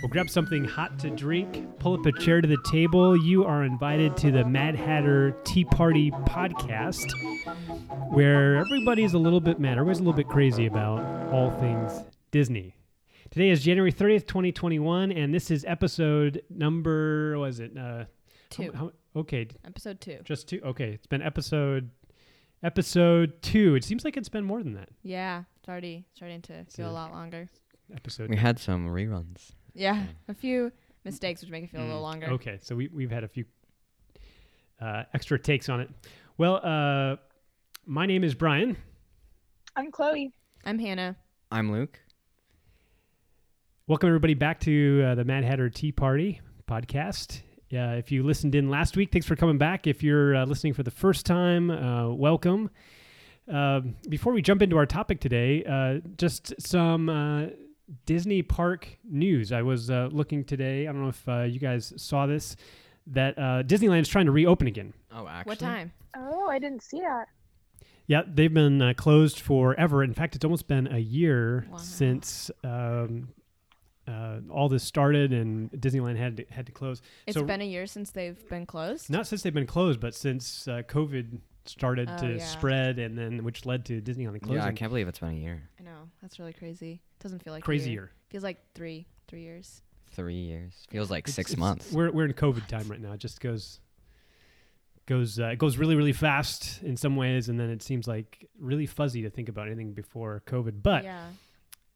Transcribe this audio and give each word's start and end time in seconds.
Well, 0.00 0.08
grab 0.10 0.30
something 0.30 0.64
hot 0.64 0.98
to 1.00 1.10
drink, 1.10 1.78
pull 1.80 1.94
up 1.94 2.06
a 2.06 2.12
chair 2.12 2.40
to 2.40 2.46
the 2.46 2.58
table. 2.70 3.16
You 3.16 3.44
are 3.44 3.64
invited 3.64 4.16
to 4.18 4.30
the 4.30 4.44
Mad 4.44 4.76
Hatter 4.76 5.36
Tea 5.44 5.64
Party 5.64 6.10
podcast, 6.10 7.04
where 8.12 8.56
everybody's 8.56 9.14
a 9.14 9.18
little 9.18 9.40
bit 9.40 9.58
mad. 9.58 9.72
Everybody's 9.72 9.98
a 9.98 10.02
little 10.02 10.16
bit 10.16 10.28
crazy 10.28 10.66
about 10.66 11.32
all 11.32 11.50
things 11.58 12.04
Disney. 12.30 12.76
Today 13.30 13.50
is 13.50 13.62
January 13.64 13.92
30th, 13.92 14.26
2021, 14.26 15.10
and 15.12 15.34
this 15.34 15.50
is 15.50 15.64
episode 15.66 16.42
number, 16.48 17.36
was 17.38 17.58
it? 17.60 17.76
Uh, 17.76 18.04
Two. 18.50 18.72
how- 18.72 18.92
okay, 19.16 19.48
Episode 19.66 20.00
two. 20.00 20.18
just 20.24 20.48
two. 20.48 20.60
Okay, 20.64 20.92
it's 20.92 21.06
been 21.06 21.20
episode 21.22 21.90
episode 22.62 23.40
two. 23.42 23.74
It 23.74 23.84
seems 23.84 24.04
like 24.04 24.16
it's 24.16 24.28
been 24.28 24.44
more 24.44 24.62
than 24.62 24.74
that. 24.74 24.88
Yeah, 25.02 25.44
it's 25.58 25.68
already 25.68 26.06
starting 26.14 26.42
to 26.42 26.64
feel 26.64 26.86
So- 26.86 26.90
a 26.90 26.92
lot 26.92 27.12
longer. 27.12 27.48
Episode 27.94 28.28
We 28.28 28.36
had 28.36 28.58
some 28.58 28.86
reruns. 28.86 29.52
Yeah, 29.74 30.04
a 30.28 30.34
few 30.34 30.72
mistakes 31.04 31.40
which 31.40 31.50
make 31.50 31.64
it 31.64 31.70
feel 31.70 31.80
a 31.80 31.84
little 31.84 32.00
Mm, 32.00 32.02
longer. 32.02 32.26
Okay, 32.32 32.58
so 32.60 32.76
we, 32.76 32.88
we've 32.88 33.10
had 33.10 33.24
a 33.24 33.28
few 33.28 33.44
uh, 34.80 35.04
extra 35.14 35.38
takes 35.38 35.68
on 35.70 35.80
it. 35.80 35.88
Well, 36.36 36.60
uh, 36.62 37.16
my 37.86 38.04
name 38.06 38.24
is 38.24 38.34
Brian. 38.34 38.76
I'm 39.74 39.90
Chloe. 39.90 40.32
I'm 40.64 40.78
Hannah. 40.78 41.16
I'm 41.50 41.72
Luke. 41.72 41.98
Welcome, 43.86 44.08
everybody, 44.08 44.34
back 44.34 44.60
to 44.60 45.02
uh, 45.06 45.14
the 45.14 45.24
Mad 45.24 45.44
Hatter 45.44 45.70
Tea 45.70 45.92
Party 45.92 46.40
podcast. 46.68 47.40
Uh, 47.72 47.96
if 47.98 48.10
you 48.10 48.22
listened 48.22 48.54
in 48.54 48.70
last 48.70 48.96
week, 48.96 49.12
thanks 49.12 49.26
for 49.26 49.36
coming 49.36 49.58
back. 49.58 49.86
If 49.86 50.02
you're 50.02 50.34
uh, 50.34 50.46
listening 50.46 50.72
for 50.72 50.82
the 50.82 50.90
first 50.90 51.26
time, 51.26 51.70
uh, 51.70 52.08
welcome. 52.10 52.70
Uh, 53.52 53.80
before 54.08 54.32
we 54.32 54.40
jump 54.42 54.62
into 54.62 54.76
our 54.76 54.86
topic 54.86 55.20
today, 55.20 55.64
uh, 55.64 56.00
just 56.16 56.54
some 56.60 57.08
uh, 57.08 57.46
Disney 58.06 58.42
park 58.42 58.88
news. 59.04 59.52
I 59.52 59.62
was 59.62 59.90
uh, 59.90 60.08
looking 60.10 60.44
today. 60.44 60.86
I 60.86 60.92
don't 60.92 61.02
know 61.02 61.08
if 61.08 61.28
uh, 61.28 61.42
you 61.42 61.58
guys 61.60 61.92
saw 61.96 62.26
this. 62.26 62.56
That 63.06 63.38
uh, 63.38 63.62
is 63.66 64.08
trying 64.08 64.26
to 64.26 64.32
reopen 64.32 64.66
again. 64.66 64.92
Oh, 65.14 65.26
actually. 65.26 65.50
What 65.50 65.58
time? 65.58 65.92
Oh, 66.14 66.48
I 66.50 66.58
didn't 66.58 66.82
see 66.82 67.00
that. 67.00 67.28
Yeah, 68.06 68.22
they've 68.26 68.52
been 68.52 68.80
uh, 68.82 68.92
closed 68.94 69.40
forever. 69.40 70.02
In 70.02 70.12
fact, 70.14 70.34
it's 70.36 70.44
almost 70.44 70.68
been 70.68 70.86
a 70.92 70.98
year 70.98 71.66
Wow. 71.70 71.76
since 71.78 72.50
um, 72.64 73.28
uh, 74.08 74.40
all 74.50 74.68
this 74.68 74.82
started 74.84 75.32
and 75.32 75.70
Disneyland 75.72 76.16
had 76.16 76.38
to, 76.38 76.44
had 76.50 76.66
to 76.66 76.72
close. 76.72 77.02
It's 77.26 77.36
So- 77.36 77.44
been 77.44 77.60
a 77.60 77.64
year 77.64 77.86
since 77.86 78.10
they've 78.10 78.48
been 78.48 78.64
closed. 78.66 79.10
Not 79.10 79.26
since 79.26 79.42
they've 79.42 79.52
been 79.54 79.66
closed, 79.66 80.00
but 80.00 80.14
since 80.14 80.66
uh, 80.66 80.82
COVID 80.88 81.40
started 81.66 82.08
Oh, 82.10 82.16
to 82.18 82.36
yeah. 82.36 82.44
spread, 82.46 82.98
and 82.98 83.18
then 83.18 83.44
which 83.44 83.66
led 83.66 83.84
to 83.86 84.00
Disneyland 84.00 84.40
closing. 84.42 84.56
Yeah, 84.62 84.66
I 84.66 84.72
can't 84.72 84.90
believe 84.90 85.06
it's 85.08 85.18
been 85.18 85.30
a 85.30 85.32
year. 85.32 85.68
I 85.78 85.82
know 85.82 86.08
that's 86.22 86.38
really 86.38 86.54
crazy. 86.54 86.92
It 87.18 87.22
doesn't 87.22 87.42
feel 87.44 87.52
like 87.52 87.62
a 87.62 87.64
Crazy 87.64 87.90
year. 87.90 88.02
year. 88.02 88.12
Feels 88.30 88.42
like 88.44 88.58
three, 88.74 89.06
three 89.26 89.42
years. 89.42 89.82
Three 90.12 90.34
years. 90.40 90.86
Feels 90.90 91.10
like 91.10 91.24
It's- 91.24 91.34
six 91.34 91.50
it's- 91.52 91.58
months. 91.60 91.92
We're 91.92 92.10
we're 92.10 92.24
in 92.24 92.32
COVID 92.32 92.66
time 92.68 92.88
right 92.88 93.00
now. 93.00 93.12
It 93.12 93.20
just 93.20 93.40
goes 93.40 93.80
goes 95.06 95.38
uh, 95.38 95.46
it 95.48 95.58
goes 95.58 95.76
really 95.76 95.94
really 95.96 96.12
fast 96.12 96.82
in 96.82 96.96
some 96.96 97.16
ways, 97.16 97.48
and 97.48 97.58
then 97.60 97.70
it 97.70 97.82
seems 97.82 98.06
like 98.06 98.48
really 98.58 98.86
fuzzy 98.86 99.22
to 99.22 99.30
think 99.30 99.48
about 99.48 99.66
anything 99.66 99.92
before 99.92 100.42
COVID. 100.46 100.82
But 100.82 101.04
yeah. 101.04 101.28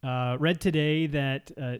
uh, 0.02 0.36
read 0.38 0.60
today 0.60 1.06
that 1.08 1.50
uh, 1.60 1.76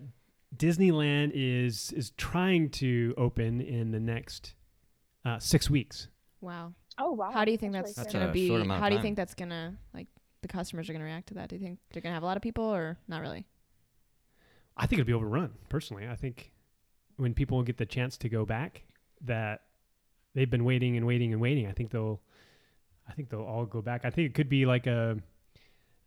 Disneyland 0.57 1.33
is 1.35 1.93
is 1.93 2.11
trying 2.17 2.71
to 2.71 3.15
open 3.17 3.61
in 3.61 3.91
the 3.91 4.01
next 4.01 4.55
uh, 5.25 5.39
six 5.39 5.71
weeks. 5.71 6.09
Wow. 6.41 6.75
Oh 6.99 7.13
wow. 7.13 7.31
How 7.31 7.45
do 7.45 7.53
you 7.53 7.59
think 7.59 7.73
that's, 7.73 7.95
That's 7.95 8.13
gonna 8.13 8.33
be? 8.33 8.49
short 8.49 8.61
amount 8.61 8.79
of 8.79 8.83
How 8.83 8.89
do 8.89 8.97
you 8.97 9.03
think 9.03 9.17
that's 9.17 9.35
gonna 9.35 9.77
like 9.95 10.09
the 10.43 10.49
customers 10.49 10.91
are 10.91 10.93
gonna 10.93 11.05
react 11.05 11.29
to 11.29 11.35
that? 11.35 11.49
Do 11.49 11.57
you 11.57 11.61
think 11.63 11.79
they're 11.93 12.03
gonna 12.03 12.15
have 12.15 12.23
a 12.23 12.27
lot 12.27 12.37
of 12.37 12.43
people 12.43 12.65
or 12.65 12.99
not 13.09 13.23
really? 13.23 13.47
I 14.77 14.87
think 14.87 15.01
it'll 15.01 15.07
be 15.07 15.13
overrun. 15.13 15.53
Personally, 15.69 16.09
I 16.09 16.17
think 16.17 16.53
when 17.17 17.35
people 17.35 17.63
get 17.63 17.77
the 17.77 17.87
chance 17.87 18.17
to 18.19 18.29
go 18.29 18.45
back, 18.45 18.83
that 19.23 19.63
they've 20.35 20.51
been 20.51 20.65
waiting 20.65 20.97
and 20.97 21.07
waiting 21.07 21.33
and 21.33 21.41
waiting. 21.41 21.67
I 21.67 21.73
think 21.73 21.91
they'll, 21.91 22.21
I 23.09 23.13
think 23.13 23.29
they'll 23.29 23.43
all 23.43 23.67
go 23.67 23.83
back. 23.83 24.05
I 24.05 24.11
think 24.11 24.31
it 24.31 24.35
could 24.35 24.49
be 24.49 24.67
like 24.67 24.87
a 24.87 25.19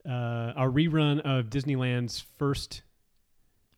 uh, 0.08 0.54
a 0.56 0.64
rerun 0.64 1.20
of 1.22 1.46
Disneyland's 1.50 2.24
first 2.38 2.84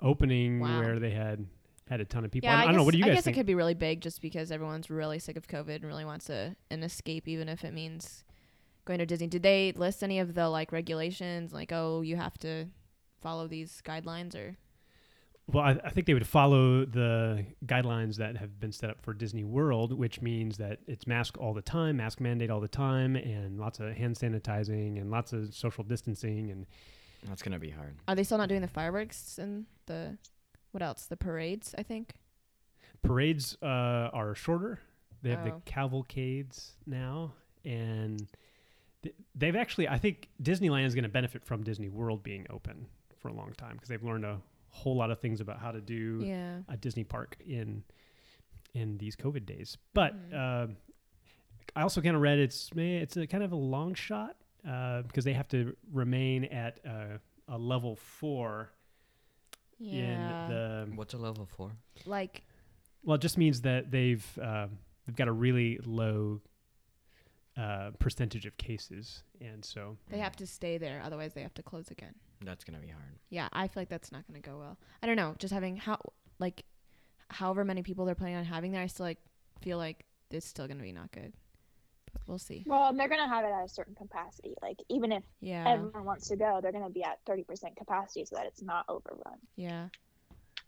opening, 0.02 0.60
Wow. 0.60 0.80
where 0.80 1.00
they 1.00 1.12
had 1.12 1.46
had 1.90 2.02
a 2.02 2.06
ton 2.06 2.26
of 2.26 2.32
people. 2.32 2.50
Yeah, 2.50 2.56
I, 2.56 2.60
I, 2.60 2.62
I 2.62 2.66
guess, 2.66 2.68
don't 2.68 2.76
know. 2.78 2.84
What 2.84 2.92
do 2.92 2.98
you 2.98 3.04
guys 3.04 3.08
I 3.12 3.14
guys 3.14 3.18
guess 3.20 3.24
think? 3.26 3.38
it 3.38 3.40
could 3.40 3.46
be 3.46 3.56
really 3.56 3.74
big 3.74 4.02
just 4.02 4.22
because 4.22 4.52
everyone's 4.52 4.90
really 4.90 5.20
sick 5.20 5.38
of 5.38 5.48
COVID 5.48 5.76
and 5.78 5.86
really 5.86 6.06
wants 6.06 6.30
a, 6.30 6.56
an 6.70 6.84
escape, 6.84 7.28
even 7.28 7.48
if 7.50 7.64
it 7.64 7.74
means 7.74 8.24
going 8.86 9.00
to 9.00 9.06
Disney. 9.06 9.28
Did 9.28 9.44
they 9.44 9.72
list 9.76 10.04
any 10.04 10.20
of 10.20 10.34
the 10.34 10.50
like 10.50 10.72
regulations, 10.72 11.54
like 11.54 11.72
oh, 11.72 12.02
you 12.02 12.16
have 12.18 12.38
to 12.40 12.66
follow 13.22 13.48
these 13.48 13.82
guidelines, 13.86 14.36
or 14.36 14.58
Well, 15.52 15.64
I, 15.64 15.80
I 15.84 15.90
think 15.92 16.08
they 16.08 16.14
would 16.14 16.28
follow 16.28 16.84
the 16.86 17.46
guidelines 17.66 18.18
that 18.18 18.36
have 18.36 18.60
been 18.60 18.74
set 18.74 18.90
up 18.90 19.02
for 19.02 19.14
Disney 19.14 19.46
World, 19.46 19.94
which 19.98 20.22
means 20.22 20.58
that 20.58 20.80
it's 20.88 21.08
mask 21.08 21.38
all 21.40 21.54
the 21.54 21.62
time, 21.62 21.98
mask 21.98 22.20
mandate 22.20 22.50
all 22.50 22.60
the 22.60 22.68
time, 22.68 23.16
and 23.16 23.58
lots 23.60 23.80
of 23.80 23.94
hand 23.96 24.16
sanitizing 24.18 25.00
and 25.00 25.10
lots 25.10 25.32
of 25.32 25.56
social 25.56 25.86
distancing. 25.86 26.52
And 26.52 26.66
That's 27.30 27.42
gonna 27.42 27.60
be 27.60 27.70
hard. 27.70 27.96
are 28.10 28.16
they 28.16 28.24
still 28.26 28.38
not 28.38 28.50
doing 28.50 28.62
the 28.62 28.68
fireworks 28.68 29.38
and 29.38 29.66
the 29.88 30.18
what 30.72 30.82
else? 30.84 31.06
The 31.06 31.18
parades, 31.18 31.74
I 31.78 31.84
think. 31.84 32.14
parades 33.02 33.58
uh, 33.62 33.66
are 34.14 34.36
shorter. 34.36 34.80
They 35.22 35.32
have 35.32 35.44
the 35.44 35.52
Oh. 35.54 35.62
cavalcades 35.66 36.76
now, 36.86 37.34
and 37.66 38.28
th- 39.02 39.16
they've 39.36 39.56
actually. 39.56 39.88
I 39.88 39.98
think 39.98 40.30
Disneyland 40.42 40.86
is 40.86 40.94
going 40.94 41.04
to 41.04 41.10
benefit 41.10 41.44
from 41.44 41.64
Disney 41.64 41.90
World 41.90 42.22
being 42.24 42.46
open 42.50 42.88
for 43.20 43.30
a 43.30 43.34
long 43.34 43.54
time 43.54 43.74
because 43.74 43.90
they've 43.90 44.04
learned 44.04 44.26
a 44.26 44.40
whole 44.70 44.96
lot 44.96 45.10
of 45.10 45.20
things 45.20 45.42
about 45.42 45.60
how 45.60 45.72
to 45.72 45.82
do 45.82 46.22
Yeah. 46.24 46.62
a 46.70 46.78
Disney 46.78 47.04
park 47.04 47.38
in 47.46 47.84
in 48.74 48.98
these 49.00 49.16
COVID 49.16 49.46
days. 49.46 49.78
But 49.94 50.14
Mhm. 50.30 50.34
uh, 50.70 50.74
I 51.76 51.82
also 51.82 52.00
kind 52.02 52.16
of 52.16 52.22
read 52.22 52.38
it's 52.38 52.70
it's 52.76 53.18
a 53.18 53.26
kind 53.26 53.44
of 53.44 53.52
a 53.52 53.56
long 53.56 53.96
shot 53.96 54.36
uh, 54.68 55.02
because 55.04 55.24
they 55.26 55.34
have 55.34 55.48
to 55.50 55.76
remain 55.92 56.44
at 56.46 56.80
uh, 56.86 57.18
a 57.48 57.58
level 57.58 57.96
four 57.96 58.70
Yeah. 59.80 60.46
in 60.46 60.50
the. 60.50 60.88
What's 60.96 61.14
a 61.14 61.18
level 61.18 61.46
four? 61.46 61.72
like 62.06 62.44
Well, 63.04 63.16
it 63.16 63.22
just 63.22 63.38
means 63.38 63.62
that 63.62 63.92
they've 63.92 64.26
um, 64.42 64.78
they've 65.06 65.16
got 65.16 65.28
a 65.28 65.32
really 65.32 65.80
low 65.86 66.42
uh, 67.58 67.92
percentage 68.00 68.46
of 68.46 68.58
cases, 68.58 69.24
and 69.42 69.64
so 69.64 69.98
they 70.10 70.20
have 70.20 70.36
to 70.38 70.48
stay 70.48 70.78
there, 70.78 71.02
otherwise 71.04 71.34
they 71.34 71.42
have 71.42 71.54
to 71.56 71.64
close 71.64 71.90
again. 71.92 72.14
That's 72.44 72.64
gonna 72.64 72.80
be 72.80 72.88
hard. 72.90 73.18
Yeah, 73.30 73.50
I 73.52 73.68
feel 73.68 73.82
like 73.82 73.90
that's 73.90 74.12
not 74.12 74.28
going 74.28 74.42
to 74.42 74.48
go 74.50 74.58
well. 74.58 74.78
I 75.02 75.08
don't 75.08 75.16
know. 75.16 75.36
Just 75.40 75.54
having 75.54 75.78
how 75.78 76.00
like 76.40 76.64
however 77.30 77.66
many 77.66 77.84
people 77.84 78.06
they're 78.06 78.16
planning 78.16 78.38
on 78.38 78.46
having 78.46 78.72
there, 78.72 78.82
I 78.82 78.88
still 78.88 79.06
like 79.06 79.18
feel 79.62 79.78
like 79.78 80.06
it's 80.30 80.46
still 80.46 80.68
going 80.68 80.78
to 80.78 80.84
be 80.84 80.92
not 80.92 81.12
good. 81.12 81.34
We'll 82.26 82.40
see. 82.40 82.64
Well, 82.66 82.90
and 82.90 83.00
they're 83.00 83.08
gonna 83.10 83.28
have 83.28 83.44
it 83.46 83.52
at 83.52 83.66
a 83.66 83.70
certain 83.70 83.96
capacity. 83.96 84.56
Like 84.62 84.78
even 84.90 85.12
if 85.12 85.24
Yeah. 85.40 85.68
everyone 85.68 86.06
wants 86.06 86.28
to 86.30 86.36
go, 86.36 86.60
they're 86.62 86.72
gonna 86.72 86.90
be 86.90 87.04
at 87.04 87.20
thirty 87.26 87.44
percent 87.44 87.76
capacity 87.76 88.26
so 88.26 88.36
that 88.36 88.46
it's 88.46 88.62
not 88.62 88.86
overrun. 88.90 89.38
Yeah. 89.56 89.90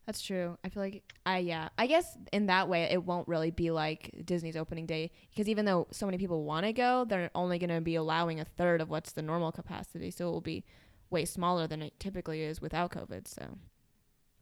That's 0.06 0.22
true. 0.22 0.58
I 0.64 0.70
feel 0.70 0.82
like 0.82 1.04
I 1.26 1.38
yeah. 1.40 1.70
I 1.78 1.86
guess 1.86 2.18
in 2.34 2.48
that 2.48 2.68
way 2.68 2.84
it 2.84 3.04
won't 3.04 3.28
really 3.28 3.52
be 3.52 3.70
like 3.70 4.24
Disney's 4.26 4.56
opening 4.56 4.86
day 4.88 5.12
because 5.30 5.48
even 5.48 5.66
though 5.66 5.88
so 5.92 6.06
many 6.08 6.18
people 6.18 6.44
want 6.46 6.66
to 6.66 6.74
go, 6.74 7.06
they're 7.08 7.30
only 7.36 7.60
going 7.60 7.70
to 7.70 7.80
be 7.82 7.94
allowing 7.94 8.40
a 8.40 8.46
third 8.46 8.82
of 8.82 8.90
what's 8.90 9.12
the 9.12 9.22
normal 9.22 9.52
capacity, 9.52 10.10
so 10.10 10.28
it 10.30 10.32
will 10.32 10.42
be 10.42 10.64
way 11.12 11.26
smaller 11.26 11.68
than 11.68 11.82
it 11.84 12.00
typically 12.00 12.42
is 12.42 12.60
without 12.60 12.92
COVID, 12.92 13.28
so 13.28 13.58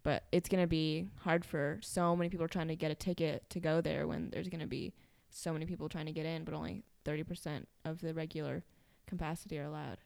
but 0.03 0.23
it's 0.31 0.47
going 0.47 0.63
to 0.63 0.67
be 0.67 1.09
hard 1.17 1.43
for 1.43 1.79
so 1.81 2.15
many 2.15 2.29
people 2.29 2.47
trying 2.47 2.69
to 2.69 2.75
get 2.77 2.91
a 2.91 2.95
ticket 2.95 3.49
to 3.49 3.59
go 3.59 3.81
there 3.81 4.07
when 4.07 4.29
there's 4.29 4.47
going 4.47 4.61
to 4.61 4.67
be 4.67 4.93
so 5.31 5.51
many 5.51 5.65
people 5.65 5.89
trying 5.89 6.05
to 6.05 6.13
get 6.13 6.25
in 6.25 6.45
but 6.45 6.53
only 6.53 6.81
30% 7.07 7.65
of 7.85 8.01
the 8.01 8.13
regular 8.13 8.63
capacity 9.07 9.57
are 9.57 9.63
allowed. 9.63 9.97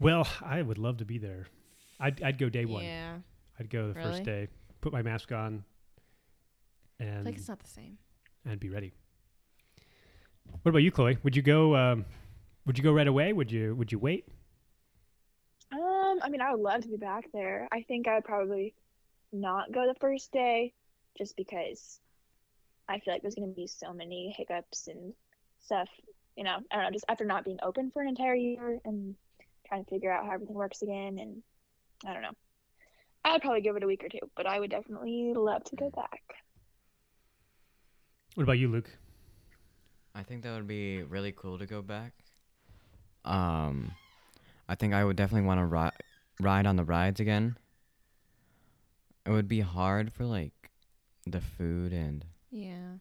well, 0.00 0.28
I 0.42 0.62
would 0.62 0.78
love 0.78 0.98
to 0.98 1.04
be 1.04 1.18
there. 1.18 1.46
I'd 1.98 2.22
I'd 2.22 2.38
go 2.38 2.48
day 2.48 2.64
one. 2.64 2.84
Yeah. 2.84 3.16
I'd 3.58 3.70
go 3.70 3.88
the 3.88 3.94
Really? 3.94 4.10
first 4.12 4.22
day, 4.24 4.48
put 4.80 4.92
my 4.92 5.02
mask 5.02 5.32
on, 5.32 5.64
I 7.00 7.04
feel 7.04 7.12
and 7.14 7.24
like 7.26 7.36
it's 7.36 7.48
not 7.48 7.58
the 7.60 7.68
same. 7.68 7.98
and 8.44 8.60
be 8.60 8.68
ready. 8.68 8.92
What 10.62 10.70
about 10.70 10.78
you, 10.78 10.92
Chloe? 10.92 11.18
Would 11.24 11.34
you 11.34 11.42
go? 11.42 11.74
Um, 11.74 12.04
would 12.66 12.78
you 12.78 12.84
go 12.84 12.92
right 12.92 13.08
away? 13.08 13.32
Would 13.32 13.50
you 13.50 13.74
Would 13.74 13.90
you 13.90 13.98
wait? 13.98 14.26
Um, 15.72 16.20
I 16.22 16.28
mean, 16.30 16.40
I 16.40 16.52
would 16.52 16.60
love 16.62 16.82
to 16.82 16.88
be 16.88 16.96
back 16.96 17.24
there. 17.32 17.68
I 17.72 17.82
think 17.82 18.06
I 18.08 18.14
would 18.14 18.24
probably 18.24 18.74
not 19.32 19.72
go 19.72 19.86
the 19.86 19.98
first 20.00 20.30
day, 20.32 20.72
just 21.16 21.36
because 21.36 21.98
I 22.88 22.98
feel 23.00 23.14
like 23.14 23.22
there's 23.22 23.34
gonna 23.34 23.48
be 23.48 23.66
so 23.66 23.92
many 23.92 24.34
hiccups 24.36 24.88
and 24.88 25.12
stuff. 25.60 25.88
You 26.36 26.44
know, 26.44 26.58
I 26.70 26.76
don't 26.76 26.84
know, 26.84 26.90
just 26.90 27.04
after 27.08 27.24
not 27.24 27.44
being 27.44 27.58
open 27.62 27.90
for 27.90 28.02
an 28.02 28.08
entire 28.08 28.34
year 28.34 28.78
and 28.84 29.14
trying 29.66 29.84
to 29.84 29.90
figure 29.90 30.12
out 30.12 30.24
how 30.24 30.32
everything 30.32 30.56
works 30.56 30.82
again, 30.82 31.18
and 31.18 31.42
I 32.06 32.12
don't 32.12 32.22
know. 32.22 32.36
I'd 33.24 33.42
probably 33.42 33.60
give 33.60 33.76
it 33.76 33.82
a 33.82 33.86
week 33.86 34.04
or 34.04 34.08
two, 34.08 34.30
but 34.36 34.46
I 34.46 34.58
would 34.58 34.70
definitely 34.70 35.32
love 35.34 35.64
to 35.64 35.76
go 35.76 35.90
back. 35.90 36.22
What 38.34 38.44
about 38.44 38.58
you, 38.58 38.68
Luke? 38.68 38.90
I 40.14 40.22
think 40.22 40.42
that 40.42 40.54
would 40.54 40.66
be 40.66 41.02
really 41.02 41.32
cool 41.32 41.58
to 41.58 41.66
go 41.66 41.82
back. 41.82 42.12
Um, 43.24 43.92
I 44.68 44.74
think 44.74 44.94
I 44.94 45.04
would 45.04 45.16
definitely 45.16 45.46
want 45.46 45.60
to 45.60 45.66
ri- 45.66 46.06
ride 46.40 46.66
on 46.66 46.76
the 46.76 46.84
rides 46.84 47.20
again. 47.20 47.58
It 49.26 49.30
would 49.30 49.48
be 49.48 49.60
hard 49.60 50.12
for 50.12 50.24
like 50.24 50.70
the 51.26 51.40
food 51.40 51.92
and 51.92 52.24
Yeah. 52.50 52.96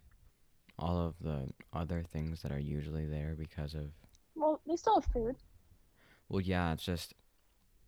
all 0.79 0.97
of 0.99 1.15
the 1.21 1.49
other 1.73 2.03
things 2.03 2.41
that 2.43 2.51
are 2.51 2.59
usually 2.59 3.05
there 3.05 3.35
because 3.37 3.73
of 3.73 3.91
Well, 4.35 4.61
they 4.67 4.75
still 4.75 4.95
have 5.01 5.05
food. 5.11 5.35
well, 6.29 6.41
yeah, 6.41 6.73
it's 6.73 6.83
just 6.83 7.13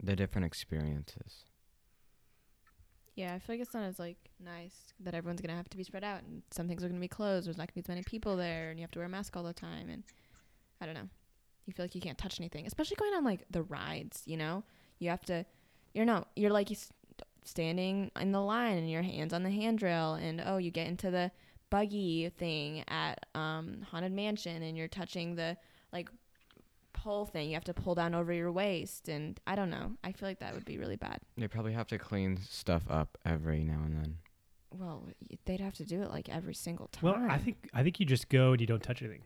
the 0.01 0.15
different 0.15 0.45
experiences. 0.45 1.43
Yeah, 3.15 3.33
I 3.33 3.39
feel 3.39 3.55
like 3.55 3.61
it's 3.61 3.73
not 3.73 3.83
as 3.83 3.99
like 3.99 4.17
nice 4.39 4.93
that 5.01 5.13
everyone's 5.13 5.41
gonna 5.41 5.57
have 5.57 5.69
to 5.69 5.77
be 5.77 5.83
spread 5.83 6.03
out 6.05 6.23
and 6.23 6.41
some 6.51 6.67
things 6.67 6.83
are 6.83 6.87
gonna 6.87 6.99
be 7.01 7.07
closed. 7.09 7.45
There's 7.47 7.57
not 7.57 7.67
gonna 7.67 7.75
be 7.75 7.81
as 7.81 7.87
many 7.89 8.03
people 8.03 8.37
there, 8.37 8.69
and 8.69 8.79
you 8.79 8.83
have 8.83 8.91
to 8.91 8.99
wear 8.99 9.05
a 9.07 9.09
mask 9.09 9.35
all 9.35 9.43
the 9.43 9.53
time. 9.53 9.89
And 9.89 10.03
I 10.79 10.85
don't 10.85 10.95
know, 10.95 11.09
you 11.65 11.73
feel 11.73 11.83
like 11.83 11.95
you 11.95 12.01
can't 12.01 12.17
touch 12.17 12.39
anything, 12.39 12.65
especially 12.65 12.95
going 12.95 13.13
on 13.13 13.25
like 13.25 13.43
the 13.51 13.63
rides. 13.63 14.23
You 14.25 14.37
know, 14.37 14.63
you 14.99 15.09
have 15.09 15.23
to. 15.25 15.45
You're 15.93 16.05
not. 16.05 16.29
You're 16.35 16.51
like 16.51 16.69
you 16.69 16.75
s- 16.77 16.91
standing 17.43 18.09
in 18.19 18.31
the 18.31 18.39
line 18.41 18.77
and 18.77 18.89
your 18.89 19.01
hands 19.01 19.33
on 19.33 19.43
the 19.43 19.49
handrail, 19.51 20.13
and 20.13 20.41
oh, 20.45 20.57
you 20.57 20.71
get 20.71 20.87
into 20.87 21.11
the 21.11 21.31
buggy 21.69 22.29
thing 22.29 22.83
at 22.87 23.25
um, 23.35 23.85
haunted 23.89 24.11
mansion, 24.11 24.61
and 24.63 24.77
you're 24.77 24.87
touching 24.87 25.35
the 25.35 25.57
like 25.91 26.09
pole 26.93 27.25
thing. 27.25 27.49
You 27.49 27.53
have 27.55 27.63
to 27.65 27.73
pull 27.73 27.95
down 27.95 28.13
over 28.15 28.31
your 28.33 28.51
waist, 28.51 29.07
and 29.09 29.39
I 29.47 29.55
don't 29.55 29.69
know. 29.69 29.93
I 30.03 30.11
feel 30.11 30.27
like 30.27 30.39
that 30.39 30.53
would 30.53 30.65
be 30.65 30.77
really 30.77 30.95
bad. 30.97 31.19
They 31.37 31.47
probably 31.47 31.73
have 31.73 31.87
to 31.87 31.97
clean 31.97 32.39
stuff 32.49 32.83
up 32.89 33.17
every 33.25 33.63
now 33.63 33.81
and 33.85 33.95
then. 33.95 34.17
Well, 34.77 35.07
they'd 35.45 35.61
have 35.61 35.73
to 35.75 35.85
do 35.85 36.01
it 36.03 36.11
like 36.11 36.29
every 36.29 36.53
single 36.53 36.87
time. 36.87 37.03
Well, 37.11 37.27
I 37.29 37.37
think 37.39 37.69
I 37.73 37.83
think 37.83 37.99
you 37.99 38.05
just 38.05 38.29
go 38.29 38.51
and 38.51 38.61
you 38.61 38.67
don't 38.67 38.83
touch 38.83 39.01
anything. 39.01 39.23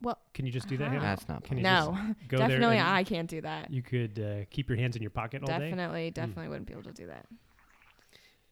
Well, 0.00 0.16
Can 0.32 0.46
you 0.46 0.52
just 0.52 0.68
do 0.68 0.76
that? 0.76 0.90
Hannah? 0.90 1.00
That's 1.00 1.28
not 1.28 1.42
Can 1.42 1.58
you 1.58 1.64
possible. 1.64 1.94
no, 1.94 2.14
Go 2.28 2.36
definitely 2.36 2.76
and 2.76 2.86
I 2.86 3.02
can't 3.02 3.28
do 3.28 3.40
that. 3.40 3.72
You 3.72 3.82
could 3.82 4.20
uh, 4.20 4.44
keep 4.48 4.68
your 4.68 4.78
hands 4.78 4.94
in 4.94 5.02
your 5.02 5.10
pocket 5.10 5.42
all 5.42 5.48
day. 5.48 5.70
Definitely, 5.70 6.12
definitely 6.12 6.48
wouldn't 6.48 6.66
be 6.68 6.72
able 6.72 6.84
to 6.84 6.92
do 6.92 7.08
that. 7.08 7.26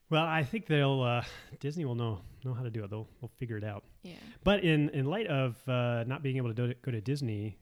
Well, 0.08 0.24
I 0.24 0.44
think 0.44 0.66
they'll 0.66 1.02
uh, 1.02 1.22
Disney 1.60 1.84
will 1.84 1.94
know 1.96 2.20
know 2.44 2.54
how 2.54 2.62
to 2.62 2.70
do 2.70 2.84
it. 2.84 2.90
They'll 2.90 3.08
they'll 3.20 3.30
figure 3.38 3.56
it 3.56 3.64
out. 3.64 3.84
Yeah. 4.02 4.14
But 4.44 4.62
in 4.62 4.88
in 4.90 5.06
light 5.06 5.26
of 5.26 5.56
uh, 5.68 6.04
not 6.06 6.22
being 6.22 6.36
able 6.36 6.54
to 6.54 6.68
do, 6.68 6.74
go 6.82 6.90
to 6.92 7.00
Disney, 7.00 7.58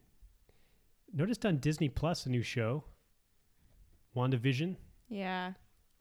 noticed 1.13 1.47
on 1.47 1.57
Disney 1.59 1.89
Plus 1.89 2.27
a 2.27 2.31
new 2.31 2.43
show, 2.43 2.85
WandaVision. 4.17 4.77
Yeah. 5.09 5.53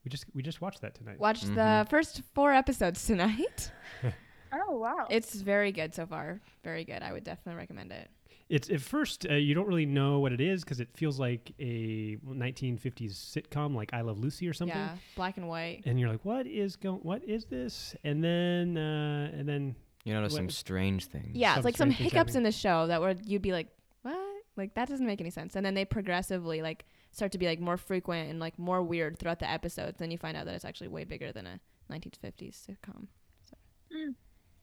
We 0.03 0.09
just 0.09 0.25
we 0.33 0.41
just 0.43 0.59
watched 0.61 0.81
that 0.81 0.95
tonight. 0.95 1.19
Watched 1.19 1.47
the 1.47 1.61
Mhm. 1.85 1.89
first 1.89 2.21
four 2.33 2.51
episodes 2.53 3.05
tonight. 3.05 3.71
Oh 4.55 4.77
wow. 4.77 5.07
It's 5.09 5.33
very 5.33 5.71
good 5.71 5.95
so 5.95 6.05
far. 6.05 6.39
Very 6.63 6.83
good. 6.85 7.01
I 7.01 7.11
would 7.11 7.23
definitely 7.23 7.57
recommend 7.57 7.91
it. 7.91 8.07
It's 8.49 8.69
at 8.69 8.81
first 8.81 9.25
uh, 9.29 9.33
you 9.35 9.53
don't 9.55 9.67
really 9.67 9.85
know 9.85 10.19
what 10.19 10.31
it 10.33 10.41
is 10.41 10.63
because 10.63 10.79
it 10.79 10.89
feels 10.95 11.19
like 11.19 11.51
a 11.59 12.17
1950s 12.27 13.13
sitcom 13.13 13.75
like 13.75 13.93
I 13.93 14.01
Love 14.01 14.19
Lucy 14.19 14.47
or 14.47 14.53
something. 14.53 14.77
Yeah. 14.77 14.97
Black 15.15 15.37
and 15.37 15.47
white. 15.47 15.83
And 15.85 15.99
you're 15.99 16.09
like, 16.09 16.23
what 16.25 16.45
is 16.45 16.75
going? 16.75 16.99
What 17.01 17.23
is 17.23 17.45
this? 17.45 17.95
And 18.03 18.23
then 18.23 18.77
uh, 18.77 19.31
and 19.33 19.47
then 19.47 19.75
You 20.03 20.13
notice 20.13 20.33
What- 20.33 20.37
some 20.39 20.49
strange 20.49 21.05
things. 21.05 21.35
Yeah, 21.35 21.51
Some 21.53 21.59
it's 21.59 21.65
like 21.65 21.77
some 21.77 21.89
hiccups 21.89 22.13
happening. 22.13 22.35
in 22.37 22.43
the 22.43 22.51
show 22.51 22.87
that 22.87 23.01
where 23.01 23.15
you'd 23.25 23.41
be 23.41 23.53
like, 23.53 23.67
what? 24.01 24.17
Like 24.57 24.73
that 24.75 24.87
doesn't 24.89 25.07
make 25.07 25.21
any 25.21 25.29
sense. 25.31 25.55
And 25.55 25.65
then 25.65 25.73
they 25.73 25.85
progressively 25.85 26.61
like 26.61 26.85
start 27.11 27.31
to 27.31 27.37
be 27.37 27.45
like 27.47 27.59
more 27.59 27.77
frequent 27.77 28.29
and 28.29 28.39
like 28.39 28.59
more 28.59 28.83
weird 28.83 29.17
throughout 29.17 29.39
the 29.39 29.49
episodes. 29.49 29.97
Then 29.99 30.11
you 30.11 30.17
find 30.17 30.35
out 30.37 30.45
that 30.45 30.53
it's 30.55 30.65
actually 30.65 30.89
way 30.89 31.05
bigger 31.05 31.31
than 31.31 31.47
a 31.47 31.59
1950s 31.91 32.67
sitcom. 32.67 33.07
So. 33.49 33.55
Mm. 33.95 34.15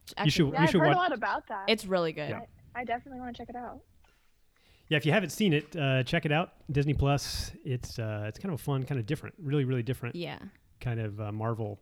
It's 0.03 0.15
You 0.25 0.31
should- 0.31 0.53
yeah, 0.53 0.63
I've 0.63 0.73
heard 0.73 0.83
watch- 0.89 0.95
a 0.97 0.99
lot 0.99 1.13
about 1.13 1.47
that. 1.49 1.65
It's 1.69 1.87
really 1.87 2.13
good. 2.13 2.31
Yeah. 2.31 2.41
I 2.75 2.85
definitely 2.85 3.21
want 3.21 3.35
to 3.37 3.41
check 3.43 3.49
it 3.49 3.57
out. 3.57 3.81
yeah, 4.89 4.97
if 4.97 5.07
you 5.07 5.13
haven't 5.13 5.31
seen 5.31 5.53
it, 5.53 5.75
uh, 5.77 6.03
check 6.03 6.25
it 6.27 6.33
out. 6.33 6.53
Disney 6.71 6.95
Plus. 6.95 7.53
It's 7.65 7.99
uh, 7.99 8.25
it's 8.29 8.39
kind 8.39 8.53
of 8.55 8.61
a 8.61 8.63
fun, 8.63 8.85
kind 8.85 8.99
of 9.01 9.07
different, 9.07 9.35
really 9.43 9.65
really 9.65 9.83
different 9.83 10.15
Yeah. 10.17 10.39
kind 10.81 11.01
of 11.01 11.21
uh, 11.21 11.33
Marvel 11.33 11.81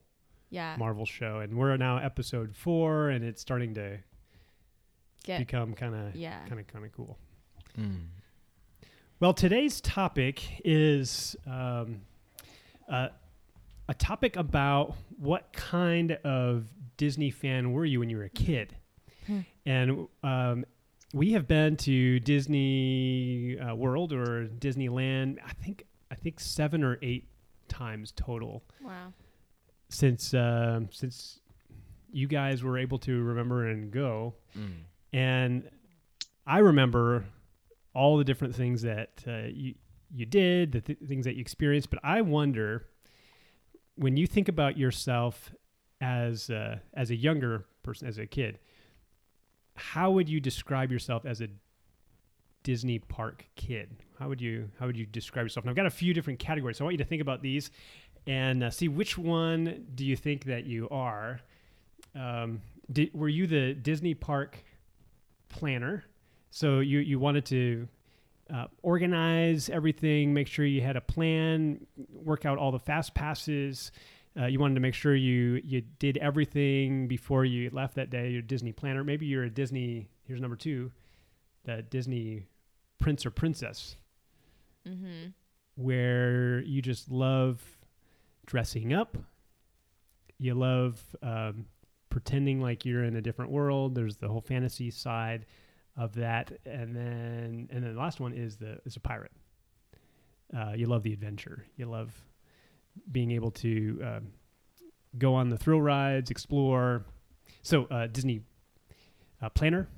Yeah. 0.51 0.77
Marvel 0.79 1.05
show. 1.05 1.41
And 1.41 1.57
we're 1.57 1.77
now 1.77 1.99
episode 1.99 2.55
four, 2.57 3.11
and 3.11 3.25
it's 3.25 3.41
starting 3.41 3.75
to 3.75 3.99
Get. 5.25 5.39
become 5.41 5.75
kind 5.75 5.95
of 5.95 6.17
Yeah. 6.17 6.39
kind 6.47 6.61
of 6.61 6.67
kind 6.67 6.85
of 6.85 6.93
cool. 6.93 7.19
Mm. 7.79 8.07
Well, 9.21 9.35
today's 9.35 9.81
topic 9.81 10.61
is 10.65 11.35
um, 11.47 12.03
uh, 12.89 13.09
a 13.89 13.95
topic 13.95 14.37
about 14.37 14.95
what 15.19 15.53
kind 15.53 16.13
of 16.25 16.69
Disney 16.97 17.31
fan 17.31 17.73
were 17.73 17.85
you 17.85 17.99
when 18.01 18.11
you 18.11 18.17
were 18.17 18.25
a 18.25 18.29
kid? 18.31 18.77
Hmm. 19.27 19.41
And 19.67 20.09
um, 20.23 20.65
we 21.15 21.33
have 21.33 21.47
been 21.49 21.77
to 21.79 22.21
Disney 22.21 23.59
uh, 23.59 23.75
World 23.75 24.13
or 24.13 24.47
Disneyland. 24.47 25.39
I 25.45 25.53
think 25.53 25.85
I 26.11 26.15
think 26.15 26.41
seven 26.41 26.83
or 26.85 26.99
eight 27.03 27.29
times 27.69 28.13
total 28.17 28.65
Wow. 28.83 29.13
since 29.91 30.33
um 30.35 30.89
since 30.91 31.41
you 32.11 32.27
guys 32.27 32.63
were 32.63 32.79
able 32.79 32.99
to 33.01 33.23
remember 33.23 33.67
and 33.69 33.91
go. 33.91 34.35
Mm. 34.57 34.71
And 35.13 35.71
I 36.47 36.59
remember 36.59 37.25
all 37.95 38.17
the 38.17 38.25
different 38.25 38.55
things 38.55 38.83
that 38.83 39.23
uh, 39.27 39.49
you 39.53 39.75
you 40.11 40.25
did, 40.25 40.73
the 40.73 40.81
th- 40.81 40.99
things 41.07 41.25
that 41.27 41.35
you 41.35 41.41
experienced. 41.43 41.91
But 41.91 42.01
I 42.03 42.23
wonder 42.23 42.87
when 43.97 44.17
you 44.17 44.27
think 44.27 44.49
about 44.49 44.79
yourself 44.79 45.53
as 46.01 46.49
uh, 46.51 46.79
as 46.95 47.11
a 47.11 47.17
younger 47.17 47.67
person, 47.83 48.09
as 48.09 48.17
a 48.19 48.27
kid, 48.27 48.59
how 49.79 50.11
would 50.11 50.29
you 50.29 50.41
describe 50.41 50.93
yourself 50.93 51.25
as 51.25 51.41
a 51.41 51.49
Disney 52.63 52.99
park 52.99 53.47
kid? 53.57 53.97
How 54.19 54.29
would 54.29 54.41
you 54.41 54.71
how 54.79 54.87
would 54.87 54.97
you 54.97 55.07
describe 55.07 55.45
yourself? 55.45 55.65
And 55.65 55.71
I've 55.71 55.77
got 55.77 55.87
a 55.87 55.91
few 55.91 56.13
different 56.13 56.39
categories, 56.39 56.77
so 56.77 56.85
I 56.85 56.87
want 56.87 56.95
you 56.95 56.99
to 56.99 57.05
think 57.05 57.23
about 57.23 57.43
these 57.43 57.71
and 58.27 58.65
uh, 58.65 58.71
see 58.71 58.89
which 58.89 59.17
one 59.17 59.87
do 59.95 60.05
you 60.05 60.17
think 60.17 60.45
that 60.45 60.67
you 60.67 60.89
are. 60.91 61.41
Um, 62.15 62.61
di- 62.93 63.11
were 63.15 63.29
you 63.29 63.47
the 63.47 63.75
Disney 63.75 64.15
park 64.15 64.59
planner? 65.49 66.05
So 66.51 66.81
you 66.81 66.99
you 66.99 67.19
wanted 67.19 67.47
to 67.47 67.89
uh, 68.53 68.67
organize 68.83 69.69
everything, 69.69 70.35
make 70.35 70.47
sure 70.47 70.65
you 70.65 70.81
had 70.81 70.97
a 70.97 71.01
plan, 71.01 71.87
work 72.13 72.45
out 72.45 72.59
all 72.59 72.73
the 72.73 72.79
fast 72.79 73.15
passes. 73.15 73.93
Uh, 74.39 74.47
you 74.47 74.59
wanted 74.61 74.75
to 74.75 74.81
make 74.81 74.95
sure 74.95 75.15
you 75.15 75.61
you 75.65 75.81
did 75.99 76.17
everything 76.19 77.09
before 77.09 77.45
you 77.45 77.71
left 77.71 77.97
that 77.97 78.11
day. 78.11 78.31
You're 78.31 78.41
a 78.41 78.47
Disney 78.47 78.73
planner. 78.73 79.03
Maybe 79.03 79.27
you're 79.27 79.45
a 79.45 79.51
Disney. 79.51 80.09
Here's 80.25 80.41
number 80.41 80.57
two, 80.57 80.93
the 81.65 81.83
Disney 81.83 82.47
prince 82.99 83.25
or 83.27 83.31
princess, 83.31 83.97
Mm-hmm. 84.87 85.29
where 85.77 86.61
you 86.61 86.81
just 86.83 87.11
love 87.11 87.63
dressing 88.47 88.93
up. 88.93 89.17
You 90.39 90.55
love 90.55 91.01
um, 91.23 91.67
pretending 92.11 92.61
like 92.61 92.85
you're 92.85 93.05
in 93.05 93.17
a 93.17 93.21
different 93.21 93.51
world. 93.51 93.95
There's 93.95 94.17
the 94.17 94.29
whole 94.29 94.41
fantasy 94.41 94.91
side 94.91 95.47
of 95.97 96.15
that, 96.15 96.53
and 96.65 96.95
then 96.95 97.69
and 97.73 97.83
then 97.85 97.95
the 97.95 98.01
last 98.01 98.21
one 98.21 98.33
is 98.35 98.57
the 98.57 98.79
is 98.85 98.95
a 98.97 99.01
pirate. 99.01 99.33
Uh, 100.57 100.73
you 100.77 100.87
love 100.87 101.03
the 101.03 101.13
adventure. 101.13 101.65
You 101.77 101.87
love 101.87 102.13
being 103.11 103.31
able 103.33 103.51
to 103.53 104.01
um, 104.05 104.27
go 105.17 105.35
on 105.35 105.49
the 105.49 105.57
thrill 105.57 105.81
rides, 105.81 106.31
explore. 106.31 107.05
So 107.63 107.85
uh, 107.85 108.07
Disney 108.07 108.43
uh, 109.43 109.49
planner, 109.51 109.89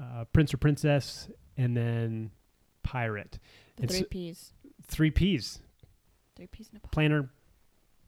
uh, 0.00 0.24
prince 0.32 0.52
or 0.54 0.56
princess, 0.58 1.28
and 1.56 1.76
then 1.76 2.30
pirate. 2.82 3.38
The 3.76 3.84
It's- 3.84 3.98
three 3.98 4.06
P's. 4.08 4.52
Three 4.86 5.10
P's: 5.10 5.60
Three 6.36 6.46
P's 6.48 6.68
in 6.70 6.78
a 6.78 6.80
pod. 6.80 6.90
planner, 6.90 7.30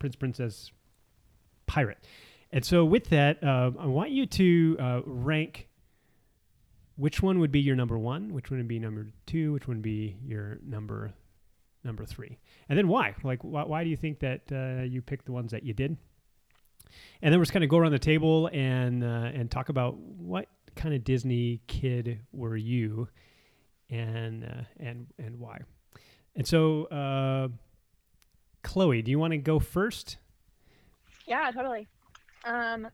prince, 0.00 0.16
princess, 0.16 0.72
pirate. 1.66 1.98
And 2.50 2.64
so, 2.64 2.84
with 2.84 3.08
that, 3.10 3.42
uh, 3.44 3.70
I 3.78 3.86
want 3.86 4.10
you 4.10 4.26
to 4.26 4.76
uh, 4.80 5.00
rank 5.06 5.68
which 6.96 7.22
one 7.22 7.38
would 7.38 7.52
be 7.52 7.60
your 7.60 7.76
number 7.76 7.96
one, 7.98 8.32
which 8.34 8.50
one 8.50 8.58
would 8.58 8.68
be 8.68 8.78
number 8.80 9.06
two, 9.26 9.52
which 9.52 9.68
one 9.68 9.76
would 9.78 9.82
be 9.82 10.16
your 10.26 10.58
number 10.64 11.12
number 11.84 12.04
three, 12.04 12.38
and 12.68 12.78
then 12.78 12.88
why? 12.88 13.14
Like, 13.22 13.42
why, 13.42 13.64
why 13.64 13.84
do 13.84 13.90
you 13.90 13.96
think 13.96 14.20
that 14.20 14.40
uh, 14.52 14.82
you 14.82 15.02
picked 15.02 15.26
the 15.26 15.32
ones 15.32 15.52
that 15.52 15.62
you 15.62 15.72
did? 15.72 15.96
And 17.22 17.32
then 17.32 17.38
we're 17.38 17.44
just 17.44 17.52
kind 17.52 17.64
of 17.64 17.70
go 17.70 17.78
around 17.78 17.92
the 17.92 17.98
table 17.98 18.48
and 18.52 19.02
uh, 19.02 19.30
and 19.34 19.50
talk 19.50 19.68
about 19.68 19.96
what 19.96 20.46
kind 20.76 20.94
of 20.94 21.04
Disney 21.04 21.60
kid 21.66 22.20
were 22.32 22.56
you, 22.56 23.08
and 23.90 24.44
uh, 24.44 24.62
and 24.78 25.06
and 25.18 25.38
why. 25.38 25.60
And 26.34 26.46
so, 26.46 26.84
uh, 26.84 27.48
Chloe, 28.62 29.02
do 29.02 29.10
you 29.10 29.18
want 29.18 29.32
to 29.32 29.38
go 29.38 29.58
first? 29.58 30.16
Yeah, 31.26 31.50
totally. 31.50 31.88
Um, 32.44 32.88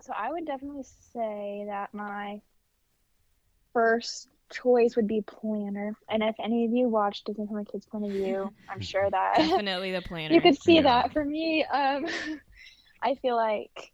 so 0.00 0.12
I 0.16 0.30
would 0.30 0.46
definitely 0.46 0.84
say 1.12 1.64
that 1.68 1.92
my 1.92 2.40
first 3.72 4.28
choice 4.52 4.96
would 4.96 5.06
be 5.08 5.22
planner. 5.22 5.94
And 6.08 6.22
if 6.22 6.34
any 6.42 6.64
of 6.64 6.72
you 6.72 6.88
watch 6.88 7.24
Disney 7.24 7.46
from 7.46 7.58
a 7.58 7.64
kid's 7.64 7.86
point 7.86 8.04
of 8.04 8.12
view, 8.12 8.54
I'm 8.68 8.80
sure 8.80 9.08
that 9.10 9.36
Definitely 9.38 9.92
the 9.92 10.02
planner. 10.02 10.34
you 10.34 10.40
could 10.40 10.60
see 10.60 10.76
Yeah. 10.76 10.82
that. 10.82 11.12
For 11.12 11.24
me, 11.24 11.64
um, 11.64 12.06
I 13.02 13.14
feel 13.16 13.36
like 13.36 13.92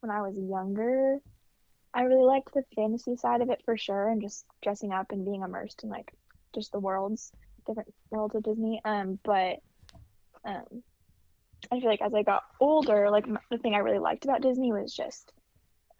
when 0.00 0.10
I 0.10 0.20
was 0.22 0.36
younger, 0.38 1.18
I 1.94 2.02
really 2.02 2.24
liked 2.24 2.52
the 2.54 2.64
fantasy 2.74 3.16
side 3.16 3.40
of 3.40 3.50
it 3.50 3.62
for 3.64 3.76
sure, 3.76 4.08
and 4.08 4.20
just 4.20 4.44
dressing 4.62 4.92
up 4.92 5.12
and 5.12 5.24
being 5.24 5.42
immersed 5.42 5.82
in 5.84 5.90
like 5.90 6.12
just 6.54 6.72
the 6.72 6.80
worlds, 6.80 7.32
different 7.66 7.92
worlds 8.10 8.34
of 8.34 8.42
Disney. 8.42 8.80
Um, 8.84 9.18
but 9.24 9.56
um, 10.44 10.82
I 11.72 11.80
feel 11.80 11.88
like 11.88 12.02
as 12.02 12.12
I 12.14 12.22
got 12.22 12.42
older, 12.60 13.10
like 13.10 13.26
the 13.50 13.58
thing 13.58 13.74
I 13.74 13.78
really 13.78 13.98
liked 13.98 14.24
about 14.24 14.42
Disney 14.42 14.72
was 14.72 14.92
just 14.94 15.32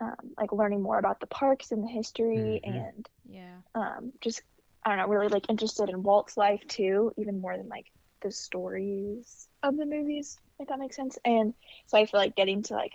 um, 0.05 0.35
like 0.39 0.53
learning 0.53 0.83
more 0.83 0.99
about 0.99 1.21
the 1.21 1.27
parks 1.27 1.73
and 1.73 1.85
the 1.85 1.89
history 1.89 2.61
Mhm. 2.65 2.85
and 2.85 3.09
Yeah. 3.25 3.63
um, 3.75 4.13
just 4.21 4.43
I 4.85 4.91
don't 4.91 4.99
know, 4.99 5.09
really 5.09 5.29
like 5.29 5.51
interested 5.51 5.91
in 5.91 6.03
Walt's 6.03 6.37
life 6.37 6.63
too, 6.69 7.13
even 7.19 7.41
more 7.41 7.57
than 7.57 7.69
like 7.69 7.87
the 8.23 8.31
stories 8.33 9.49
of 9.63 9.77
the 9.77 9.87
movies, 9.87 10.39
if 10.61 10.69
that 10.69 10.79
makes 10.79 10.97
sense. 10.97 11.19
And 11.25 11.55
so 11.87 11.99
I 11.99 12.07
feel 12.07 12.21
like 12.21 12.37
getting 12.37 12.63
to 12.65 12.75
like 12.75 12.93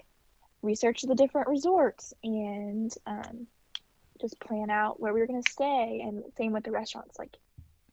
research 0.63 1.01
the 1.01 1.15
different 1.15 1.49
resorts 1.49 2.13
and 2.23 2.91
um, 3.07 3.47
just 4.21 4.39
plan 4.41 4.69
out 4.69 4.99
where 4.99 5.13
we 5.13 5.19
were 5.21 5.27
gonna 5.27 5.43
stay, 5.43 6.01
and 6.03 6.23
same 6.37 6.53
with 6.53 6.63
the 6.63 6.71
restaurants, 6.71 7.17
like 7.19 7.35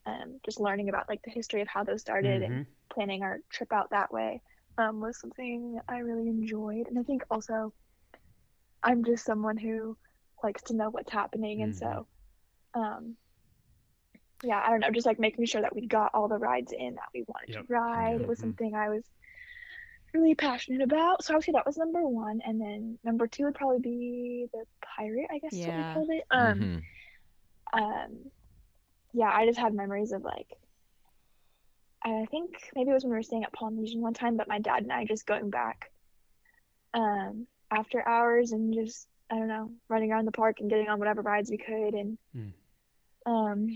um, 0.07 0.41
just 0.45 0.61
learning 0.61 0.89
about 0.89 1.09
like 1.09 1.23
the 1.25 1.31
history 1.31 1.63
of 1.63 1.69
how 1.69 1.85
those 1.85 2.01
started 2.01 2.43
and 2.43 2.59
Mhm. 2.59 2.77
planning 2.93 3.23
our 3.23 3.39
trip 3.53 3.73
out 3.73 3.91
that 3.91 4.13
way 4.13 4.43
um, 4.79 5.01
was 5.01 5.19
something 5.21 5.81
I 5.89 5.99
really 5.99 6.29
enjoyed. 6.29 6.87
And 6.89 6.99
I 6.99 7.03
think 7.03 7.23
also 7.31 7.73
I'm 8.83 9.05
just 9.05 9.25
someone 9.25 9.57
who 9.57 9.97
likes 10.43 10.63
to 10.65 10.75
know 10.75 10.91
what's 10.91 11.13
happening. 11.13 11.63
And 11.63 11.75
so, 11.75 12.07
um, 12.75 13.17
yeah, 14.45 14.63
I 14.65 14.71
don't 14.71 14.81
know, 14.81 14.91
just 14.91 15.07
like 15.07 15.19
making 15.19 15.47
sure 15.47 15.63
that 15.63 15.75
we 15.75 15.87
got 15.87 16.13
all 16.15 16.29
the 16.29 16.39
rides 16.39 16.73
in 16.77 16.95
that 16.95 17.09
we 17.15 17.25
wanted 17.27 17.55
Yep. 17.55 17.67
to 17.67 17.73
ride. 17.73 18.21
It 18.21 18.29
was 18.29 18.39
something 18.39 18.75
I 18.75 18.89
was 18.91 19.05
really 20.15 20.35
passionate 20.35 20.83
about. 20.83 21.25
So 21.25 21.35
obviously 21.35 21.53
that 21.53 21.67
was 21.67 21.77
number 21.77 22.07
one. 22.07 22.41
And 22.45 22.61
then 22.61 22.99
number 23.05 23.27
two 23.27 23.45
would 23.45 23.55
probably 23.55 23.81
be 23.81 24.47
the 24.53 24.65
pirate, 24.97 25.27
I 25.31 25.39
guess 25.39 25.53
is 25.55 25.67
what 25.67 25.77
Yeah. 25.77 25.79
we 25.79 25.93
called 25.93 26.11
it. 26.11 26.25
Um, 26.31 26.61
Mhm. 26.61 26.83
um 27.73 28.31
yeah 29.13 29.31
i 29.33 29.45
just 29.47 29.59
had 29.59 29.75
memories 29.75 30.13
of 30.13 30.23
like 30.23 30.49
i 32.05 32.25
think 32.31 32.51
maybe 32.75 32.91
it 32.91 32.95
was 32.95 33.03
when 33.05 33.11
we 33.11 33.17
were 33.17 33.23
staying 33.23 33.45
at 33.45 33.53
polynesian 33.53 34.01
one 34.01 34.15
time 34.15 34.37
but 34.37 34.49
my 34.49 34.59
dad 34.61 34.83
and 34.83 34.93
i 34.93 35.05
just 35.05 35.27
going 35.27 35.51
back 35.51 35.91
um 36.95 37.47
after 37.71 38.07
hours 38.07 38.53
and 38.53 38.73
just 38.75 39.07
i 39.31 39.35
don't 39.37 39.49
know 39.49 39.71
running 39.89 40.13
around 40.13 40.25
the 40.25 40.33
park 40.33 40.61
and 40.61 40.71
getting 40.71 40.89
on 40.89 40.99
whatever 40.99 41.23
rides 41.23 41.51
we 41.51 41.59
could 41.59 41.95
and 41.95 42.19
Mm. 42.37 42.53
um 43.27 43.69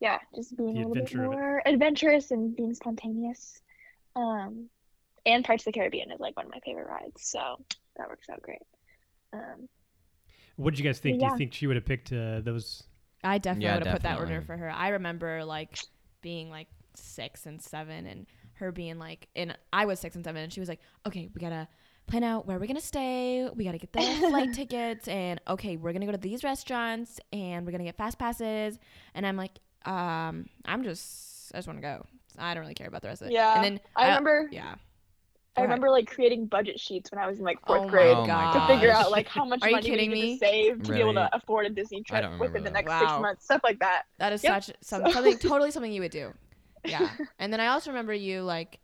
yeah 0.00 0.18
just 0.34 0.56
being 0.56 0.74
The 0.74 0.82
a 0.82 0.88
little 0.88 0.94
bit 0.94 1.02
adventure 1.14 1.24
of 1.24 1.32
it. 1.32 1.34
more 1.36 1.62
adventurous 1.66 2.30
and 2.30 2.56
being 2.56 2.74
spontaneous 2.74 3.60
um 4.16 4.68
and 5.26 5.44
Pirates 5.44 5.66
of 5.66 5.72
the 5.72 5.78
Caribbean 5.78 6.10
is 6.10 6.20
like 6.20 6.36
one 6.36 6.46
of 6.46 6.52
my 6.52 6.60
favorite 6.64 6.88
rides 6.88 7.22
so 7.22 7.56
that 7.96 8.08
works 8.08 8.28
out 8.30 8.40
great 8.42 8.62
um 9.32 9.68
What 10.56 10.70
did 10.70 10.78
you 10.80 10.84
guys 10.84 10.98
think? 10.98 11.18
Do 11.18 11.26
you 11.26 11.36
think 11.36 11.52
she 11.54 11.66
would 11.66 11.76
have 11.76 11.84
picked 11.86 12.12
uh, 12.12 12.40
those? 12.40 12.84
I 13.22 13.38
definitely 13.38 13.66
Yeah, 13.66 13.74
would 13.78 13.86
have 13.86 13.94
put 13.96 14.02
that 14.04 14.18
order 14.18 14.40
for 14.42 14.56
her. 14.56 14.70
I 14.70 14.88
remember 14.88 15.44
like 15.44 15.78
being 16.22 16.50
like 16.50 16.68
six 16.94 17.46
and 17.46 17.60
seven, 17.60 18.06
and 18.06 18.26
her 18.54 18.72
being 18.72 18.98
like, 18.98 19.28
and 19.36 19.56
I 19.72 19.84
was 19.86 20.00
six 20.00 20.16
and 20.16 20.24
seven, 20.24 20.42
and 20.42 20.52
she 20.52 20.60
was 20.60 20.68
like, 20.68 20.80
"Okay, 21.06 21.28
we 21.34 21.40
gotta 21.40 21.68
plan 22.10 22.24
out 22.24 22.46
where 22.46 22.58
we're 22.58 22.66
gonna 22.66 22.80
stay. 22.80 23.48
We 23.54 23.64
gotta 23.64 23.78
get 23.78 23.92
the 23.92 24.00
flight 24.30 24.52
tickets, 24.52 25.08
and 25.08 25.40
okay, 25.48 25.76
we're 25.76 25.92
gonna 25.92 26.06
go 26.06 26.12
to 26.12 26.18
these 26.18 26.44
restaurants, 26.44 27.20
and 27.32 27.64
we're 27.64 27.72
gonna 27.72 27.84
get 27.84 27.96
fast 27.96 28.18
passes." 28.18 28.78
And 29.14 29.26
I'm 29.26 29.36
like, 29.36 29.52
um, 29.86 30.46
I'm 30.66 30.82
just, 30.84 31.52
I 31.54 31.58
just 31.58 31.66
want 31.68 31.78
to 31.78 31.82
go. 31.82 32.04
I 32.38 32.54
don't 32.54 32.62
really 32.62 32.74
care 32.74 32.86
about 32.88 33.02
the 33.02 33.08
rest 33.08 33.22
of 33.22 33.28
it. 33.28 33.32
yeah 33.32 33.54
And 33.56 33.64
then 33.64 33.80
I 33.96 34.06
remember 34.08 34.48
yeah. 34.52 34.74
I 35.56 35.62
Go 35.62 35.64
ahead. 35.64 35.70
remember 35.70 35.90
like 35.90 36.08
creating 36.08 36.46
budget 36.46 36.78
sheets 36.78 37.10
when 37.10 37.18
I 37.22 37.26
was 37.26 37.38
in 37.38 37.44
like 37.44 37.58
fourth 37.66 37.82
Oh 37.82 37.88
grade 37.88 38.16
to 38.16 38.66
figure 38.68 38.92
out 38.92 39.10
like 39.10 39.26
how 39.26 39.44
much 39.44 39.62
Are 39.62 39.68
you 39.68 39.74
money 39.76 39.90
we 39.90 39.96
kidding 39.96 40.10
needed 40.10 40.24
me? 40.24 40.38
to 40.38 40.46
save 40.46 40.82
to 40.84 40.92
be 40.92 41.00
able 41.00 41.14
to 41.14 41.28
afford 41.34 41.66
a 41.66 41.70
Disney 41.70 42.02
trip 42.02 42.22
don't 42.22 42.38
within 42.38 42.62
the 42.62 42.70
next 42.70 42.88
that. 42.88 43.00
six 43.00 43.20
months, 43.20 43.44
stuff 43.44 43.60
like 43.64 43.80
that. 43.80 44.02
That 44.18 44.32
is 44.32 44.44
Yep. 44.44 44.64
such 44.64 44.76
some, 44.80 45.10
something 45.10 45.38
totally 45.38 45.70
something 45.72 45.92
you 45.92 46.02
would 46.02 46.12
do. 46.12 46.32
Yeah. 46.84 47.10
and 47.40 47.52
then 47.52 47.60
I 47.60 47.66
also 47.66 47.90
remember 47.90 48.14
you 48.14 48.42
like 48.42 48.78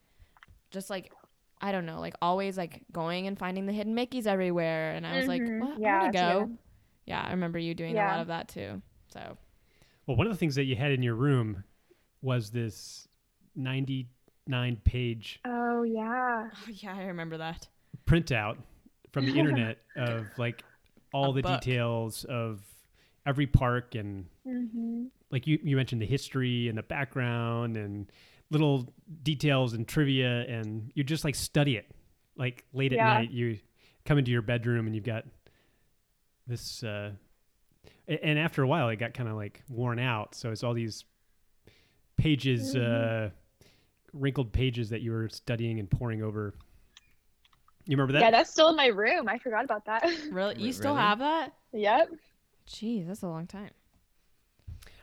just 0.71 0.91
like 0.91 1.13
I 1.61 1.73
don't 1.73 1.87
know, 1.87 2.01
like 2.01 2.15
always 2.21 2.57
like 2.59 2.83
going 2.93 3.27
and 3.27 3.39
finding 3.39 3.67
the 3.67 3.73
hidden 3.73 3.95
Mickeys 3.95 4.27
everywhere 4.27 4.93
and 4.93 5.07
I 5.07 5.17
was 5.17 5.27
like, 5.27 5.43
Mhm. 5.43 5.61
What? 5.61 5.81
Yeah, 5.81 5.97
I 5.97 6.03
want 6.03 6.13
to 6.13 6.19
go. 6.19 6.45
too. 6.47 6.59
Yeah, 7.07 7.23
I 7.27 7.31
remember 7.31 7.59
you 7.59 7.75
doing 7.75 7.97
a 7.99 8.05
lot 8.05 8.21
of 8.21 8.27
that 8.29 8.49
too. 8.49 8.83
So 9.13 9.37
Well, 10.07 10.17
one 10.17 10.27
of 10.27 10.33
the 10.33 10.39
things 10.39 10.55
that 10.57 10.65
you 10.65 10.77
had 10.77 10.93
in 10.93 11.03
your 11.03 11.15
room 11.15 11.65
was 12.23 12.51
this 12.51 13.09
99 13.55 14.77
page 14.85 15.41
Oh 15.45 15.83
yeah. 15.83 16.49
oh, 16.55 16.71
yeah, 16.71 16.95
I 16.97 17.05
remember 17.05 17.39
that. 17.39 17.69
printout 18.07 18.57
from 19.13 19.25
the 19.25 19.33
internet 19.39 19.79
of 19.97 20.27
like 20.39 20.63
all 21.13 21.31
A 21.31 21.35
the 21.35 21.43
book. 21.43 21.61
details 21.61 22.25
of 22.25 22.61
every 23.25 23.47
park 23.47 23.95
and 23.95 24.27
hmm 24.45 25.07
like 25.31 25.47
you, 25.49 25.59
you 25.65 25.75
mentioned 25.75 26.01
the 26.01 26.07
history 26.07 26.69
and 26.69 26.79
the 26.79 26.83
background 26.85 27.77
and 27.77 28.07
little 28.51 28.93
details 29.23 29.73
and 29.73 29.87
trivia 29.89 30.43
and 30.49 30.91
you 30.95 31.03
just 31.05 31.25
like 31.25 31.35
study 31.35 31.77
it 31.77 31.91
like 32.37 32.65
late 32.73 32.93
at 32.93 32.99
night 32.99 33.31
you 33.31 33.59
come 34.05 34.19
into 34.19 34.31
your 34.31 34.43
bedroom 34.43 34.87
and 34.87 34.95
you've 34.95 35.05
got 35.05 35.25
this 36.47 36.83
uh 36.85 37.11
and 38.07 38.39
after 38.39 38.63
a 38.63 38.67
while 38.69 38.89
it 38.89 38.97
got 38.97 39.15
kind 39.15 39.29
of 39.29 39.35
like 39.35 39.63
worn 39.69 39.99
out 39.99 40.35
so 40.35 40.51
it's 40.53 40.63
all 40.63 40.75
these 40.75 41.05
pages 42.17 42.75
Mhm. 42.75 43.27
uh 43.27 43.31
wrinkled 44.13 44.53
pages 44.53 44.91
that 44.91 45.01
you 45.03 45.11
were 45.11 45.29
studying 45.29 45.79
and 45.81 45.91
poring 45.91 46.23
over 46.23 46.55
you 47.85 47.97
remember 47.97 48.13
that 48.15 48.21
Yeah, 48.23 48.31
that's 48.31 48.51
still 48.51 48.69
in 48.71 48.77
my 48.77 48.87
room. 48.87 49.29
I 49.29 49.39
forgot 49.39 49.65
about 49.65 49.85
that. 49.85 50.05
Really? 50.33 50.57
You 50.59 50.67
Re- 50.67 50.73
still 50.73 50.93
really? 50.95 51.03
have 51.05 51.19
that? 51.21 51.53
yep. 51.73 52.09
Jeez, 52.69 53.07
that's 53.07 53.23
a 53.23 53.29
long 53.29 53.47
time. 53.47 53.71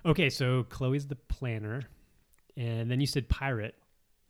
okay 0.05 0.29
so 0.29 0.63
chloe's 0.63 1.07
the 1.07 1.15
planner 1.15 1.83
and 2.57 2.89
then 2.89 2.99
you 2.99 3.07
said 3.07 3.27
pirate 3.29 3.75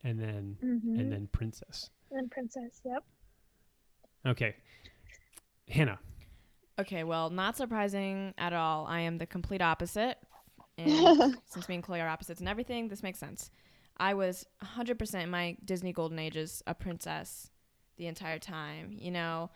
and 0.03 0.19
then 0.19 0.57
hmm 0.61 0.99
and 0.99 1.11
then 1.11 1.27
princess 1.31 1.89
And 2.11 2.19
then 2.19 2.29
princess. 2.29 2.81
Yep. 2.85 3.03
Okay. 4.25 4.55
Hannah. 5.67 5.99
Okay, 6.79 7.03
well, 7.03 7.29
not 7.29 7.55
surprising 7.55 8.33
at 8.37 8.53
all. 8.53 8.85
I 8.87 9.01
am 9.01 9.17
the 9.17 9.25
complete 9.25 9.61
opposite. 9.61 10.17
And 10.77 11.35
since 11.45 11.67
me 11.69 11.75
and 11.75 11.83
Chloe 11.83 12.01
are 12.01 12.07
opposites 12.07 12.39
and 12.39 12.49
everything, 12.49 12.87
this 12.87 13.03
makes 13.03 13.19
sense. 13.19 13.51
I 13.97 14.13
was 14.13 14.45
100% 14.63 15.23
in 15.23 15.29
my 15.29 15.55
Disney 15.63 15.93
Golden 15.93 16.17
Ages 16.17 16.63
a 16.65 16.73
princess 16.73 17.51
the 17.97 18.07
entire 18.07 18.39
time. 18.39 18.95
You 18.97 19.11
know, 19.11 19.51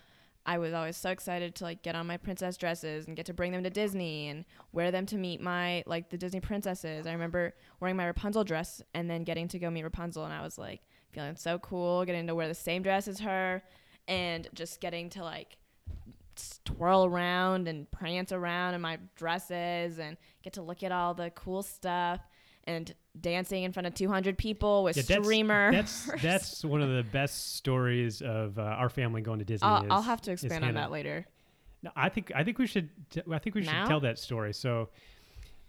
I 0.47 0.59
was 0.59 0.73
always 0.73 0.95
so 0.95 1.09
excited 1.09 1.55
to 1.55 1.65
like 1.65 1.83
get 1.83 1.93
on 1.93 2.07
my 2.07 2.15
princess 2.15 2.55
dresses 2.55 3.05
and 3.05 3.17
get 3.17 3.25
to 3.25 3.33
bring 3.33 3.51
them 3.51 3.63
to 3.63 3.69
Disney 3.69 4.29
and 4.29 4.45
wear 4.71 4.91
them 4.91 5.05
to 5.07 5.17
meet 5.17 5.41
my 5.41 5.83
like 5.85 6.09
the 6.09 6.17
Disney 6.17 6.39
princesses. 6.39 7.05
I 7.05 7.11
remember 7.11 7.53
wearing 7.81 7.97
my 7.97 8.05
Rapunzel 8.05 8.45
dress 8.45 8.81
and 8.93 9.09
then 9.09 9.25
getting 9.25 9.49
to 9.49 9.59
go 9.59 9.69
meet 9.69 9.83
Rapunzel 9.83 10.23
and 10.23 10.33
I 10.33 10.41
was 10.41 10.57
like 10.57 10.81
feeling 11.11 11.35
so 11.35 11.59
cool, 11.59 12.05
getting 12.05 12.27
to 12.27 12.35
wear 12.35 12.47
the 12.47 12.55
same 12.55 12.81
dress 12.81 13.09
as 13.09 13.19
her 13.19 13.61
and 14.07 14.47
just 14.53 14.79
getting 14.79 15.09
to 15.11 15.23
like 15.23 15.57
twirl 16.63 17.03
around 17.03 17.67
and 17.67 17.89
prance 17.91 18.31
around 18.31 18.73
in 18.73 18.79
my 18.79 18.99
dresses 19.17 19.99
and 19.99 20.15
get 20.43 20.53
to 20.53 20.61
look 20.61 20.81
at 20.81 20.93
all 20.93 21.13
the 21.13 21.29
cool 21.31 21.61
stuff 21.61 22.21
and 22.67 22.93
dancing 23.19 23.63
in 23.63 23.71
front 23.71 23.87
of 23.87 23.95
200 23.95 24.37
people 24.37 24.83
with 24.83 24.97
Yeah, 24.97 25.03
that's, 25.07 25.23
streamers. 25.25 25.73
That's 25.73 26.09
that's 26.21 26.65
one 26.65 26.81
of 26.81 26.89
the 26.89 27.03
best 27.11 27.55
stories 27.55 28.21
of 28.21 28.59
uh, 28.59 28.61
our 28.61 28.89
family 28.89 29.21
going 29.21 29.39
to 29.39 29.45
Disney. 29.45 29.67
I'll, 29.67 29.83
is- 29.83 29.87
I'll 29.89 30.01
have 30.03 30.21
to 30.23 30.31
expand 30.31 30.63
on 30.63 30.75
that 30.75 30.91
later. 30.91 31.25
No, 31.81 31.91
I 31.95 32.09
think 32.09 32.31
I 32.35 32.43
think 32.43 32.59
we 32.59 32.67
should 32.67 32.89
t- 33.09 33.21
I 33.31 33.39
think 33.39 33.55
we 33.55 33.63
should 33.63 33.71
Now? 33.73 33.87
tell 33.87 33.99
that 34.01 34.19
story. 34.19 34.53
So 34.53 34.89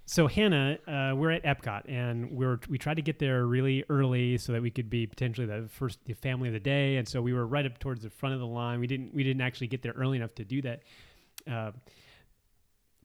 so 0.07 0.27
Hannah, 0.27 0.79
uh, 0.87 1.15
we're 1.15 1.33
at 1.33 1.45
Epcot 1.45 1.83
and 1.87 2.31
we're 2.31 2.59
we 2.69 2.79
tried 2.79 2.95
to 2.97 3.03
get 3.03 3.19
there 3.19 3.45
really 3.45 3.85
early 3.91 4.39
so 4.39 4.53
that 4.53 4.63
we 4.63 4.71
could 4.71 4.89
be 4.89 5.07
potentially 5.07 5.47
the 5.47 5.69
first 5.69 5.99
the 6.07 6.15
family 6.15 6.49
of 6.49 6.55
the 6.55 6.61
day. 6.61 6.97
And 6.97 7.07
so 7.07 7.21
we 7.21 7.35
were 7.35 7.47
right 7.47 7.67
up 7.67 7.79
towards 7.79 8.03
the 8.03 8.11
front 8.11 8.35
of 8.35 8.41
the 8.41 8.47
line. 8.47 8.81
We 8.81 8.87
didn't 8.87 9.15
we 9.15 9.23
didn't 9.23 9.43
actually 9.43 9.67
get 9.67 9.83
there 9.83 9.93
early 9.93 10.17
enough 10.17 10.35
to 10.37 10.45
do 10.45 10.63
that. 10.63 10.81
Uh, 11.47 11.73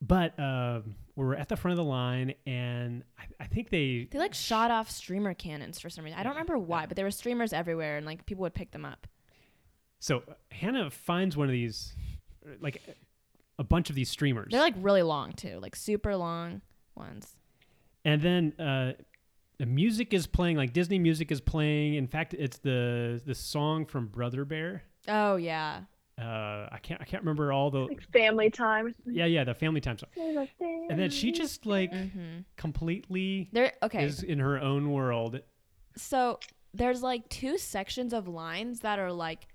but 0.05 0.37
uh, 0.39 0.81
we 1.15 1.25
were 1.25 1.35
at 1.35 1.47
the 1.49 1.55
front 1.55 1.73
of 1.73 1.77
the 1.77 1.89
line, 1.89 2.33
and 2.45 3.03
I, 3.17 3.43
I 3.43 3.47
think 3.47 3.69
they 3.69 4.07
They 4.11 4.19
like 4.19 4.33
shot 4.33 4.69
off 4.71 4.89
streamer 4.91 5.33
cannons 5.33 5.79
for 5.79 5.89
some 5.89 6.03
reason. 6.03 6.19
I 6.19 6.23
don't 6.23 6.33
remember 6.33 6.57
why, 6.57 6.85
but 6.85 6.95
there 6.95 7.05
were 7.05 7.11
streamers 7.11 7.53
everywhere 7.53 7.97
and 7.97 8.05
like 8.05 8.25
people 8.25 8.41
would 8.41 8.53
pick 8.53 8.71
them 8.71 8.83
up. 8.85 9.07
So 9.99 10.23
Hannah 10.51 10.89
finds 10.89 11.37
one 11.37 11.47
of 11.47 11.51
these, 11.53 11.95
like 12.59 12.83
a 13.57 13.63
bunch 13.63 13.89
of 13.89 13.95
these 13.95 14.09
streamers, 14.09 14.49
They're 14.51 14.59
like 14.59 14.75
really 14.77 15.03
long 15.03 15.31
too, 15.31 15.59
like 15.61 15.75
super 15.75 16.15
long 16.17 16.61
ones. 16.95 17.37
and 18.03 18.21
then 18.21 18.53
uh, 18.59 18.93
the 19.59 19.65
music 19.65 20.13
is 20.13 20.27
playing. 20.27 20.57
Like 20.57 20.73
Disney 20.73 20.99
music 20.99 21.31
is 21.31 21.39
playing. 21.39 21.93
In 21.93 22.07
fact, 22.07 22.33
it's 22.33 22.57
the 22.57 23.21
the 23.25 23.35
song 23.35 23.85
from 23.85 24.07
Brother 24.07 24.43
Bear. 24.43 24.83
Oh 25.07 25.37
yeah. 25.37 25.81
Uh, 26.19 26.67
I 26.71 26.77
can't 26.83 27.01
I 27.01 27.05
can't 27.05 27.23
remember 27.23 27.51
all 27.51 27.71
the 27.71 27.79
Like 27.85 28.03
family 28.11 28.49
time. 28.51 28.93
yeah 29.05 29.25
yeah 29.25 29.43
the 29.43 29.55
Family 29.55 29.81
Time 29.81 29.97
song. 29.97 30.09
And 30.89 30.99
then 30.99 31.09
she 31.09 31.31
just 31.31 31.65
like 31.65 31.91
Mm-hmm. 31.91 32.41
completely 32.55 33.49
There. 33.51 33.73
Okay. 33.81 34.03
is 34.05 34.21
in 34.23 34.39
her 34.39 34.59
own 34.59 34.91
world. 34.91 35.39
So 35.95 36.39
there's 36.73 37.01
like 37.01 37.29
two 37.29 37.57
sections 37.57 38.13
of 38.13 38.27
lines 38.27 38.81
that 38.81 38.99
are 38.99 39.11
like 39.11 39.47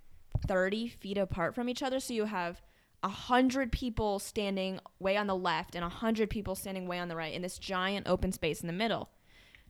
30 0.46 0.88
feet 0.88 1.18
apart 1.18 1.54
from 1.54 1.68
each 1.68 1.82
other. 1.82 2.00
So 2.00 2.12
you 2.14 2.24
have 2.24 2.60
a 3.04 3.08
hundred 3.08 3.70
people 3.70 4.18
standing 4.18 4.80
way 4.98 5.16
on 5.16 5.28
the 5.28 5.36
left 5.36 5.76
and 5.76 5.84
a 5.84 5.88
hundred 5.88 6.28
people 6.30 6.54
standing 6.56 6.86
way 6.88 6.98
on 6.98 7.06
the 7.08 7.14
right 7.16 7.32
in 7.32 7.42
this 7.42 7.58
giant 7.58 8.08
open 8.08 8.32
space 8.32 8.60
in 8.60 8.66
the 8.66 8.72
middle. 8.72 9.08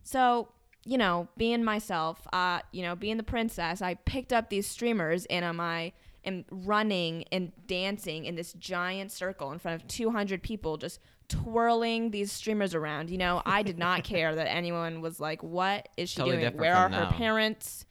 So, 0.02 0.48
you 0.84 0.96
know, 0.96 1.28
being 1.36 1.62
myself, 1.64 2.26
uh, 2.32 2.60
you 2.72 2.82
know, 2.82 2.96
being 2.96 3.18
the 3.18 3.22
princess, 3.22 3.82
I 3.82 3.94
picked 3.94 4.32
up 4.32 4.48
these 4.48 4.66
streamers 4.66 5.26
and 5.26 5.44
am 5.44 5.60
I 5.60 5.92
am 6.24 6.44
running 6.50 7.24
and 7.32 7.52
dancing 7.66 8.24
in 8.24 8.34
this 8.34 8.52
giant 8.54 9.12
circle 9.12 9.52
in 9.52 9.58
front 9.58 9.80
of 9.80 9.88
200 9.88 10.42
people 10.42 10.76
just 10.76 11.00
twirling 11.28 12.10
these 12.10 12.32
streamers 12.32 12.74
around. 12.74 13.10
You 13.10 13.18
know, 13.18 13.42
I 13.44 13.62
did 13.62 13.78
not 13.78 14.04
care 14.12 14.34
that 14.34 14.48
anyone 14.50 15.00
was 15.00 15.20
like, 15.20 15.42
"What 15.42 15.88
is 15.96 16.10
she 16.10 16.16
Totally 16.16 16.38
doing? 16.38 16.56
Where 16.56 16.74
are 16.74 16.88
from 16.88 16.92
her 16.98 17.04
now. 17.04 17.10
parents?" 17.12 17.84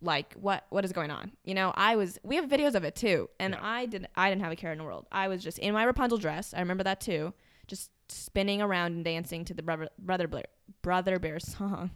Like, 0.00 0.34
what 0.34 0.66
what 0.68 0.84
is 0.84 0.92
going 0.92 1.10
on? 1.10 1.32
You 1.44 1.54
know, 1.54 1.72
I 1.74 1.96
was 1.96 2.18
we 2.22 2.36
have 2.36 2.44
videos 2.46 2.74
of 2.74 2.84
it 2.84 2.94
too, 2.94 3.30
and 3.40 3.54
Yeah. 3.54 3.60
I 3.62 3.86
didn't 3.86 4.08
I 4.14 4.28
didn't 4.28 4.42
have 4.42 4.52
a 4.52 4.56
care 4.56 4.70
in 4.72 4.78
the 4.78 4.84
world. 4.84 5.06
I 5.10 5.28
was 5.28 5.42
just 5.42 5.58
in 5.58 5.72
my 5.72 5.84
Rapunzel 5.84 6.18
dress. 6.18 6.52
I 6.52 6.60
remember 6.60 6.84
that 6.84 7.00
too, 7.00 7.32
just 7.66 7.90
spinning 8.10 8.60
around 8.60 8.92
and 8.92 9.04
dancing 9.04 9.46
to 9.46 9.54
the 9.54 9.62
brother 9.62 9.88
brother 9.98 10.28
Bear, 10.28 10.44
brother 10.82 11.18
bear 11.18 11.40
song. 11.40 11.92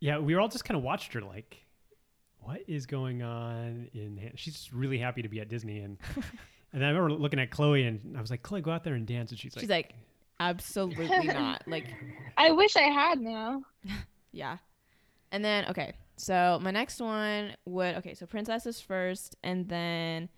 Yeah, 0.00 0.18
we 0.18 0.34
were 0.34 0.40
all 0.42 0.48
just 0.48 0.66
kind 0.66 0.76
of 0.76 0.82
watched 0.84 1.14
her 1.14 1.22
like, 1.22 1.64
what 2.46 2.60
is 2.66 2.86
going 2.86 3.22
on 3.22 3.88
in? 3.92 4.18
Han-" 4.18 4.32
She's 4.36 4.54
just 4.54 4.72
really 4.72 4.98
happy 4.98 5.22
to 5.22 5.28
be 5.28 5.40
at 5.40 5.48
Disney, 5.48 5.80
and 5.80 5.98
and 6.72 6.84
I 6.84 6.88
remember 6.88 7.12
looking 7.12 7.40
at 7.40 7.50
Chloe, 7.50 7.84
and 7.84 8.16
I 8.16 8.20
was 8.20 8.30
like, 8.30 8.42
Chloe, 8.42 8.60
go 8.60 8.70
out 8.70 8.84
there 8.84 8.94
and 8.94 9.06
dance, 9.06 9.30
and 9.30 9.38
she's 9.38 9.54
like, 9.56 9.60
She's 9.60 9.70
like, 9.70 9.94
absolutely 10.40 11.06
not. 11.26 11.62
Like, 11.66 11.86
I 12.36 12.52
wish 12.52 12.76
I 12.76 12.82
had 12.82 13.20
now. 13.20 13.62
Yeah. 14.32 14.58
And 15.32 15.42
then 15.42 15.64
okay, 15.70 15.94
so 16.18 16.58
my 16.60 16.70
next 16.70 17.00
one 17.00 17.56
would 17.64 17.94
okay, 17.96 18.12
so 18.12 18.26
princess 18.26 18.66
is 18.66 18.82
first, 18.82 19.34
and 19.42 19.66
then 19.66 20.28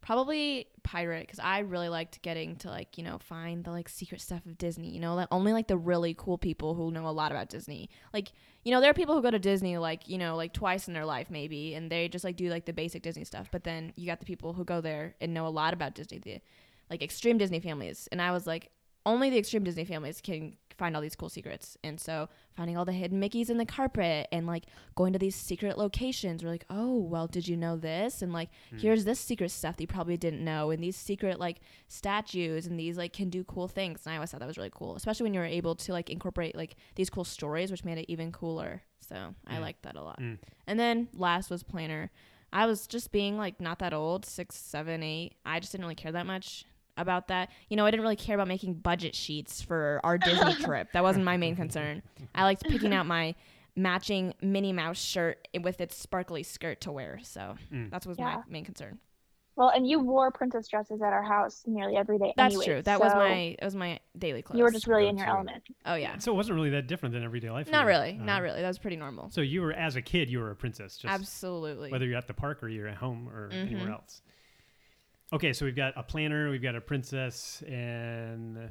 probably 0.00 0.66
pirate 0.82 1.26
because 1.26 1.38
I 1.38 1.58
really 1.60 1.88
liked 1.88 2.22
getting 2.22 2.56
to 2.56 2.68
like 2.68 2.96
you 2.96 3.04
know 3.04 3.18
find 3.18 3.64
the 3.64 3.70
like 3.70 3.88
secret 3.88 4.20
stuff 4.20 4.44
of 4.46 4.58
Disney. 4.58 4.90
You 4.90 5.00
know, 5.00 5.14
like 5.14 5.28
only 5.30 5.52
like 5.52 5.68
the 5.68 5.76
really 5.76 6.14
cool 6.16 6.38
people 6.38 6.74
who 6.74 6.90
know 6.90 7.06
a 7.06 7.10
lot 7.10 7.32
about 7.32 7.48
Disney. 7.48 7.90
Like 8.12 8.32
you 8.64 8.72
know, 8.72 8.80
there 8.80 8.90
are 8.90 8.94
people 8.94 9.14
who 9.14 9.22
go 9.22 9.30
to 9.30 9.38
Disney 9.38 9.78
like 9.78 10.08
you 10.08 10.18
know 10.18 10.36
like 10.36 10.52
twice 10.52 10.88
in 10.88 10.94
their 10.94 11.04
life 11.04 11.30
maybe, 11.30 11.74
and 11.74 11.90
they 11.90 12.08
just 12.08 12.24
like 12.24 12.36
do 12.36 12.48
like 12.48 12.64
the 12.64 12.72
basic 12.72 13.02
Disney 13.02 13.24
stuff. 13.24 13.48
But 13.50 13.64
then 13.64 13.92
you 13.96 14.06
got 14.06 14.20
the 14.20 14.26
people 14.26 14.52
who 14.52 14.64
go 14.64 14.80
there 14.80 15.14
and 15.20 15.34
know 15.34 15.46
a 15.46 15.48
lot 15.48 15.74
about 15.74 15.94
Disney, 15.94 16.18
the 16.18 16.40
like 16.90 17.02
extreme 17.02 17.38
Disney 17.38 17.60
families. 17.60 18.08
And 18.10 18.22
I 18.22 18.32
was 18.32 18.46
like, 18.46 18.70
only 19.04 19.30
the 19.30 19.38
extreme 19.38 19.64
Disney 19.64 19.84
families 19.84 20.20
can 20.20 20.56
find 20.78 20.94
all 20.94 21.02
these 21.02 21.16
cool 21.16 21.28
secrets. 21.28 21.76
And 21.84 22.00
so 22.00 22.28
finding 22.56 22.76
all 22.76 22.84
the 22.84 22.92
hidden 22.92 23.20
Mickeys 23.20 23.50
in 23.50 23.58
the 23.58 23.66
carpet 23.66 24.28
and 24.32 24.46
like 24.46 24.64
going 24.94 25.12
to 25.12 25.18
these 25.18 25.34
secret 25.34 25.76
locations. 25.76 26.42
We're 26.42 26.50
like, 26.50 26.64
oh, 26.70 26.96
well, 26.96 27.26
did 27.26 27.46
you 27.48 27.56
know 27.56 27.76
this? 27.76 28.22
And 28.22 28.32
like, 28.32 28.48
here's 28.76 29.04
this 29.04 29.18
secret 29.20 29.50
stuff 29.50 29.76
that 29.76 29.82
you 29.82 29.86
probably 29.88 30.16
didn't 30.16 30.42
know. 30.44 30.70
And 30.70 30.82
these 30.82 30.96
secret 30.96 31.38
like 31.40 31.60
statues 31.88 32.66
and 32.66 32.78
these 32.78 32.96
like 32.96 33.12
can 33.12 33.28
do 33.28 33.42
cool 33.44 33.68
things. 33.68 34.02
And 34.06 34.12
I 34.12 34.16
always 34.16 34.30
thought 34.30 34.40
that 34.40 34.46
was 34.46 34.56
really 34.56 34.70
cool, 34.72 34.94
especially 34.96 35.24
when 35.24 35.34
you 35.34 35.40
were 35.40 35.46
able 35.46 35.74
to 35.74 35.92
like 35.92 36.10
incorporate 36.10 36.54
like 36.56 36.76
these 36.94 37.10
cool 37.10 37.24
stories, 37.24 37.70
which 37.70 37.84
made 37.84 37.98
it 37.98 38.06
even 38.08 38.30
cooler. 38.32 38.82
So 39.00 39.34
I 39.46 39.56
Mm. 39.56 39.60
liked 39.60 39.82
that 39.82 39.96
a 39.96 40.02
lot. 40.02 40.20
Mm. 40.20 40.38
And 40.66 40.78
then 40.78 41.08
last 41.12 41.50
was 41.50 41.62
planner. 41.62 42.10
I 42.52 42.66
was 42.66 42.86
just 42.86 43.10
being 43.12 43.36
like 43.36 43.60
not 43.60 43.80
that 43.80 43.92
old, 43.92 44.24
six, 44.24 44.56
seven, 44.56 45.02
eight. 45.02 45.34
I 45.44 45.60
just 45.60 45.72
didn't 45.72 45.84
really 45.84 45.94
care 45.96 46.12
that 46.12 46.26
much 46.26 46.64
about 46.98 47.28
that. 47.28 47.50
You 47.68 47.76
know, 47.76 47.86
I 47.86 47.90
didn't 47.90 48.02
really 48.02 48.16
care 48.16 48.34
about 48.34 48.48
making 48.48 48.74
budget 48.74 49.14
sheets 49.14 49.62
for 49.62 50.00
our 50.04 50.18
Disney 50.18 50.54
trip. 50.64 50.88
That 50.92 51.02
wasn't 51.02 51.24
my 51.24 51.36
main 51.36 51.56
concern. 51.56 52.02
I 52.34 52.42
liked 52.44 52.64
picking 52.64 52.92
out 52.92 53.06
my 53.06 53.34
matching 53.76 54.34
Minnie 54.42 54.72
Mouse 54.72 54.98
shirt 55.00 55.46
with 55.62 55.80
its 55.80 55.96
sparkly 55.96 56.42
skirt 56.42 56.80
to 56.82 56.92
wear. 56.92 57.20
So 57.22 57.56
Mm. 57.72 57.90
that 57.90 58.04
was 58.06 58.18
Yeah. 58.18 58.36
my 58.36 58.42
main 58.48 58.64
concern. 58.64 58.98
Well, 59.54 59.70
and 59.70 59.88
you 59.88 59.98
wore 59.98 60.30
princess 60.30 60.68
dresses 60.68 61.02
at 61.02 61.12
our 61.12 61.22
house 61.24 61.64
nearly 61.66 61.96
every 61.96 62.16
day. 62.18 62.32
That's 62.36 62.54
anyway, 62.54 62.64
true. 62.64 62.82
That 62.82 63.00
was 63.00 63.12
my 63.12 63.56
that 63.58 63.64
was 63.64 63.74
my 63.74 63.98
daily 64.16 64.40
clothes. 64.40 64.56
You 64.58 64.62
were 64.64 64.70
just 64.70 64.86
really 64.86 65.08
in 65.08 65.16
your 65.18 65.26
Go-to. 65.26 65.36
element. 65.36 65.64
oh 65.84 65.94
yeah. 65.96 66.16
so 66.18 66.32
it 66.32 66.36
wasn't 66.36 66.54
really 66.54 66.70
that 66.70 66.86
different 66.86 67.12
than 67.12 67.24
everyday 67.24 67.50
life. 67.50 67.68
Not 67.68 67.84
really. 67.86 68.16
Uh, 68.20 68.24
Not 68.24 68.42
really. 68.42 68.60
That 68.60 68.68
was 68.68 68.78
pretty 68.78 68.96
normal. 68.96 69.30
So 69.30 69.40
you 69.40 69.62
were 69.62 69.72
as 69.72 69.96
a 69.96 70.02
kid, 70.02 70.30
you 70.30 70.38
were 70.38 70.52
a 70.52 70.56
princess, 70.56 70.96
just 70.96 71.12
Absolutely. 71.12 71.90
whether 71.90 72.06
you're 72.06 72.16
at 72.18 72.28
the 72.28 72.34
park 72.34 72.62
or 72.62 72.68
you're 72.68 72.86
at 72.86 72.98
home 72.98 73.28
or 73.28 73.50
anywhere 73.50 73.86
Mhm. 73.88 73.92
else. 73.94 74.22
Okay, 75.32 75.52
so 75.52 75.64
we've 75.66 75.76
got 75.76 75.92
a 75.96 76.02
planner, 76.02 76.50
we've 76.50 76.62
got 76.62 76.74
a 76.74 76.80
princess, 76.80 77.62
and 77.68 78.70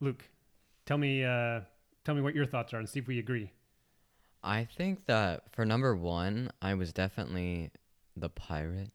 Luke. 0.00 0.24
Tell 0.86 0.98
me, 0.98 1.24
uh, 1.24 1.60
tell 2.04 2.14
me 2.14 2.20
what 2.20 2.34
your 2.34 2.46
thoughts 2.46 2.72
are, 2.72 2.78
and 2.78 2.88
see 2.88 3.00
if 3.00 3.06
we 3.08 3.18
agree. 3.18 3.50
I 4.44 4.64
think 4.76 5.06
that 5.06 5.42
for 5.52 5.64
number 5.64 5.94
one, 5.96 6.50
I 6.60 6.74
was 6.74 6.92
definitely 6.92 7.70
the 8.16 8.28
pirate. 8.28 8.90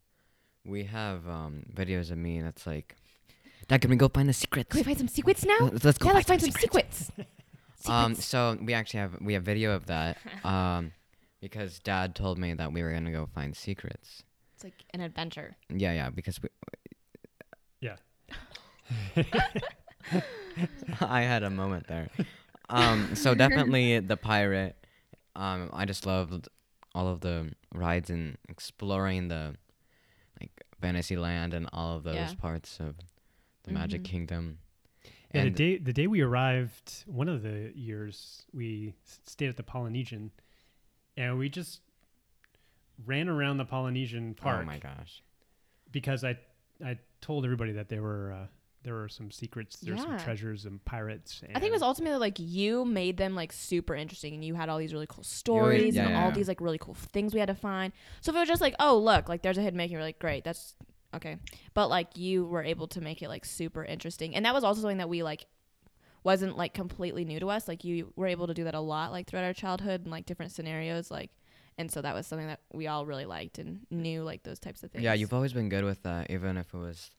We 0.65 0.83
have 0.85 1.27
um, 1.27 1.63
videos 1.73 2.11
of 2.11 2.17
me 2.17 2.41
that's 2.41 2.67
like, 2.67 2.95
Dad, 3.67 3.81
can 3.81 3.89
we 3.89 3.95
go 3.97 4.07
find 4.09 4.27
the 4.27 4.33
secrets? 4.33 4.69
Can 4.69 4.79
we 4.79 4.83
find 4.83 4.97
some 4.97 5.07
secrets 5.07 5.45
now? 5.45 5.55
Let's- 5.61 5.83
Let's 5.85 5.97
go 5.97 6.09
yeah, 6.09 6.13
let's 6.15 6.27
find 6.27 6.41
find 6.41 6.53
some 6.53 6.61
secrets. 6.61 7.11
Um, 7.87 8.15
so 8.15 8.57
we 8.61 8.73
actually 8.73 8.99
have 9.01 9.17
we 9.21 9.33
have 9.33 9.43
video 9.43 9.71
of 9.73 9.85
that. 9.85 10.17
Um, 10.43 10.91
because 11.39 11.79
Dad 11.79 12.15
told 12.15 12.37
me 12.37 12.53
that 12.53 12.73
we 12.73 12.81
were 12.83 12.91
gonna 12.91 13.11
go 13.11 13.29
find 13.33 13.55
secrets. 13.55 14.23
It's 14.57 14.63
like 14.63 14.83
an 14.91 15.01
adventure. 15.01 15.55
Yeah, 15.69 15.93
yeah. 15.93 16.09
Because 16.09 16.41
we, 16.41 16.49
Yeah. 17.79 17.97
I 20.99 21.21
had 21.21 21.43
a 21.43 21.51
moment 21.51 21.85
there. 21.85 22.09
Um, 22.67 23.13
so 23.15 23.35
definitely 23.35 23.99
the 23.99 24.17
pirate. 24.17 24.75
Um, 25.35 25.69
I 25.73 25.85
just 25.85 26.07
loved 26.07 26.47
all 26.95 27.07
of 27.07 27.21
the 27.21 27.51
rides 27.71 28.09
and 28.09 28.39
exploring 28.49 29.27
the 29.27 29.53
like 30.41 30.49
Fantasyland 30.81 31.53
and 31.53 31.69
all 31.71 31.95
of 31.97 32.03
those 32.03 32.15
Yeah. 32.15 32.33
parts 32.41 32.79
of 32.79 32.95
the 33.63 33.73
Magic 33.73 34.01
Mhm. 34.01 34.05
Kingdom. 34.05 34.57
Yeah, 35.35 35.43
the 35.43 35.49
day 35.51 35.77
the 35.77 35.93
day 35.93 36.07
we 36.07 36.21
arrived, 36.21 37.03
one 37.05 37.29
of 37.29 37.43
the 37.43 37.71
years 37.75 38.47
we 38.53 38.95
stayed 39.25 39.49
at 39.49 39.57
the 39.57 39.61
Polynesian, 39.63 40.31
and 41.15 41.37
we 41.37 41.47
just 41.47 41.81
ran 43.05 43.29
around 43.29 43.57
the 43.57 43.65
Polynesian 43.65 44.33
park 44.33 44.61
oh 44.63 44.65
my 44.65 44.77
gosh, 44.79 45.21
because 45.91 46.23
I 46.23 46.37
I 46.83 46.97
told 47.21 47.45
everybody 47.45 47.73
that 47.73 47.89
there 47.89 48.01
were 48.01 48.31
uh, 48.31 48.47
there 48.83 48.95
were 48.95 49.09
some 49.09 49.31
secrets, 49.31 49.77
there 49.77 49.95
were 49.95 50.01
some 50.01 50.17
treasures 50.17 50.65
and 50.65 50.83
pirates. 50.85 51.41
And 51.45 51.57
I 51.57 51.59
think 51.59 51.71
it 51.71 51.73
was 51.73 51.81
ultimately 51.81 52.19
like 52.19 52.37
you 52.39 52.85
made 52.85 53.17
them 53.17 53.35
like 53.35 53.51
super 53.51 53.95
interesting 53.95 54.33
and 54.33 54.45
you 54.45 54.55
had 54.55 54.69
all 54.69 54.77
these 54.77 54.93
really 54.93 55.07
cool 55.07 55.25
stories 55.25 55.95
yeah, 55.95 56.03
and 56.03 56.11
yeah, 56.11 56.21
all 56.21 56.29
yeah. 56.29 56.35
these 56.35 56.47
like 56.47 56.61
really 56.61 56.77
cool 56.77 56.93
things 56.93 57.33
we 57.33 57.39
had 57.39 57.49
to 57.49 57.55
find. 57.55 57.91
So 58.21 58.31
if 58.31 58.37
it 58.37 58.39
was 58.39 58.47
just 58.47 58.61
like, 58.61 58.75
oh 58.79 58.97
look, 58.97 59.27
like 59.27 59.41
there's 59.41 59.57
a 59.57 59.61
hidden 59.61 59.77
making, 59.77 59.93
you're 59.93 60.01
like, 60.01 60.19
great, 60.19 60.43
that's 60.45 60.75
okay. 61.13 61.37
But 61.73 61.89
like 61.89 62.15
you 62.17 62.45
were 62.45 62.63
able 62.63 62.87
to 62.87 63.01
make 63.01 63.21
it 63.21 63.27
like 63.27 63.43
super 63.43 63.83
interesting. 63.83 64.35
And 64.35 64.45
that 64.45 64.53
was 64.53 64.63
also 64.63 64.81
something 64.81 64.99
that 64.99 65.09
we 65.09 65.21
like 65.21 65.47
wasn't 66.23 66.57
like 66.57 66.73
completely 66.73 67.25
new 67.25 67.41
to 67.41 67.49
us. 67.49 67.67
Like 67.67 67.83
you 67.83 68.13
were 68.15 68.27
able 68.27 68.47
to 68.47 68.53
do 68.53 68.63
that 68.63 68.73
a 68.75 68.79
lot 68.79 69.11
like 69.11 69.27
throughout 69.27 69.45
our 69.45 69.53
childhood 69.53 70.03
and 70.03 70.11
like 70.11 70.25
different 70.25 70.51
scenarios 70.53 71.11
like 71.11 71.31
and 71.77 71.91
so 71.91 72.01
that 72.01 72.13
was 72.15 72.25
something 72.27 72.47
that 72.47 72.59
we 72.73 72.87
all 72.87 73.05
really 73.05 73.25
liked 73.25 73.57
and 73.59 73.81
knew 73.91 74.23
like 74.23 74.43
those 74.43 74.59
types 74.59 74.83
of 74.83 74.91
things. 74.91 75.03
yeah, 75.03 75.13
you've 75.13 75.33
always 75.33 75.53
been 75.53 75.69
good 75.69 75.83
with 75.83 76.01
that, 76.03 76.29
even 76.31 76.57
if 76.57 76.73
it 76.73 76.77
was 76.77 77.11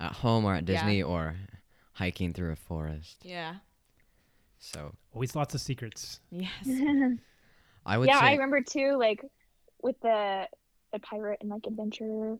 at 0.00 0.12
home 0.12 0.44
or 0.44 0.54
at 0.54 0.68
Yeah. 0.68 0.74
Disney 0.82 1.02
or 1.02 1.36
hiking 1.92 2.32
through 2.32 2.52
a 2.52 2.56
forest. 2.56 3.18
Yeah. 3.22 3.56
So 4.58 4.92
always 5.14 5.34
lots 5.36 5.54
of 5.54 5.60
secrets. 5.60 6.20
Yes. 6.30 6.50
I 7.86 7.98
would 7.98 8.08
yeah, 8.08 8.18
I 8.18 8.32
remember 8.32 8.60
too, 8.62 8.96
like 8.98 9.20
with 9.82 9.98
the 10.00 10.48
the 10.92 10.98
pirate 11.00 11.38
and 11.40 11.50
like 11.50 11.66
adventure 11.66 12.38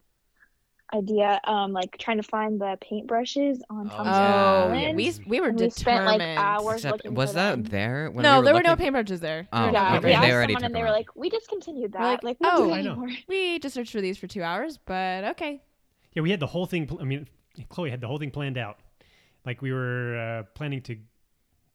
idea, 0.94 1.40
um, 1.44 1.72
like 1.72 1.96
trying 1.98 2.16
to 2.18 2.22
find 2.22 2.60
the 2.60 2.78
paintbrushes 2.80 3.60
on 3.70 3.90
Oh, 3.92 3.96
Tom's 3.96 4.08
Oh, 4.08 4.20
Island. 4.20 4.80
yeah. 4.80 4.92
we 4.94 5.12
we 5.26 5.40
were 5.40 5.48
And 5.48 5.60
we 5.60 5.70
spent 5.70 6.04
like 6.04 6.18
determined. 6.18 6.38
hours 6.38 6.74
Except, 6.76 6.92
looking 6.98 7.14
was 7.14 7.30
for 7.30 7.34
that 7.34 7.50
them. 7.50 7.62
there? 7.64 8.10
When 8.10 8.22
no, 8.22 8.34
we 8.34 8.38
were 8.38 8.44
there 8.44 8.54
were 8.54 8.62
no 8.62 8.70
looking? 8.70 8.92
paintbrushes 8.92 9.20
there. 9.20 9.48
Oh, 9.52 9.66
We 9.66 9.72
yeah, 9.72 9.96
okay, 9.96 10.06
we 10.08 10.12
paintbrushes. 10.14 10.20
they 10.20 10.32
already 10.32 10.52
someone 10.54 10.64
and 10.66 10.74
they 10.74 10.82
were 10.82 10.90
like, 10.90 11.16
"We 11.16 11.28
discontinued 11.28 11.92
that. 11.92 12.00
We're 12.00 12.10
like, 12.10 12.22
Like, 12.24 12.36
"Oh, 12.42 12.72
I 12.72 12.82
know. 12.82 13.06
We 13.28 13.58
just 13.58 13.74
searched 13.74 13.92
for 13.92 14.00
these 14.00 14.16
for 14.18 14.26
two 14.26 14.42
hours, 14.42 14.78
but 14.78 15.24
okay. 15.24 15.62
Yeah, 16.14 16.22
we 16.22 16.30
had 16.30 16.40
the 16.40 16.46
whole 16.46 16.66
thing. 16.66 16.86
Pl- 16.86 17.00
I 17.00 17.04
mean, 17.04 17.26
Chloe 17.68 17.90
had 17.90 18.00
the 18.00 18.06
whole 18.06 18.18
thing 18.18 18.30
planned 18.30 18.56
out. 18.58 18.78
Like 19.44 19.62
we 19.62 19.72
were 19.72 20.16
uh, 20.18 20.42
planning 20.54 20.82
to 20.82 20.96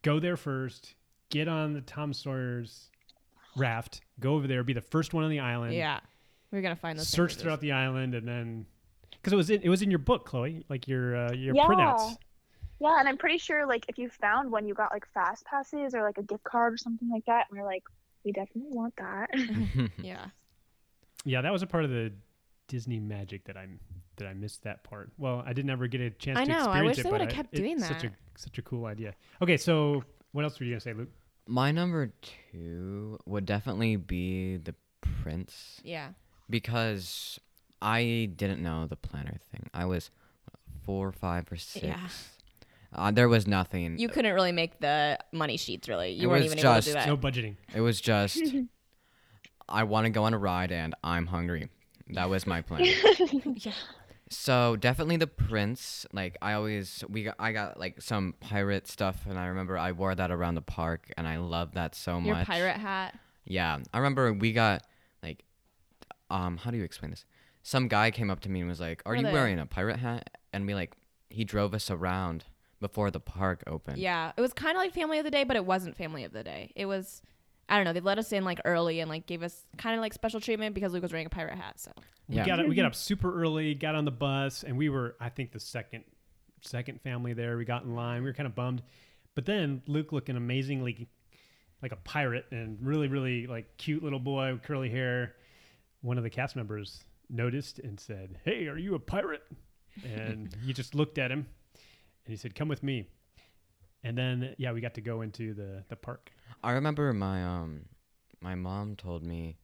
go 0.01 0.19
there 0.19 0.35
first, 0.37 0.95
get 1.29 1.47
on 1.47 1.73
the 1.73 1.81
Tom 1.81 2.11
Sawyer's 2.13 2.89
raft, 3.57 4.01
go 4.19 4.33
over 4.35 4.47
there, 4.47 4.63
be 4.63 4.73
the 4.73 4.81
first 4.81 5.13
one 5.13 5.23
on 5.23 5.29
the 5.29 5.39
island, 5.39 5.73
Yeah, 5.73 5.99
we 6.51 6.57
are 6.59 6.61
gonna 6.61 6.75
find 6.75 6.97
those. 6.97 7.07
search 7.07 7.33
paintbrushes. 7.35 7.39
throughout 7.41 7.61
the 7.61 7.71
island, 7.73 8.15
and 8.15 8.27
then 8.27 8.65
because 9.21 9.33
it 9.33 9.35
was 9.37 9.49
in, 9.49 9.61
it 9.61 9.69
was 9.69 9.81
in 9.81 9.89
your 9.91 9.99
book, 9.99 10.25
Chloe, 10.25 10.65
like 10.69 10.87
your 10.87 11.15
uh, 11.15 11.31
your 11.33 11.55
Yeah. 11.55 11.65
printouts. 11.67 12.15
Yeah, 12.79 12.99
and 12.99 13.07
I'm 13.07 13.17
pretty 13.17 13.37
sure 13.37 13.67
like 13.67 13.85
if 13.87 13.97
you 13.99 14.09
found 14.09 14.51
one, 14.51 14.67
you 14.67 14.73
got 14.73 14.91
like 14.91 15.05
fast 15.13 15.45
passes 15.45 15.93
or 15.93 16.01
like 16.01 16.17
a 16.17 16.23
gift 16.23 16.43
card 16.43 16.73
or 16.73 16.77
something 16.77 17.09
like 17.09 17.25
that. 17.25 17.45
And 17.49 17.59
we're 17.59 17.65
like, 17.65 17.83
we 18.25 18.31
definitely 18.31 18.71
want 18.71 18.95
that. 18.97 19.29
Yeah, 20.03 20.25
Yeah, 21.25 21.41
that 21.41 21.51
was 21.51 21.61
a 21.61 21.67
part 21.67 21.83
of 21.83 21.91
the 21.91 22.11
Disney 22.67 22.99
magic 22.99 23.43
that 23.45 23.55
I'm 23.57 23.79
that 24.17 24.27
I 24.27 24.33
missed 24.33 24.63
that 24.63 24.83
part. 24.83 25.11
Well, 25.17 25.43
I 25.45 25.53
didn't 25.53 25.69
ever 25.71 25.87
get 25.87 26.01
a 26.01 26.09
chance 26.09 26.39
I 26.39 26.45
to 26.45 26.49
know, 26.51 26.57
I 26.57 26.59
experience 26.83 26.87
wish 26.87 26.99
it, 26.99 27.03
they 27.03 27.11
would've 27.11 27.27
I- 27.27 27.31
kept 27.31 27.49
it's 27.53 27.59
doing 27.59 27.79
Such 27.79 28.03
a 28.03 28.07
that. 28.09 28.15
such 28.35 28.57
a 28.57 28.61
cool 28.63 28.85
idea. 28.85 29.13
Okay, 29.41 29.57
so 29.57 30.03
what 30.31 30.43
else 30.43 30.59
were 30.59 30.65
you 30.65 30.71
gonna 30.73 30.79
say, 30.81 30.93
Luke? 30.93 31.09
My 31.47 31.71
number 31.71 32.13
two 32.51 33.19
would 33.25 33.45
definitely 33.45 33.95
be 33.97 34.57
the 34.57 34.73
prince 35.01 35.81
yeah, 35.83 36.09
because 36.49 37.39
I 37.81 38.29
didn't 38.35 38.61
know 38.61 38.85
the 38.87 38.95
planner 38.95 39.37
thing. 39.51 39.69
I 39.73 39.85
was 39.85 40.11
four, 40.85 41.11
five, 41.11 41.51
or 41.51 41.55
six. 41.55 41.85
Yeah. 41.85 41.97
Uh, 42.93 43.09
there 43.11 43.29
was 43.29 43.47
nothing. 43.47 43.97
You 43.97 44.09
couldn't 44.09 44.33
really 44.33 44.51
make 44.51 44.79
the 44.81 45.17
money 45.31 45.57
sheets, 45.57 45.87
really. 45.87 46.11
You 46.11 46.23
It 46.23 46.31
weren't 46.31 46.43
was 46.43 46.51
even 46.53 46.65
able 46.65 46.75
to 46.75 46.81
do 46.81 46.85
just- 46.85 46.93
that. 46.93 47.07
No 47.07 47.17
budgeting. 47.17 47.55
It 47.73 47.81
was 47.81 48.01
just, 48.01 48.41
I 49.69 49.83
want 49.83 50.05
to 50.05 50.09
go 50.09 50.25
on 50.25 50.33
a 50.33 50.37
ride 50.37 50.71
and 50.71 50.93
I'm 51.03 51.27
hungry. 51.27 51.69
That 52.09 52.29
was 52.29 52.45
my 52.45 52.61
plan. 52.61 52.83
yeah. 53.55 53.71
So 54.29 54.75
definitely 54.75 55.17
the 55.17 55.27
prince. 55.27 56.05
Like 56.11 56.37
I 56.41 56.53
always, 56.53 57.03
we 57.09 57.23
got, 57.23 57.35
I 57.39 57.53
got 57.53 57.79
like 57.79 58.01
some 58.01 58.33
pirate 58.41 58.87
stuff, 58.87 59.25
and 59.29 59.39
I 59.39 59.47
remember 59.47 59.77
I 59.77 59.93
wore 59.93 60.13
that 60.13 60.29
around 60.31 60.55
the 60.55 60.61
park, 60.61 61.09
and 61.17 61.25
I 61.27 61.37
loved 61.37 61.75
that 61.75 61.95
so 61.95 62.19
Your 62.19 62.35
much. 62.35 62.47
pirate 62.47 62.77
hat. 62.77 63.17
Yeah, 63.45 63.79
I 63.93 63.97
remember 63.97 64.31
we 64.33 64.51
got 64.53 64.83
like, 65.23 65.43
um, 66.29 66.57
how 66.57 66.71
do 66.71 66.77
you 66.77 66.83
explain 66.83 67.11
this? 67.11 67.25
Some 67.63 67.87
guy 67.87 68.11
came 68.11 68.29
up 68.31 68.39
to 68.41 68.49
me 68.49 68.59
and 68.61 68.69
was 68.69 68.79
like, 68.79 69.01
"Are 69.05 69.15
you 69.15 69.23
they- 69.23 69.31
wearing 69.31 69.59
a 69.59 69.65
pirate 69.65 69.97
hat?" 69.99 70.37
And 70.53 70.65
we 70.65 70.73
like, 70.73 70.95
he 71.29 71.43
drove 71.45 71.73
us 71.73 71.89
around 71.91 72.43
before 72.79 73.11
the 73.11 73.19
park 73.19 73.63
opened. 73.67 73.99
Yeah. 73.99 74.31
It 74.35 74.41
was 74.41 74.53
kind 74.53 74.75
of 74.75 74.81
like 74.81 74.93
family 74.93 75.19
of 75.19 75.23
the 75.23 75.31
day, 75.31 75.43
but 75.43 75.55
it 75.55 75.65
wasn't 75.65 75.95
family 75.95 76.23
of 76.23 76.33
the 76.33 76.43
day. 76.43 76.71
It 76.75 76.87
was, 76.87 77.21
I 77.69 77.75
don't 77.75 77.85
know. 77.85 77.93
They 77.93 77.99
let 77.99 78.17
us 78.17 78.31
in 78.33 78.43
like 78.43 78.59
early 78.65 78.99
and 78.99 79.09
like 79.09 79.27
gave 79.27 79.43
us 79.43 79.65
kind 79.77 79.95
of 79.95 80.01
like 80.01 80.13
special 80.13 80.41
treatment 80.41 80.73
because 80.75 80.91
Luke 80.91 81.03
was 81.03 81.11
wearing 81.13 81.27
a 81.27 81.29
pirate 81.29 81.55
hat. 81.57 81.79
So 81.79 81.91
We 82.27 82.35
Yeah. 82.37 82.45
got 82.45 82.59
up, 82.59 82.67
we 82.67 82.75
got 82.75 82.85
up 82.85 82.95
super 82.95 83.33
early, 83.39 83.75
got 83.75 83.93
on 83.95 84.03
the 84.05 84.11
bus, 84.11 84.63
and 84.63 84.77
we 84.77 84.89
were 84.89 85.15
I 85.19 85.29
think 85.29 85.51
the 85.51 85.59
second 85.59 86.03
second 86.61 87.01
family 87.01 87.33
there. 87.33 87.55
We 87.57 87.65
got 87.65 87.83
in 87.83 87.95
line. 87.95 88.23
We 88.23 88.29
were 88.29 88.33
kind 88.33 88.47
of 88.47 88.55
bummed, 88.55 88.81
but 89.35 89.45
then 89.45 89.81
Luke 89.87 90.11
looking 90.11 90.35
amazingly 90.35 91.07
like 91.81 91.91
a 91.91 91.95
pirate 91.97 92.45
and 92.51 92.77
really 92.81 93.07
really 93.07 93.47
like 93.47 93.77
cute 93.77 94.03
little 94.03 94.19
boy 94.19 94.51
with 94.53 94.63
curly 94.63 94.89
hair. 94.89 95.35
One 96.01 96.17
of 96.17 96.23
the 96.23 96.29
cast 96.29 96.55
members 96.55 97.03
noticed 97.31 97.79
and 97.79 97.99
said, 97.99 98.37
"Hey, 98.43 98.67
are 98.67 98.77
you 98.77 98.95
a 98.95 98.99
pirate?" 98.99 99.43
And 100.03 100.55
he 100.65 100.73
just 100.73 100.95
looked 100.95 101.17
at 101.17 101.31
him 101.31 101.47
and 102.25 102.31
he 102.31 102.35
said, 102.35 102.55
"Come 102.55 102.67
with 102.67 102.83
me." 102.83 103.07
And 104.03 104.17
then 104.17 104.55
yeah, 104.57 104.71
we 104.71 104.81
got 104.81 104.95
to 104.95 105.01
go 105.01 105.21
into 105.21 105.53
the 105.53 105.83
the 105.89 105.95
park. 105.95 106.31
I 106.63 106.73
remember 106.73 107.13
my 107.13 107.43
um, 107.43 107.85
my 108.41 108.55
mom 108.55 108.95
told 108.95 109.23
me 109.23 109.57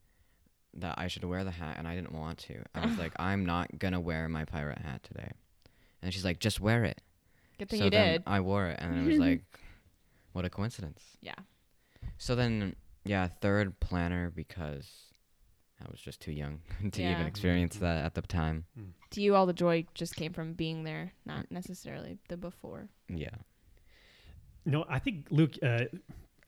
that 0.75 0.95
I 0.97 1.08
should 1.08 1.23
wear 1.23 1.43
the 1.43 1.51
hat, 1.51 1.75
and 1.77 1.88
I 1.88 1.95
didn't 1.95 2.13
want 2.13 2.38
to. 2.39 2.62
I 2.75 2.86
was 2.86 2.97
like, 2.97 3.13
I'm 3.19 3.45
not 3.45 3.80
gonna 3.80 3.99
wear 3.99 4.30
my 4.30 4.45
pirate 4.45 4.80
hat 4.80 5.03
today, 5.03 5.32
and 6.01 6.13
she's 6.13 6.25
like, 6.25 6.39
just 6.39 6.60
wear 6.60 6.84
it. 6.86 7.01
good 7.58 7.69
thing 7.69 7.80
so 7.80 7.86
you 7.86 7.91
then 7.91 8.12
did. 8.13 8.23
I 8.27 8.39
wore 8.41 8.67
it, 8.67 8.80
and 8.80 8.99
I 8.99 9.03
was 9.03 9.17
like, 9.27 9.43
what 10.34 10.45
a 10.45 10.49
coincidence. 10.49 11.01
Yeah. 11.21 11.36
So 12.19 12.36
then, 12.36 12.75
yeah, 13.06 13.27
third 13.41 13.80
planner 13.80 14.30
because 14.30 14.88
I 15.86 15.90
was 15.92 16.00
just 16.00 16.20
too 16.22 16.32
young 16.32 16.62
to 16.92 17.02
Yeah. 17.02 17.12
even 17.12 17.28
experience 17.28 17.76
that 17.78 18.04
at 18.06 18.16
the 18.16 18.22
time. 18.22 18.66
To 19.12 19.22
you, 19.22 19.36
all 19.36 19.46
the 19.46 19.54
joy 19.54 19.86
just 19.94 20.16
came 20.16 20.34
from 20.34 20.54
being 20.54 20.84
there, 20.84 21.13
not 21.26 21.52
necessarily 21.52 22.18
the 22.30 22.38
before. 22.38 22.90
Yeah. 23.10 23.30
No, 24.66 24.86
I 24.90 25.00
think 25.00 25.28
Luke, 25.30 25.54
uh, 25.63 25.86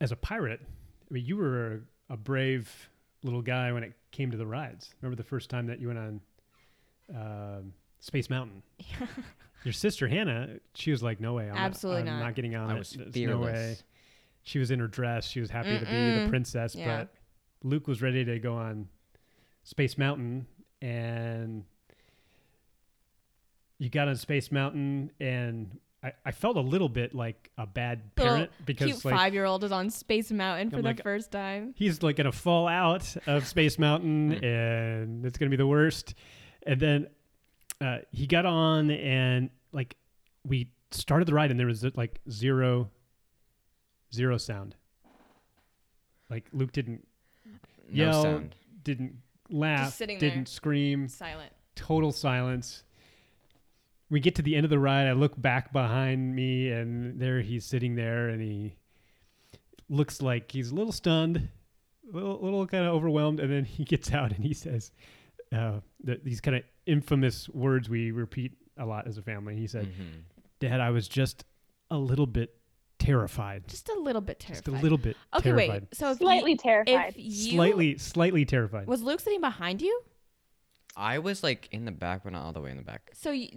as 0.00 0.12
a 0.12 0.16
pirate, 0.16 0.60
I 0.62 1.14
mean, 1.14 1.24
you 1.24 1.36
were 1.36 1.82
a, 2.10 2.14
a 2.14 2.16
brave 2.16 2.88
little 3.22 3.42
guy 3.42 3.72
when 3.72 3.82
it 3.82 3.92
came 4.10 4.30
to 4.30 4.36
the 4.36 4.46
rides. 4.46 4.94
Remember 5.00 5.16
the 5.16 5.26
first 5.28 5.48
time 5.48 5.66
that 5.68 5.80
you 5.80 5.88
went 5.88 5.98
on 5.98 6.20
um 7.14 7.72
Space 8.00 8.30
Mountain? 8.30 8.62
Your 9.64 9.72
sister 9.72 10.08
Hannah, 10.08 10.56
she 10.74 10.90
was 10.90 11.02
like, 11.02 11.20
"No 11.20 11.34
way, 11.34 11.50
I'm 11.50 11.56
Absolutely 11.56 12.04
not, 12.04 12.12
I'm 12.12 12.18
not. 12.20 12.24
not 12.26 12.34
getting 12.34 12.56
on 12.56 12.70
I 12.70 12.76
it. 12.76 12.78
was 12.78 12.90
There's 12.92 13.12
fearless. 13.12 13.38
no 13.40 13.52
way." 13.52 13.76
She 14.42 14.58
was 14.58 14.70
in 14.70 14.78
her 14.80 14.86
dress. 14.86 15.28
She 15.28 15.40
was 15.40 15.50
happy 15.50 15.78
to 15.78 15.84
be 15.84 16.22
the 16.22 16.26
princess, 16.30 16.74
Yeah. 16.74 17.04
but 17.04 17.14
Luke 17.62 17.86
was 17.86 18.00
ready 18.00 18.24
to 18.24 18.38
go 18.38 18.54
on 18.54 18.88
Space 19.62 19.96
Mountain, 19.98 20.46
and 20.82 21.64
you 23.78 23.88
got 23.88 24.08
on 24.08 24.16
Space 24.16 24.50
Mountain, 24.52 25.10
and 25.20 25.78
I, 26.02 26.12
I 26.24 26.30
felt 26.32 26.56
a 26.56 26.60
little 26.60 26.88
bit 26.88 27.14
like 27.14 27.50
a 27.58 27.66
bad 27.66 28.02
Little 28.16 28.32
parent 28.32 28.50
because 28.64 28.86
Cute 28.86 29.04
like 29.04 29.14
five 29.14 29.34
year 29.34 29.44
old 29.44 29.64
is 29.64 29.72
on 29.72 29.90
Space 29.90 30.30
Mountain 30.30 30.70
for 30.70 30.76
I'm 30.76 30.82
the 30.82 30.88
like, 30.88 31.02
first 31.02 31.30
time. 31.30 31.74
he's 31.76 32.02
like 32.02 32.16
gonna 32.16 32.32
fall 32.32 32.68
out 32.68 33.16
of 33.26 33.46
Space 33.46 33.78
Mountain, 33.78 34.32
and 34.44 35.24
it's 35.26 35.38
gonna 35.38 35.50
be 35.50 35.56
the 35.56 35.66
worst. 35.66 36.14
And 36.66 36.78
then 36.80 37.06
uh, 37.80 37.98
he 38.12 38.26
got 38.26 38.44
on, 38.46 38.90
and 38.90 39.50
like 39.72 39.96
we 40.46 40.70
started 40.90 41.26
the 41.28 41.34
ride, 41.34 41.50
and 41.50 41.58
there 41.60 41.66
was 41.66 41.84
like 41.96 42.20
zero, 42.30 42.90
zero 44.12 44.36
sound. 44.36 44.74
Like 46.28 46.46
Luke 46.52 46.72
didn't 46.72 47.06
No 47.46 47.52
yell, 47.90 48.22
sound. 48.22 48.54
didn't 48.84 49.16
laugh, 49.50 49.94
sitting 49.94 50.18
didn't 50.18 50.38
there. 50.44 50.46
scream, 50.46 51.08
Silent. 51.08 51.52
total 51.74 52.12
silence. 52.12 52.84
We 54.08 54.18
get 54.20 54.34
to 54.36 54.42
the 54.42 54.56
end 54.56 54.64
of 54.64 54.70
the 54.70 54.78
ride. 54.78 55.06
I 55.06 55.12
look 55.12 55.40
back 55.40 55.72
behind 55.72 56.34
me, 56.34 56.70
and 56.70 57.20
there 57.20 57.40
he's 57.40 57.64
sitting 57.64 57.94
there, 57.94 58.28
and 58.28 58.40
he 58.42 58.74
looks 59.88 60.20
like 60.22 60.50
he's 60.52 60.70
a 60.70 60.74
little 60.74 60.92
stunned, 60.92 61.48
a 62.10 62.14
little, 62.16 62.38
little 62.40 62.66
kind 62.66 62.84
of 62.86 62.94
overwhelmed. 62.94 63.40
And 63.40 63.52
then 63.52 63.64
he 63.64 63.84
gets 63.94 64.12
out 64.12 64.32
and 64.32 64.44
he 64.44 64.52
says 64.54 64.90
uh, 65.52 65.80
th- 66.04 66.20
these 66.24 66.40
kind 66.40 66.56
of 66.56 66.62
infamous 66.86 67.48
words 67.48 67.88
we 67.88 68.10
repeat 68.10 68.52
a 68.76 68.84
lot 68.86 69.06
as 69.06 69.18
a 69.18 69.22
family. 69.22 69.56
He 69.56 69.66
said, 69.66 69.86
Mhm. 69.86 70.22
"Dad, 70.60 70.80
I 70.80 70.90
was 70.90 71.06
just 71.08 71.44
a 71.90 71.98
little 71.98 72.26
bit 72.26 72.56
terrified, 73.00 73.66
Just 73.66 73.88
a 73.88 73.98
little 73.98 74.20
bit 74.20 74.38
terrified. 74.38 74.64
just 74.64 74.68
a 74.68 74.80
little 74.82 74.98
bit 74.98 75.16
okay, 75.34 75.50
terrified, 75.50 75.82
wait. 75.82 75.94
So 75.94 76.10
if 76.12 76.18
Slightly 76.18 76.52
you, 76.52 76.56
terrified. 76.56 77.08
if 77.08 77.18
you 77.18 77.50
slightly, 77.52 77.98
slightly 77.98 78.44
terrified." 78.44 78.86
was 78.86 79.02
Luke 79.02 79.18
sitting 79.20 79.40
behind 79.40 79.82
you, 79.82 80.02
I 80.96 81.18
was 81.18 81.42
like 81.42 81.68
in 81.72 81.84
the 81.84 81.90
back, 81.92 82.22
but 82.24 82.32
not 82.32 82.42
all 82.44 82.52
the 82.52 82.60
way 82.60 82.70
in 82.70 82.76
the 82.76 82.82
back. 82.82 83.10
so 83.14 83.30
you, 83.30 83.48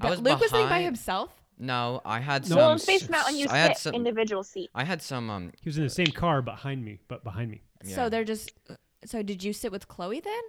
I 0.00 0.10
was 0.10 0.20
Luke 0.20 0.40
was 0.40 0.50
sitting 0.50 0.68
by 0.68 0.82
himself. 0.82 1.30
No, 1.60 2.00
I 2.04 2.20
had 2.20 2.42
No. 2.42 2.48
some. 2.50 2.56
well, 2.58 2.72
in 2.72 2.78
Space 2.78 3.02
s- 3.04 3.10
Mountain, 3.10 3.36
you 3.36 3.46
I 3.50 3.58
had 3.58 3.76
sit 3.76 3.82
some. 3.84 3.94
individual 3.94 4.44
seats. 4.44 4.70
I 4.74 4.84
had 4.84 5.02
some. 5.02 5.28
Um. 5.30 5.52
he 5.60 5.68
was 5.68 5.76
in 5.76 5.84
the 5.84 5.90
same 5.90 6.06
car 6.08 6.40
behind 6.42 6.84
me, 6.84 7.00
but 7.08 7.24
behind 7.24 7.50
me. 7.50 7.62
Yeah. 7.84 7.96
So 7.96 8.08
they're 8.08 8.24
just. 8.24 8.52
So 9.04 9.22
did 9.22 9.42
you 9.42 9.52
sit 9.52 9.72
with 9.72 9.88
Chloe 9.88 10.20
then? 10.20 10.42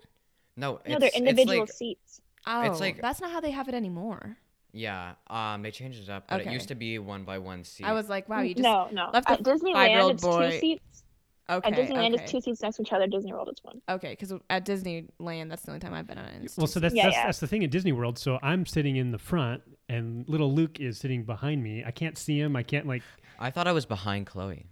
No, 0.55 0.79
No, 0.87 0.99
they're 0.99 1.07
it's 1.07 1.17
individual 1.17 1.61
like- 1.61 1.71
seats. 1.71 2.21
Oh, 2.47 2.75
like- 2.79 3.01
that's 3.01 3.21
not 3.21 3.31
how 3.31 3.39
they 3.41 3.51
have 3.51 3.67
it 3.67 3.73
anymore. 3.73 4.37
Yeah. 4.71 5.13
Um. 5.27 5.61
They 5.63 5.71
changed 5.71 6.01
it 6.03 6.09
up, 6.09 6.25
but 6.27 6.41
Okay. 6.41 6.49
it 6.49 6.53
used 6.53 6.67
to 6.67 6.75
be 6.75 6.99
one 6.99 7.23
by 7.23 7.37
one 7.39 7.63
seat. 7.63 7.85
I 7.85 7.93
was 7.93 8.07
like, 8.09 8.29
wow, 8.29 8.41
you 8.41 8.53
just 8.53 8.63
no, 8.63 8.87
no. 8.91 9.09
left 9.11 9.29
At 9.29 9.41
Disneyland, 9.43 10.11
it's 10.11 10.21
boy- 10.23 10.51
two 10.51 10.59
seats. 10.59 11.03
okay. 11.49 11.67
At 11.69 11.73
Disneyland, 11.75 12.13
okay. 12.13 12.23
it's 12.23 12.31
two 12.31 12.41
seats 12.41 12.61
next 12.61 12.75
to 12.75 12.83
each 12.83 12.93
other. 12.93 13.07
Disney 13.07 13.33
World, 13.33 13.49
it's 13.51 13.63
one. 13.63 13.81
Okay, 13.89 14.11
because 14.11 14.31
at 14.49 14.65
Disneyland, 14.65 15.49
that's 15.49 15.63
the 15.63 15.71
only 15.71 15.79
time 15.79 15.93
I've 15.95 16.05
been 16.05 16.19
on 16.19 16.25
it. 16.25 16.53
Well, 16.55 16.67
so 16.67 16.79
that's 16.79 16.93
Yeah, 16.93 17.05
that's, 17.05 17.15
yeah. 17.15 17.25
that's 17.25 17.39
the 17.39 17.47
thing 17.47 17.63
at 17.63 17.71
Disney 17.71 17.91
World. 17.93 18.19
So 18.19 18.37
I'm 18.43 18.65
sitting 18.67 18.95
in 18.95 19.09
the 19.11 19.17
front, 19.17 19.63
and 19.89 20.27
little 20.29 20.53
Luke 20.53 20.79
is 20.79 20.99
sitting 20.99 21.23
behind 21.23 21.63
me. 21.63 21.83
I 21.83 21.91
can't 21.91 22.17
see 22.17 22.39
him. 22.39 22.55
I 22.55 22.61
can't 22.63 22.85
like. 22.85 23.01
I 23.39 23.49
thought 23.49 23.67
I 23.67 23.71
was 23.71 23.85
behind 23.87 24.27
Chloe. 24.27 24.67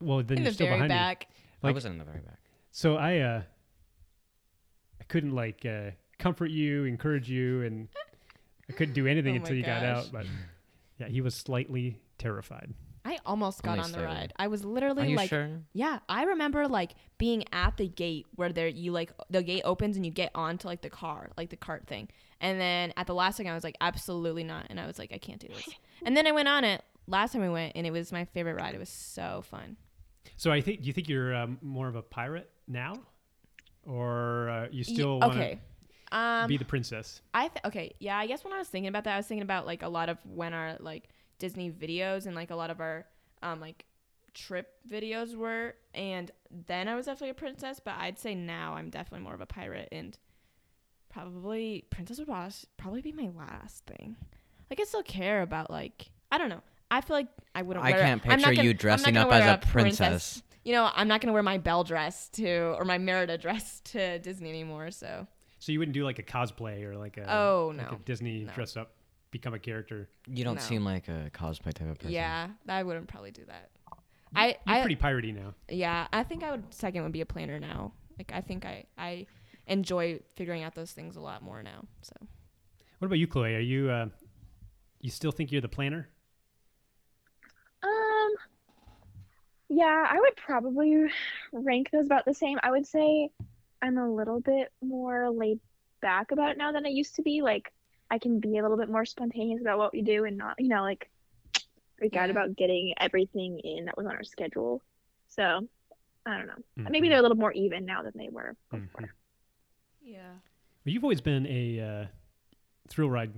Well, 0.00 0.22
then 0.22 0.38
in 0.38 0.44
you're 0.44 0.50
the 0.50 0.54
still 0.54 0.66
very 0.68 0.76
behind 0.78 0.90
me. 0.92 0.96
back. 0.96 1.28
I 1.62 1.70
wasn't 1.72 1.92
in 1.92 1.98
the 1.98 2.04
very 2.04 2.20
back. 2.20 2.38
So 2.72 2.96
I 2.96 3.18
uh, 3.18 3.42
I 5.00 5.04
couldn't 5.04 5.32
like 5.34 5.64
uh, 5.66 5.90
comfort 6.18 6.50
you, 6.50 6.84
encourage 6.84 7.28
you, 7.28 7.62
and 7.62 7.88
I 8.68 8.72
couldn't 8.72 8.94
do 8.94 9.06
anything 9.06 9.34
Oh 9.34 9.36
until 9.36 9.56
you 9.56 9.62
got 9.62 9.82
out. 9.84 10.10
But 10.12 10.26
yeah, 10.98 11.08
he 11.08 11.20
was 11.20 11.34
slightly 11.34 12.00
terrified. 12.18 12.72
I 13.06 13.18
almost 13.26 13.62
got 13.62 13.72
Only 13.72 13.84
on 13.84 13.92
the 13.92 13.98
slightly. 13.98 14.14
ride. 14.14 14.32
I 14.36 14.46
was 14.46 14.64
Are 14.64 14.68
literally 14.68 15.10
you 15.10 15.16
like, 15.16 15.28
sure? 15.28 15.60
yeah, 15.74 15.98
I 16.08 16.22
remember 16.24 16.66
like 16.68 16.92
being 17.18 17.44
at 17.52 17.76
the 17.76 17.86
gate 17.86 18.26
where 18.36 18.50
there 18.50 18.66
you 18.68 18.92
like 18.92 19.12
the 19.28 19.42
gate 19.42 19.60
opens 19.66 19.96
and 19.96 20.06
you 20.06 20.10
get 20.12 20.30
onto 20.34 20.66
like 20.66 20.80
the 20.80 20.88
car, 20.88 21.30
like 21.36 21.50
the 21.50 21.56
cart 21.56 21.86
thing. 21.86 22.08
And 22.40 22.58
then 22.58 22.94
at 22.96 23.06
the 23.06 23.14
last 23.14 23.36
second 23.36 23.52
I 23.52 23.54
was 23.54 23.64
like, 23.64 23.76
absolutely 23.82 24.42
not. 24.44 24.68
And 24.70 24.80
I 24.80 24.86
was 24.86 24.98
like, 24.98 25.12
I 25.12 25.18
can't 25.18 25.38
do 25.38 25.48
this. 25.48 25.68
and 26.06 26.16
then 26.16 26.26
I 26.26 26.32
went 26.32 26.48
on 26.48 26.64
it 26.64 26.82
last 27.06 27.32
time 27.34 27.42
we 27.42 27.50
went 27.50 27.72
and 27.76 27.86
it 27.86 27.90
was 27.90 28.10
my 28.10 28.24
favorite 28.24 28.54
ride. 28.54 28.74
It 28.74 28.78
was 28.78 28.88
so 28.88 29.42
fun. 29.50 29.76
So 30.38 30.50
I 30.50 30.62
think. 30.62 30.80
Do 30.80 30.86
you 30.86 30.92
think 30.94 31.08
you're 31.10 31.34
um, 31.34 31.58
more 31.60 31.88
of 31.88 31.96
a 31.96 32.02
pirate 32.02 32.50
now, 32.66 32.94
or 33.86 34.48
uh, 34.48 34.62
you 34.70 34.78
Ye- 34.78 34.94
still 34.94 35.20
want 35.20 35.34
okay. 35.34 35.60
To 36.14 36.18
Um, 36.44 36.48
be 36.48 36.56
the 36.56 36.64
princess? 36.64 37.20
I 37.34 37.48
th- 37.48 37.64
okay, 37.64 37.94
yeah. 37.98 38.16
I 38.18 38.26
guess 38.26 38.44
when 38.44 38.52
I 38.52 38.58
was 38.58 38.68
thinking 38.68 38.88
about 38.88 39.04
that, 39.04 39.14
I 39.14 39.16
was 39.16 39.26
thinking 39.26 39.42
about 39.42 39.66
like 39.66 39.82
a 39.82 39.88
lot 39.88 40.08
of 40.08 40.18
when 40.24 40.54
our 40.54 40.76
like 40.80 41.08
Disney 41.38 41.70
videos 41.70 42.26
and 42.26 42.34
like 42.36 42.50
a 42.50 42.56
lot 42.56 42.70
of 42.70 42.80
our 42.80 43.04
um 43.42 43.60
like 43.60 43.84
trip 44.32 44.68
videos 44.90 45.34
were, 45.36 45.74
and 45.94 46.30
then 46.66 46.88
I 46.88 46.94
was 46.94 47.06
definitely 47.06 47.30
a 47.30 47.34
princess. 47.34 47.80
But 47.84 47.94
I'd 47.98 48.18
say 48.18 48.34
now 48.34 48.74
I'm 48.74 48.90
definitely 48.90 49.24
more 49.24 49.34
of 49.34 49.40
a 49.40 49.46
pirate, 49.46 49.88
and 49.92 50.16
probably 51.08 51.84
princess 51.90 52.18
would 52.18 52.28
pros- 52.28 52.66
probably 52.76 53.00
be 53.02 53.12
my 53.12 53.30
last 53.36 53.84
thing. 53.86 54.16
Like 54.70 54.80
I 54.80 54.84
still 54.84 55.02
care 55.02 55.42
about 55.42 55.70
like 55.70 56.10
I 56.32 56.38
don't 56.38 56.48
know. 56.48 56.62
I 56.90 57.00
feel 57.00 57.16
like 57.16 57.28
I 57.54 57.62
wouldn't. 57.62 57.84
I 57.84 57.90
wear, 57.92 58.00
can't 58.00 58.22
I'm 58.24 58.28
not 58.28 58.36
picture 58.38 58.54
gonna- 58.56 58.68
you 58.68 58.74
dressing 58.74 59.16
up 59.16 59.30
as 59.32 59.44
wear 59.44 59.54
a 59.54 59.58
princess. 59.58 60.42
You 60.64 60.72
know, 60.72 60.90
I'm 60.94 61.08
not 61.08 61.20
gonna 61.20 61.32
wear 61.32 61.42
my 61.42 61.58
belle 61.58 61.84
dress 61.84 62.28
to 62.30 62.74
or 62.78 62.84
my 62.84 62.98
Merida 62.98 63.36
dress 63.38 63.80
to 63.86 64.18
Disney 64.20 64.48
anymore. 64.50 64.90
So 64.90 65.26
So 65.64 65.72
you 65.72 65.78
wouldn't 65.78 65.94
do 65.94 66.04
like 66.04 66.18
a 66.18 66.22
cosplay 66.22 66.84
or 66.84 66.94
like 66.94 67.16
a 67.16 67.24
Oh, 67.34 67.72
like 67.74 67.90
no. 67.90 67.96
a 67.96 67.98
Disney 68.04 68.44
No. 68.44 68.52
dress 68.52 68.76
up, 68.76 68.92
become 69.30 69.54
a 69.54 69.58
character. 69.58 70.10
You 70.26 70.44
don't 70.44 70.56
No. 70.56 70.60
seem 70.60 70.84
like 70.84 71.08
a 71.08 71.30
cosplay 71.32 71.72
type 71.72 71.88
of 71.88 71.96
person. 71.98 72.12
Yeah, 72.12 72.50
I 72.68 72.82
wouldn't 72.82 73.08
probably 73.08 73.30
do 73.30 73.46
that. 73.46 73.70
I, 74.36 74.48
You're 74.48 74.56
I 74.66 74.80
pretty 74.82 74.96
piratey 74.96 75.34
now. 75.34 75.54
yeah, 75.70 76.06
I 76.12 76.22
think 76.22 76.44
I 76.44 76.50
would 76.50 76.64
second 76.74 77.02
would 77.04 77.12
be 77.12 77.22
a 77.22 77.26
planner 77.26 77.58
now. 77.58 77.94
Like 78.18 78.30
I 78.34 78.42
think 78.42 78.66
I 78.66 78.84
I 78.98 79.26
enjoy 79.66 80.20
figuring 80.36 80.64
out 80.64 80.74
those 80.74 80.92
things 80.92 81.16
a 81.16 81.20
lot 81.22 81.40
more 81.40 81.62
now. 81.62 81.86
So 82.02 82.12
What 82.98 83.06
about 83.06 83.18
you, 83.18 83.26
Chloe? 83.26 83.54
Are 83.54 83.58
you 83.60 83.88
uh, 83.90 84.08
you 85.00 85.08
still 85.10 85.32
think 85.32 85.50
you're 85.50 85.62
the 85.62 85.68
planner? 85.68 86.10
Um, 87.82 88.30
yeah, 89.70 90.04
I 90.10 90.20
would 90.20 90.36
probably 90.36 91.06
rank 91.52 91.88
those 91.90 92.04
about 92.04 92.26
the 92.26 92.34
same. 92.34 92.58
I 92.62 92.70
would 92.70 92.86
say 92.86 93.30
I'm 93.84 93.98
a 93.98 94.10
little 94.10 94.40
bit 94.40 94.72
more 94.82 95.30
laid 95.30 95.60
back 96.00 96.30
about 96.32 96.50
it 96.52 96.56
now 96.58 96.72
than 96.72 96.86
I 96.86 96.88
used 96.88 97.16
to 97.16 97.22
be. 97.22 97.42
Like, 97.42 97.70
I 98.10 98.18
can 98.18 98.40
be 98.40 98.56
a 98.56 98.62
little 98.62 98.78
bit 98.78 98.88
more 98.88 99.04
spontaneous 99.04 99.60
about 99.60 99.76
what 99.76 99.92
we 99.92 100.00
do 100.00 100.24
and 100.24 100.38
not, 100.38 100.54
you 100.58 100.68
know, 100.68 100.80
like 100.80 101.10
freak 101.98 102.16
out 102.16 102.30
about 102.30 102.56
getting 102.56 102.94
everything 102.98 103.60
in 103.62 103.84
that 103.84 103.96
was 103.98 104.06
on 104.06 104.14
our 104.16 104.24
schedule. 104.24 104.82
So, 105.28 105.68
I 106.24 106.38
don't 106.38 106.46
know. 106.46 106.88
Maybe 106.90 107.08
Mhm. 107.08 107.10
they're 107.10 107.18
a 107.18 107.22
little 107.22 107.36
more 107.36 107.52
even 107.52 107.84
now 107.84 108.02
than 108.02 108.12
they 108.16 108.30
were 108.30 108.56
Mhm. 108.72 108.88
yeah, 110.00 110.32
Well, 110.84 110.92
you've 110.92 111.04
always 111.04 111.20
been 111.20 111.46
a 111.46 111.80
uh, 111.80 112.06
thrill 112.88 113.10
ride 113.10 113.32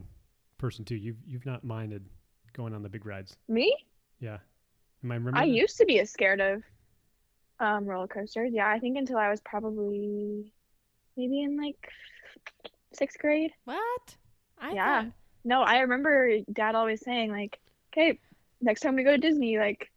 person 0.59 0.85
too. 0.85 0.95
You've 0.97 1.19
you've 1.27 1.47
not 1.47 1.65
minded 1.65 2.09
going 2.53 2.73
on 2.73 2.83
the 2.83 2.89
big 2.89 3.05
rides. 3.05 3.37
Me? 3.49 3.77
Yeah. 4.21 4.39
Am 5.03 5.11
I 5.11 5.17
remembering? 5.17 5.37
I 5.37 5.47
that? 5.47 5.53
used 5.53 5.77
to 5.79 5.85
be 5.87 5.99
as 5.99 6.11
scared 6.11 6.41
of 6.41 6.63
um, 7.61 7.87
roller 7.87 8.07
coasters. 8.07 8.51
Yeah, 8.53 8.69
I 8.69 8.79
think 8.79 8.97
until 8.99 9.19
I 9.19 9.31
was 9.31 9.41
probably 9.41 10.53
maybe 11.17 11.43
in 11.43 11.57
like 11.57 11.89
sixth 12.93 13.19
grade. 13.19 13.53
what? 13.65 14.17
I 14.59 14.73
Yeah. 14.73 15.03
thought- 15.05 15.13
No, 15.45 15.63
I 15.63 15.81
remember 15.81 16.39
Dad 16.53 16.75
always 16.75 17.01
saying 17.03 17.31
like, 17.31 17.59
"Okay, 17.93 18.19
next 18.61 18.81
time 18.81 18.97
we 18.97 19.05
go 19.05 19.13
to 19.13 19.19
Disney, 19.19 19.59
like 19.59 19.91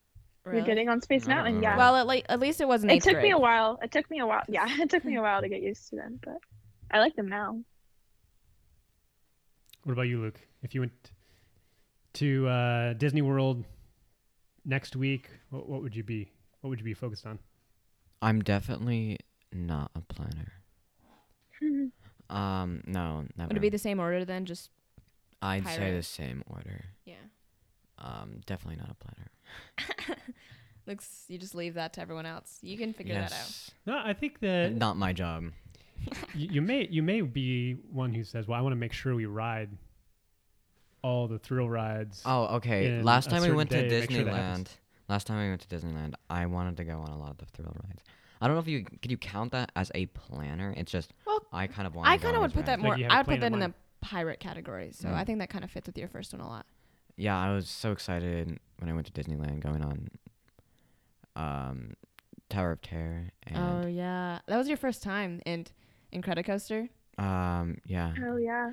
really? 0.44 0.58
you're 0.60 0.66
getting 0.66 0.90
on 0.90 1.02
Space 1.02 1.28
I 1.28 1.34
don't 1.34 1.44
Mountain." 1.44 1.64
Yeah. 1.64 1.78
well, 1.78 1.96
at, 1.96 2.08
le- 2.08 2.22
at 2.30 2.40
least 2.40 2.62
it 2.62 2.68
wasn't. 2.68 2.92
it 2.92 2.96
eighth 2.96 3.04
took 3.06 3.22
me 3.22 3.32
a 3.32 3.38
while. 3.38 3.80
It 3.82 3.92
took 3.92 4.10
me 4.12 4.20
a 4.20 4.28
while. 4.28 4.44
Yeah, 4.48 4.66
it 4.82 4.90
took 4.90 5.04
me 5.06 5.16
a 5.18 5.22
while 5.22 5.42
to 5.42 5.50
get 5.54 5.62
used 5.62 5.90
to 5.90 5.96
them, 5.96 6.20
but 6.24 6.38
I 6.92 7.00
like 7.00 7.16
them 7.16 7.28
now. 7.30 7.60
What 9.84 9.94
about 9.94 10.04
you, 10.04 10.22
Luke? 10.22 10.40
If 10.62 10.76
you 10.76 10.82
went 10.82 11.12
to 12.14 12.48
uh, 12.48 12.94
Disney 12.94 13.22
World 13.22 13.64
next 14.66 14.96
week, 14.96 15.30
what, 15.50 15.68
what 15.70 15.82
would 15.82 15.96
you 15.96 16.04
be? 16.04 16.32
What 16.62 16.70
would 16.70 16.80
you 16.80 16.86
be 16.86 16.94
focused 16.94 17.26
on? 17.26 17.40
I'm 18.22 18.42
definitely 18.42 19.18
not 19.54 19.92
a 19.96 20.02
planner. 20.02 20.54
Um, 22.30 22.84
no, 22.86 23.26
never. 23.36 23.48
Would 23.48 23.58
it 23.58 23.62
be 23.62 23.70
the 23.70 23.80
same 23.80 24.00
order 24.00 24.24
then? 24.24 24.46
Just 24.46 24.70
I'd 25.42 25.66
say 25.66 25.96
the 25.96 26.04
same 26.04 26.44
order. 26.48 26.86
yeah. 27.06 27.16
Um, 27.98 28.42
definitely 28.46 28.80
not 28.80 28.92
a 28.92 28.96
planner. 28.96 30.22
Looks. 30.86 31.26
You 31.28 31.38
just 31.38 31.56
leave 31.56 31.74
that 31.74 31.94
to 31.94 32.02
everyone 32.02 32.26
else. 32.26 32.60
You 32.62 32.78
can 32.78 32.94
figure 32.94 33.16
that 33.16 33.34
out. 33.34 33.70
No, 33.86 34.02
I 34.04 34.14
think 34.14 34.40
that 34.40 34.76
Not 34.76 34.96
my 34.96 35.12
job. 35.12 35.46
you, 36.34 36.50
you 36.52 36.62
may 36.62 36.88
you 36.90 37.04
may 37.04 37.22
be 37.22 37.74
one 37.92 38.14
who 38.14 38.24
says, 38.24 38.48
"Well, 38.48 38.58
I 38.58 38.62
want 38.62 38.74
to 38.74 38.78
make 38.78 38.94
sure 38.94 39.16
we 39.16 39.26
ride 39.26 39.70
all 41.02 41.28
the 41.28 41.40
thrill 41.40 41.68
rides." 41.68 42.22
Oh, 42.26 42.58
okay. 42.58 43.02
Last 43.02 43.30
time 43.30 43.42
we 43.42 43.52
went 43.52 43.70
to 43.72 43.90
day, 43.90 44.00
make 44.00 44.12
sure 44.12 44.24
that 44.24 44.32
Disneyland, 44.32 44.36
happens. 44.36 44.78
Last 45.10 45.28
time 45.28 45.40
we 45.44 45.50
went 45.50 45.62
to 45.62 45.68
Disneyland, 45.68 46.14
I 46.30 46.46
wanted 46.46 46.78
to 46.78 46.84
go 46.86 47.00
on 47.00 47.10
a 47.10 47.18
lot 47.18 47.32
of 47.32 47.38
the 47.38 47.46
thrill 47.48 47.76
rides. 47.84 48.02
I 48.42 48.48
don't 48.48 48.56
know 48.56 48.62
if 48.62 48.68
you 48.70 48.86
could 48.86 49.12
you 49.12 49.18
count 49.18 49.52
that 49.52 49.72
as 49.76 49.92
a 49.96 50.06
planner. 50.08 50.74
It's 50.78 50.92
just 50.92 51.14
Well, 51.26 51.44
I 51.52 51.68
kind 51.68 51.86
of 51.88 51.96
want. 51.96 52.08
I 52.08 52.18
kind 52.18 52.36
of 52.36 52.42
would 52.42 52.54
put 52.54 52.68
that 52.68 52.80
more. 52.80 52.98
you 52.98 53.04
had 53.06 53.12
I 53.12 53.16
a 53.16 53.20
would 53.20 53.26
put 53.26 53.40
that 53.42 53.48
in 53.48 53.54
in 53.56 53.60
the 53.60 53.74
pirate 54.02 54.40
category. 54.40 54.92
So 54.94 55.10
Mm. 55.10 55.14
I 55.16 55.26
think 55.26 55.40
that 55.40 55.50
kind 55.50 55.66
of 55.66 55.72
fits 55.72 55.88
with 55.88 55.98
your 55.98 56.08
first 56.08 56.32
one 56.34 56.40
a 56.42 56.48
lot. 56.48 56.66
Yeah, 57.18 57.38
I 57.38 57.54
was 57.54 57.68
so 57.68 57.92
excited 57.92 58.58
when 58.78 58.90
I 58.90 58.94
went 58.94 59.08
to 59.08 59.12
Disneyland, 59.12 59.60
going 59.60 59.84
on 59.84 60.08
um, 61.36 61.94
Tower 62.50 62.72
of 62.72 62.82
Terror, 62.82 63.32
oh 63.56 63.86
yeah, 63.88 64.40
that 64.48 64.58
was 64.58 64.68
your 64.68 64.78
first 64.78 65.04
time 65.04 65.42
in 65.46 65.66
Incredicoaster. 66.14 66.90
um, 67.18 67.78
yeah, 67.86 68.14
Oh 68.26 68.38
yeah. 68.38 68.72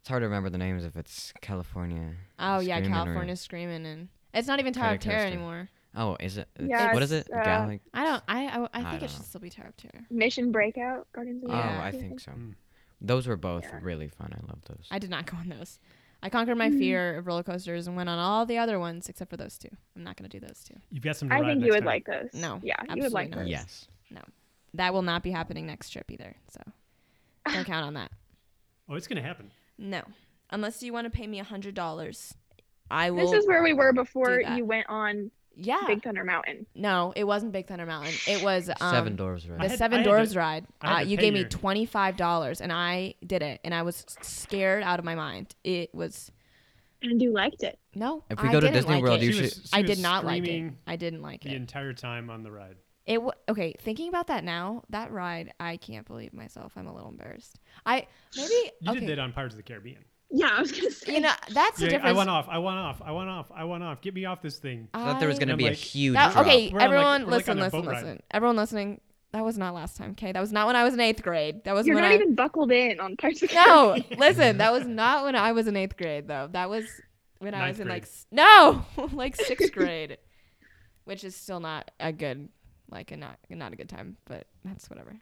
it's 0.00 0.08
hard 0.08 0.20
to 0.22 0.26
remember 0.26 0.50
the 0.50 0.58
names 0.58 0.84
if 0.84 0.96
it's 0.96 1.32
California. 1.40 2.14
Oh 2.38 2.58
yeah, 2.60 2.76
Screamin' 2.76 2.92
or- 2.92 3.04
California 3.04 3.36
Screaming, 3.36 3.86
and 3.86 4.08
it's 4.34 4.48
not 4.48 4.60
even 4.60 4.72
Tower 4.72 4.94
of 4.94 5.00
Terror 5.00 5.20
Incredicoaster. 5.20 5.26
anymore. 5.26 5.68
Oh, 5.96 6.16
is 6.18 6.36
it? 6.38 6.48
Yeah, 6.58 6.92
what 6.92 7.02
is 7.04 7.12
it? 7.12 7.28
uh, 7.32 7.42
Galaxy. 7.44 7.80
I 7.94 8.04
don't. 8.04 8.22
I 8.26 8.46
I, 8.46 8.58
I 8.62 8.68
I 8.72 8.78
think 8.78 8.84
don't 8.84 9.02
it 9.04 9.10
should 9.10 9.20
know. 9.20 9.24
still 9.26 9.40
be 9.40 9.50
Tower 9.50 9.66
of 9.68 9.76
Terror. 9.76 10.04
Mission 10.10 10.50
Breakout, 10.52 11.06
Guardians 11.12 11.44
of 11.44 11.50
the 11.50 11.56
Galaxy. 11.56 11.70
Oh, 11.72 11.78
Yeah. 11.80 11.84
I 11.86 11.90
think 11.92 12.20
so. 12.20 12.32
Mm. 12.32 12.54
Those 13.00 13.26
were 13.26 13.36
both 13.36 13.62
Yeah. 13.64 13.78
really 13.82 14.08
fun. 14.08 14.32
I 14.32 14.46
love 14.48 14.58
those. 14.66 14.88
I 14.90 14.98
did 14.98 15.10
not 15.10 15.26
go 15.26 15.36
on 15.36 15.48
those. 15.48 15.78
I 16.22 16.30
conquered 16.30 16.56
my 16.56 16.70
Mm. 16.70 16.78
fear 16.78 17.16
of 17.18 17.26
roller 17.26 17.42
coasters 17.42 17.86
and 17.86 17.96
went 17.96 18.08
on 18.08 18.18
all 18.18 18.46
the 18.46 18.56
other 18.58 18.78
ones 18.78 19.08
except 19.08 19.30
for 19.30 19.36
those 19.36 19.56
two. 19.58 19.68
I'm 19.94 20.02
not 20.02 20.16
gonna 20.16 20.28
do 20.28 20.40
those 20.40 20.64
two. 20.64 20.74
You've 20.90 21.04
got 21.04 21.16
some. 21.16 21.28
To 21.28 21.34
I 21.34 21.40
ride 21.40 21.46
think 21.48 21.58
next 21.60 21.66
you 21.66 21.72
would 21.74 21.78
time. 21.80 21.86
like 21.86 22.06
those. 22.06 22.30
No, 22.40 22.60
Yeah, 22.62 22.74
you 22.94 23.02
would 23.02 23.12
like 23.12 23.26
absolutely 23.28 23.28
not. 23.28 23.38
those. 23.40 23.48
yes. 23.50 23.88
No, 24.10 24.20
that 24.74 24.92
will 24.94 25.02
not 25.02 25.22
be 25.22 25.30
happening 25.30 25.66
next 25.66 25.90
trip 25.90 26.10
either. 26.10 26.34
So 26.50 26.60
don't 27.52 27.64
count 27.66 27.86
on 27.86 27.94
that. 27.94 28.10
Oh, 28.88 28.94
it's 28.94 29.06
gonna 29.06 29.22
happen. 29.22 29.50
No, 29.78 30.02
unless 30.50 30.82
you 30.82 30.92
want 30.92 31.04
to 31.04 31.10
pay 31.10 31.26
me 31.26 31.38
a 31.40 31.44
hundred 31.44 31.74
dollars, 31.74 32.34
I 32.90 33.10
will. 33.10 33.30
This 33.30 33.42
is 33.42 33.46
where 33.48 33.62
we 33.62 33.72
were 33.72 33.92
before 33.92 34.40
you 34.40 34.64
went 34.64 34.86
on 34.88 35.30
yeah. 35.56 35.82
Big 35.86 36.02
Thunder 36.02 36.24
Mountain. 36.24 36.66
no, 36.74 37.12
it 37.16 37.24
wasn't 37.24 37.52
Big 37.52 37.66
Thunder 37.66 37.86
Mountain. 37.86 38.12
It 38.26 38.42
was 38.42 38.68
um, 38.68 38.76
Seven 38.92 39.16
Dwarfs 39.16 39.46
I 39.46 39.50
Right. 39.52 39.62
the 39.62 39.68
had- 39.70 39.78
Seven 39.78 40.02
Dwarfs 40.02 40.32
to- 40.32 40.38
ride. 40.38 40.66
Uh, 40.80 41.02
you 41.06 41.16
pay 41.16 41.24
gave 41.30 41.34
me 41.34 41.44
twenty 41.44 41.86
five 41.86 42.16
dollars, 42.16 42.60
and 42.60 42.72
I 42.72 43.14
did 43.26 43.42
it, 43.42 43.60
and 43.64 43.72
I 43.74 43.82
was 43.82 44.04
scared 44.22 44.82
out 44.82 44.98
of 44.98 45.04
my 45.04 45.14
mind. 45.14 45.54
It 45.64 45.94
was 45.94 46.30
And 47.02 47.20
you 47.22 47.32
liked 47.32 47.62
it. 47.62 47.78
no. 47.94 48.24
If 48.30 48.42
we 48.42 48.48
I 48.48 48.52
go 48.52 48.60
to 48.60 48.66
didn't 48.66 48.74
Disney 48.76 48.94
like 48.94 49.02
World, 49.04 49.22
it. 49.22 49.26
you 49.26 49.32
She 49.32 49.36
should- 49.38 49.44
was- 49.44 49.70
she 49.72 49.78
I 49.78 49.82
did 49.82 49.98
not 50.00 50.24
like 50.24 50.44
it. 50.46 50.72
I 50.86 50.96
didn't 50.96 51.22
like 51.22 51.42
the 51.42 51.48
it. 51.48 51.50
The 51.50 51.56
entire 51.56 51.92
time 51.92 52.30
on 52.30 52.42
the 52.42 52.50
ride. 52.50 52.76
It 53.06 53.16
w- 53.16 53.32
okay. 53.50 53.74
Thinking 53.80 54.08
about 54.08 54.28
that 54.28 54.44
now, 54.44 54.82
that 54.88 55.12
ride, 55.12 55.52
I 55.60 55.76
can't 55.76 56.06
believe 56.06 56.32
myself. 56.32 56.72
I'm 56.74 56.86
a 56.86 56.94
little 56.94 57.10
embarrassed. 57.10 57.60
I 57.84 58.06
maybe 58.34 58.52
You 58.80 58.90
okay. 58.92 59.00
did 59.00 59.08
that 59.10 59.18
on 59.18 59.32
Pirates 59.32 59.52
of 59.54 59.58
the 59.58 59.62
Caribbean. 59.62 60.04
Yeah, 60.36 60.48
I 60.52 60.60
was 60.60 60.72
gonna 60.72 60.90
say. 60.90 61.14
you 61.14 61.20
know 61.20 61.30
that's 61.52 61.78
the 61.78 61.84
Yeah, 61.84 61.90
difference. 61.92 62.14
I 62.14 62.18
went 62.18 62.28
off. 62.30 62.46
I 62.48 62.58
went 62.58 62.76
off. 62.78 63.00
I 63.04 63.12
went 63.12 63.30
off. 63.30 63.46
I 63.54 63.62
went 63.64 63.84
off. 63.84 64.00
Get 64.00 64.14
me 64.14 64.24
off 64.24 64.42
this 64.42 64.58
thing. 64.58 64.88
I 64.92 65.04
thought 65.04 65.20
there 65.20 65.28
was 65.28 65.38
gonna 65.38 65.52
I'm 65.52 65.58
be 65.58 65.68
a 65.68 65.72
huge 65.72 66.14
That- 66.14 66.32
drop. 66.32 66.44
okay, 66.46 66.70
We're 66.72 66.80
on, 66.80 66.80
like- 66.80 66.84
everyone, 66.84 67.22
like, 67.22 67.30
listen, 67.30 67.58
listen, 67.60 67.82
ride. 67.84 67.94
listen. 68.02 68.22
Everyone 68.32 68.56
listening. 68.56 69.00
That 69.30 69.44
was 69.44 69.56
not 69.58 69.74
last 69.74 69.96
time. 69.96 70.12
Okay, 70.12 70.32
that 70.32 70.40
was 70.40 70.52
not 70.52 70.66
when 70.66 70.76
I 70.76 70.82
was 70.84 70.94
in 70.94 71.00
eighth 71.00 71.22
grade. 71.22 71.62
That 71.64 71.74
was 71.74 71.86
You're 71.86 71.94
when 71.96 72.02
not 72.04 72.12
I. 72.12 72.14
even 72.16 72.34
buckled 72.34 72.72
in 72.72 72.98
on 73.00 73.16
Pirates 73.16 73.42
of 73.42 73.52
no, 73.52 73.96
listen, 74.18 74.58
that 74.58 74.72
was 74.72 74.86
not 74.86 75.24
when 75.24 75.36
I 75.36 75.52
was 75.52 75.66
in 75.68 75.76
eighth 75.76 75.96
grade 75.96 76.26
though. 76.28 76.48
That 76.50 76.68
was 76.68 76.84
when 77.38 77.54
I 77.54 77.68
was 77.68 77.78
in 77.80 77.86
grade. 77.86 78.02
like 78.02 78.08
no, 78.32 78.84
like 79.12 79.36
sixth 79.36 79.72
grade, 79.72 80.18
which 81.04 81.22
is 81.24 81.36
still 81.36 81.60
not 81.60 81.90
a 82.00 82.12
good, 82.12 82.48
like 82.90 83.10
a 83.12 83.16
not 83.16 83.38
not 83.50 83.72
a 83.72 83.76
good 83.76 83.88
time, 83.88 84.16
but 84.24 84.46
that's 84.64 84.88
whatever. 84.90 85.16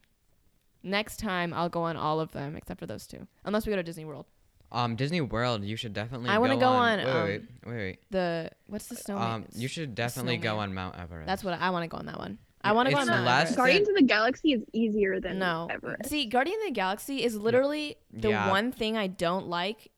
Next 0.82 1.18
time 1.18 1.54
I'll 1.54 1.68
go 1.68 1.82
on 1.82 1.96
all 1.96 2.18
of 2.20 2.32
them 2.32 2.56
except 2.56 2.80
for 2.80 2.86
those 2.86 3.06
two, 3.06 3.26
unless 3.44 3.66
we 3.66 3.70
go 3.70 3.76
to 3.76 3.82
Disney 3.82 4.04
World. 4.04 4.26
Um, 4.72 4.96
Disney 4.96 5.20
World, 5.20 5.64
you 5.64 5.76
should 5.76 5.92
definitely. 5.92 6.30
I 6.30 6.38
wanna 6.38 6.54
go 6.54 6.60
go 6.60 6.66
on. 6.68 6.98
on, 7.00 7.06
Wait, 7.06 7.12
um, 7.12 7.24
wait, 7.26 7.42
wait, 7.66 7.76
wait. 7.76 7.98
The 8.10 8.50
what's 8.66 8.86
the 8.86 8.96
snowman? 8.96 9.30
Um, 9.30 9.44
you 9.54 9.68
should 9.68 9.94
definitely 9.94 10.38
go 10.38 10.58
on 10.58 10.72
Mount 10.74 10.98
Everest. 10.98 11.26
That's 11.26 11.44
what 11.44 11.60
I 11.60 11.70
want 11.70 11.84
to 11.84 11.88
go 11.88 11.98
on 11.98 12.06
that 12.06 12.18
one. 12.18 12.38
I 12.64 12.72
want 12.72 12.88
to 12.88 12.94
go 12.94 13.00
on 13.00 13.06
the 13.06 13.12
Mount 13.12 13.24
last 13.26 13.40
Everest. 13.42 13.56
Guardians 13.58 13.88
of 13.88 13.94
the 13.96 14.02
Galaxy 14.04 14.52
is 14.52 14.62
easier 14.72 15.20
than 15.20 15.38
No. 15.38 15.68
Everest. 15.70 16.08
See, 16.08 16.26
Guardian 16.26 16.58
of 16.60 16.66
the 16.68 16.72
Galaxy 16.72 17.22
is 17.22 17.36
literally 17.36 17.96
the 18.12 18.30
Yeah. 18.30 18.48
one 18.50 18.72
thing 18.72 18.96
I 18.96 19.08
don't 19.08 19.48
like 19.48 19.90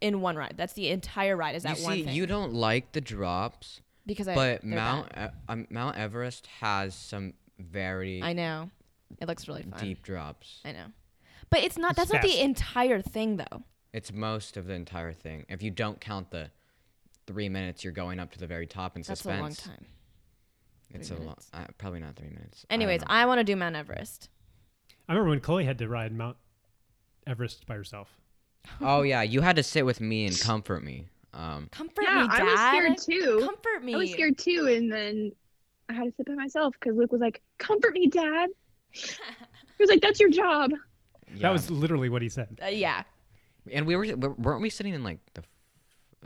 in 0.00 0.20
one 0.20 0.36
ride. 0.36 0.54
That's 0.56 0.72
the 0.74 0.88
entire 0.88 1.36
ride. 1.36 1.54
Is 1.54 1.64
You 1.64 1.74
that 1.74 1.80
one 1.82 1.94
see, 1.94 2.04
thing? 2.04 2.14
you 2.14 2.26
don't 2.26 2.52
like 2.52 2.92
the 2.92 3.00
drops, 3.00 3.80
because 4.06 4.26
I, 4.28 4.34
but 4.34 4.64
Mount. 4.64 5.12
E- 5.16 5.20
um, 5.48 5.66
Mount 5.70 5.96
Everest 5.96 6.48
has 6.60 6.94
some 6.94 7.34
very 7.58 8.20
I 8.22 8.32
know. 8.34 8.70
It 9.20 9.28
looks 9.28 9.46
really 9.48 9.62
fun. 9.62 9.78
deep 9.80 10.02
drops. 10.02 10.60
I 10.64 10.72
know. 10.72 10.86
But 11.48 11.60
it's 11.62 11.78
not. 11.78 11.92
It's 11.92 11.98
That's 11.98 12.12
not 12.12 12.22
the 12.22 12.40
entire 12.40 13.00
thing, 13.00 13.36
though. 13.36 13.62
It's 13.94 14.12
most 14.12 14.56
of 14.56 14.66
the 14.66 14.74
entire 14.74 15.12
thing. 15.12 15.46
If 15.48 15.62
you 15.62 15.70
don't 15.70 16.00
count 16.00 16.32
the 16.32 16.50
three 17.28 17.48
minutes 17.48 17.84
you're 17.84 17.92
going 17.92 18.18
up 18.18 18.32
to 18.32 18.38
the 18.40 18.46
very 18.46 18.66
top 18.66 18.96
in 18.96 19.02
That's 19.02 19.20
suspense, 19.20 19.64
a 19.64 19.68
long 19.68 19.76
time. 19.76 19.86
it's 20.90 21.08
Three 21.08 21.18
a 21.18 21.20
long. 21.20 21.36
Uh, 21.52 21.66
probably 21.78 22.00
not 22.00 22.16
three 22.16 22.28
minutes. 22.28 22.66
Anyways, 22.68 23.02
know. 23.02 23.06
I, 23.08 23.24
want 23.24 23.38
to 23.38 23.44
do 23.44 23.54
Mount 23.54 23.76
Everest. 23.76 24.30
I 25.08 25.12
remember 25.12 25.30
when 25.30 25.40
Chloe 25.40 25.64
had 25.64 25.78
to 25.78 25.86
ride 25.86 26.12
Mount 26.12 26.36
Everest 27.24 27.66
by 27.68 27.76
herself. 27.76 28.08
oh 28.80 29.02
yeah, 29.02 29.22
you 29.22 29.40
had 29.42 29.54
to 29.56 29.62
sit 29.62 29.86
with 29.86 30.00
me 30.00 30.26
and 30.26 30.38
comfort 30.40 30.82
me. 30.82 31.06
Um, 31.32 31.68
Comfort 31.70 32.02
yeah, 32.02 32.22
me, 32.22 32.28
Dad. 32.28 32.40
I 32.40 32.44
was 32.44 32.60
scared 32.60 32.98
too. 32.98 33.38
Comfort 33.44 33.84
me. 33.84 33.94
I 33.94 33.98
was 33.98 34.10
scared 34.10 34.38
too, 34.38 34.68
and 34.72 34.90
then 34.90 35.30
I 35.88 35.92
had 35.92 36.04
to 36.06 36.12
sit 36.16 36.26
by 36.26 36.34
myself 36.34 36.74
because 36.80 36.96
Luke 36.96 37.12
was 37.12 37.20
like, 37.20 37.40
"Comfort 37.58 37.94
me, 37.94 38.08
Dad." 38.08 38.50
he 38.90 39.02
was 39.78 39.88
like, 39.88 40.00
"That's 40.00 40.18
your 40.18 40.30
job." 40.30 40.72
yeah. 41.32 41.42
That 41.42 41.52
was 41.52 41.70
literally 41.70 42.08
what 42.08 42.22
he 42.22 42.28
said. 42.28 42.58
Uh, 42.60 42.66
yeah. 42.66 43.04
And 43.72 43.86
we 43.86 43.96
were 43.96 44.04
weren't 44.16 44.60
we 44.62 44.70
sitting 44.70 44.94
in 44.94 45.02
like 45.04 45.18
the 45.34 45.42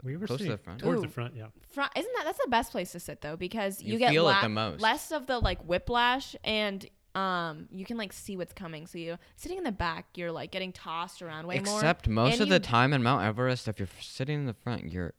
We 0.03 0.17
were 0.17 0.27
Close 0.27 0.39
to 0.41 0.47
the 0.49 0.57
front? 0.57 0.79
towards 0.79 1.01
the 1.01 1.07
front. 1.07 1.35
Yeah. 1.35 1.47
Front, 1.71 1.91
isn't 1.97 2.13
that 2.15 2.23
that's 2.25 2.39
the 2.43 2.49
best 2.49 2.71
place 2.71 2.91
to 2.93 2.99
sit 2.99 3.21
though 3.21 3.35
because 3.35 3.81
you, 3.81 3.93
You 3.93 3.99
get 3.99 4.11
feel 4.11 4.27
it 4.27 4.31
la- 4.33 4.41
the 4.41 4.49
most. 4.49 4.81
less 4.81 5.11
of 5.11 5.27
the 5.27 5.39
like 5.39 5.61
whiplash 5.63 6.35
and 6.43 6.85
um 7.15 7.67
you 7.71 7.85
can 7.85 7.97
like 7.97 8.13
see 8.13 8.37
what's 8.37 8.53
coming. 8.53 8.85
So 8.87 8.97
you 8.97 9.17
sitting 9.35 9.57
in 9.57 9.63
the 9.63 9.71
back, 9.71 10.05
you're 10.15 10.31
like 10.31 10.51
getting 10.51 10.71
tossed 10.71 11.21
around 11.21 11.47
way 11.47 11.59
more. 11.59 11.75
Except 11.75 12.07
most 12.07 12.33
And 12.33 12.41
of 12.41 12.47
you- 12.47 12.53
the 12.53 12.59
time 12.59 12.93
in 12.93 13.01
Mount 13.03 13.23
Everest, 13.23 13.67
if 13.67 13.79
you're 13.79 13.87
sitting 14.01 14.39
in 14.41 14.45
the 14.45 14.53
front, 14.53 14.91
you're 14.91 15.13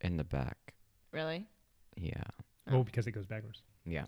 in 0.00 0.16
the 0.16 0.24
back. 0.24 0.74
Really? 1.12 1.48
Yeah, 1.96 2.22
Oh. 2.70 2.76
Oh, 2.78 2.84
because 2.84 3.06
it 3.06 3.12
goes 3.12 3.26
backwards. 3.26 3.62
yeah. 3.84 4.04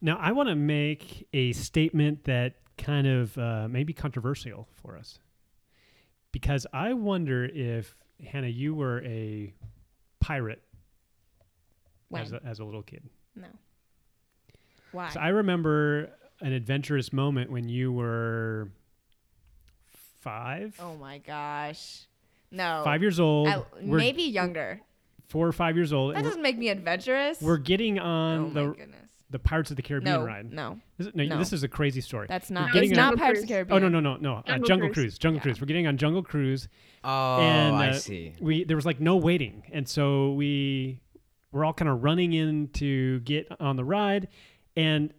Now, 0.00 0.16
I 0.20 0.32
want 0.32 0.48
to 0.48 0.56
make 0.56 1.28
a 1.32 1.52
statement 1.52 2.24
that 2.24 2.56
kind 2.76 3.06
of 3.06 3.38
uh, 3.38 3.68
maybe 3.70 3.92
controversial 3.92 4.66
for 4.82 4.96
us 4.98 5.20
because 6.32 6.66
I 6.72 6.94
wonder 6.94 7.44
if 7.44 7.94
Hannah, 8.26 8.48
you 8.48 8.74
were 8.74 9.02
a 9.04 9.52
pirate 10.20 10.62
When? 12.08 12.22
as 12.22 12.32
a, 12.32 12.40
as 12.44 12.58
a 12.58 12.64
little 12.64 12.82
kid. 12.82 13.02
no. 13.36 13.46
Why? 14.92 15.08
So 15.10 15.20
I 15.20 15.28
remember 15.28 16.10
an 16.42 16.52
adventurous 16.52 17.12
moment 17.14 17.50
when 17.50 17.68
you 17.68 17.92
were 17.92 18.68
five, 20.20 20.76
oh 20.80 20.96
my 20.96 21.18
gosh. 21.18 22.06
No. 22.50 22.82
five 22.84 23.00
years 23.00 23.18
old. 23.18 23.48
I- 23.48 23.62
maybe 23.80 24.24
younger. 24.24 24.80
four 25.28 25.46
or 25.46 25.52
five 25.52 25.76
years 25.76 25.92
old. 25.92 26.14
That 26.14 26.24
doesn't 26.24 26.42
make 26.42 26.58
me 26.58 26.68
adventurous. 26.68 27.40
we're 27.40 27.56
getting 27.56 27.98
oh 27.98 28.02
on 28.04 28.52
my 28.54 28.60
the 28.62 28.66
goodness. 28.72 29.01
The 29.32 29.38
Pirates 29.40 29.70
of 29.70 29.76
the 29.76 29.82
Caribbean 29.82 30.20
No, 30.20 30.24
ride. 30.26 30.52
no, 30.52 30.78
This 30.98 31.08
is, 31.08 31.14
no, 31.14 31.24
no. 31.24 31.38
this 31.38 31.52
is 31.52 31.62
a 31.64 31.68
crazy 31.68 32.00
story. 32.00 32.26
that's 32.28 32.50
not. 32.50 32.72
getting 32.72 32.90
It's 32.90 32.98
on- 32.98 33.10
not 33.14 33.18
Pirates 33.18 33.40
of 33.40 33.48
the 33.48 33.52
Caribbean. 33.54 33.76
Oh 33.76 33.80
Caribbean. 33.80 34.02
no 34.04 34.10
no 34.12 34.16
no 34.18 34.34
no! 34.34 34.38
Uh, 34.40 34.42
Jungle 34.44 34.66
Jungle 34.68 34.88
Cruise. 34.88 34.94
Cruise, 34.94 35.18
Jungle 35.18 35.36
Yeah. 35.38 35.42
Cruise. 35.42 35.60
We're 35.60 35.66
getting 35.66 35.86
on 35.88 35.96
Jungle 35.96 36.22
Cruise. 36.22 36.68
Oh, 37.04 37.40
And, 37.40 37.74
I 37.76 37.88
uh, 37.88 37.92
see. 37.94 38.34
We 38.40 38.64
there 38.64 38.76
was 38.76 38.86
like 38.86 39.00
no 39.00 39.16
waiting, 39.16 39.64
and 39.72 39.88
so 39.88 40.32
we 40.34 41.00
were 41.50 41.64
all 41.64 41.72
kind 41.74 41.88
of 41.88 42.02
running 42.04 42.32
in 42.32 42.68
to 42.74 43.20
get 43.20 43.48
on 43.60 43.76
the 43.76 43.84
ride, 43.84 44.28
and 44.76 45.12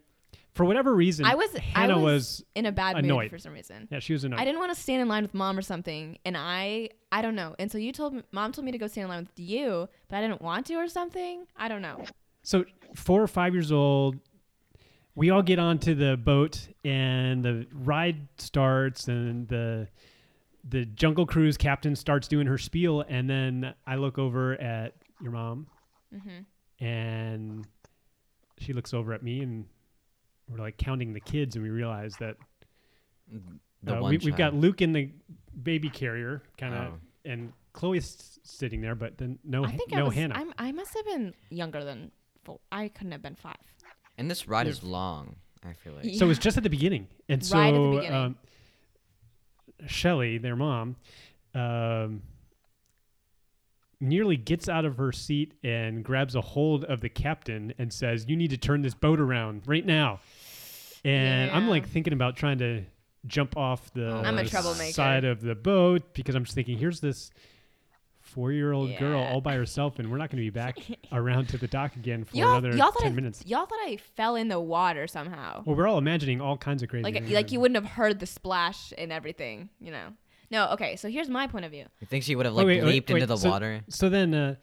for 0.54 0.64
whatever 0.64 0.94
reason, 0.94 1.26
I 1.26 1.34
was. 1.34 1.52
Hannah 1.56 1.94
I 1.94 1.96
was, 1.96 2.02
was 2.04 2.44
in 2.54 2.64
a 2.66 2.72
bad 2.72 2.96
annoyed. 2.96 3.24
mood 3.24 3.30
for 3.32 3.38
some 3.38 3.52
reason. 3.52 3.88
yeah 3.90 3.98
she 3.98 4.12
was 4.12 4.22
annoyed. 4.24 4.38
I 4.40 4.44
didn't 4.44 4.60
want 4.60 4.72
to 4.74 4.80
stand 4.80 5.02
in 5.02 5.08
line 5.08 5.22
with 5.24 5.34
mom 5.34 5.58
or 5.58 5.62
something, 5.62 6.16
and 6.24 6.36
I 6.36 6.90
I 7.12 7.22
don't 7.22 7.34
know. 7.34 7.54
And 7.58 7.70
so 7.72 7.78
you 7.78 7.90
told 7.92 8.14
me, 8.14 8.22
mom 8.32 8.52
told 8.52 8.64
me 8.64 8.70
to 8.72 8.78
go 8.78 8.86
stand 8.86 9.04
in 9.06 9.08
line 9.10 9.24
with 9.24 9.38
you, 9.38 9.88
but 10.08 10.16
I 10.16 10.20
didn't 10.20 10.42
want 10.42 10.66
to 10.66 10.74
or 10.74 10.88
something. 10.88 11.46
I 11.56 11.68
don't 11.68 11.82
know. 11.82 12.04
So 12.44 12.64
four 12.94 13.20
or 13.22 13.26
five 13.26 13.52
years 13.54 13.72
old, 13.72 14.16
we 15.16 15.30
all 15.30 15.42
get 15.42 15.58
onto 15.58 15.94
the 15.94 16.16
boat 16.16 16.68
and 16.84 17.44
the 17.44 17.66
ride 17.72 18.28
starts 18.38 19.08
and 19.08 19.48
the 19.48 19.88
the 20.66 20.84
Jungle 20.86 21.26
Cruise 21.26 21.56
captain 21.58 21.94
starts 21.96 22.26
doing 22.28 22.46
her 22.46 22.56
spiel 22.58 23.04
and 23.08 23.28
then 23.28 23.74
I 23.86 23.96
look 23.96 24.18
over 24.18 24.52
at 24.60 24.94
your 25.20 25.32
mom 25.32 25.66
hmm 26.12 26.40
and 26.80 27.66
she 28.58 28.72
looks 28.72 28.92
over 28.94 29.12
at 29.12 29.22
me 29.22 29.40
and 29.42 29.64
we're 30.48 30.58
like 30.58 30.76
counting 30.76 31.12
the 31.12 31.20
kids 31.20 31.54
and 31.56 31.62
we 31.64 31.70
realize 31.70 32.14
that 32.18 32.36
The 33.82 33.96
uh, 33.96 34.00
one 34.00 34.10
we, 34.10 34.18
we've 34.18 34.36
got. 34.36 34.54
Luke 34.54 34.80
in 34.82 34.92
the 34.92 35.10
baby 35.62 35.88
carrier 35.88 36.42
kind 36.58 36.74
of 36.74 36.92
Oh. 36.94 36.98
and 37.30 37.52
Chloe's 37.72 38.38
sitting 38.42 38.80
there 38.80 38.94
but 38.94 39.16
then 39.18 39.38
no 39.44 39.64
I 39.64 39.70
think 39.76 39.92
I 39.92 39.96
no 39.98 40.06
was. 40.06 40.14
Hannah. 40.14 40.34
I'm, 40.36 40.52
I 40.58 40.72
must 40.72 40.94
have 40.94 41.04
been 41.04 41.34
younger 41.50 41.84
than 41.84 42.10
four. 42.44 42.60
I 42.70 42.88
couldn't 42.88 43.12
have 43.12 43.22
been 43.22 43.34
five. 43.34 43.56
And 44.16 44.30
this 44.30 44.46
ride 44.48 44.68
is 44.68 44.82
long. 44.82 45.36
I 45.64 45.72
feel 45.72 45.94
like. 45.94 46.04
Yeah. 46.04 46.18
So 46.18 46.30
it's 46.30 46.38
just 46.38 46.56
at 46.56 46.62
the 46.62 46.70
beginning, 46.70 47.08
and 47.28 47.44
so 47.44 47.58
Right 47.58 47.68
at 47.68 47.72
the 47.72 47.90
beginning. 47.96 48.12
Um, 48.12 48.36
Shelly, 49.86 50.38
their 50.38 50.56
mom, 50.56 50.96
um, 51.54 52.22
nearly 54.00 54.36
gets 54.36 54.68
out 54.68 54.84
of 54.84 54.96
her 54.98 55.12
seat 55.12 55.54
and 55.62 56.04
grabs 56.04 56.34
a 56.34 56.40
hold 56.40 56.84
of 56.84 57.00
the 57.00 57.08
captain 57.08 57.74
and 57.78 57.92
says, 57.92 58.26
"You 58.28 58.36
need 58.36 58.50
to 58.50 58.58
turn 58.58 58.82
this 58.82 58.94
boat 58.94 59.20
around 59.20 59.62
right 59.66 59.84
now." 59.84 60.20
And 61.04 61.50
I'm 61.50 61.68
like 61.68 61.88
thinking 61.88 62.12
about 62.12 62.36
trying 62.36 62.58
to 62.58 62.84
jump 63.26 63.56
off 63.56 63.92
the 63.94 64.10
I'm 64.10 64.38
a 64.38 64.46
side 64.92 65.24
of 65.24 65.40
the 65.40 65.54
boat 65.54 66.14
because 66.14 66.34
I'm 66.34 66.44
just 66.44 66.54
thinking, 66.54 66.78
here's 66.78 67.00
this 67.00 67.30
four-year-old 68.34 68.98
girl 68.98 69.20
all 69.22 69.40
by 69.40 69.54
herself, 69.54 69.98
and 69.98 70.10
we're 70.10 70.18
not 70.18 70.30
going 70.30 70.42
to 70.42 70.44
be 70.44 70.50
back 70.50 70.78
around 71.12 71.48
to 71.50 71.58
the 71.58 71.66
dock 71.68 71.96
again 71.96 72.24
for 72.24 72.36
y'all, 72.36 72.52
another 72.58 72.76
y'all 72.76 72.90
thought 72.90 73.02
ten 73.02 73.12
I, 73.12 73.14
minutes. 73.14 73.42
Y'all 73.46 73.66
thought 73.66 73.78
I 73.86 73.96
fell 74.16 74.36
in 74.36 74.48
the 74.48 74.60
water 74.60 75.06
somehow. 75.06 75.62
Well, 75.64 75.76
we're 75.76 75.86
all 75.86 75.98
imagining 75.98 76.40
all 76.40 76.56
kinds 76.56 76.82
of 76.82 76.88
crazy 76.88 77.04
like 77.04 77.14
things. 77.14 77.30
like 77.30 77.52
you 77.52 77.60
wouldn't 77.60 77.76
have 77.82 77.92
heard 77.92 78.18
the 78.18 78.26
splash 78.26 78.92
and 78.98 79.12
everything, 79.12 79.70
you 79.80 79.90
know. 79.90 80.08
No, 80.50 80.68
okay. 80.72 80.96
So 80.96 81.08
here's 81.08 81.28
my 81.28 81.46
point 81.46 81.64
of 81.64 81.70
view. 81.70 81.86
You 82.00 82.06
think 82.06 82.24
she 82.24 82.36
would 82.36 82.46
have 82.46 82.54
Oh, 82.54 82.58
like 82.58 82.66
wait, 82.66 82.82
wait, 82.82 82.92
leaped 82.92 83.10
wait, 83.10 83.22
into 83.22 83.26
the 83.26 83.36
so- 83.38 83.50
water? 83.50 83.82
So 83.88 84.08
then, 84.08 84.34
uh, 84.34 84.54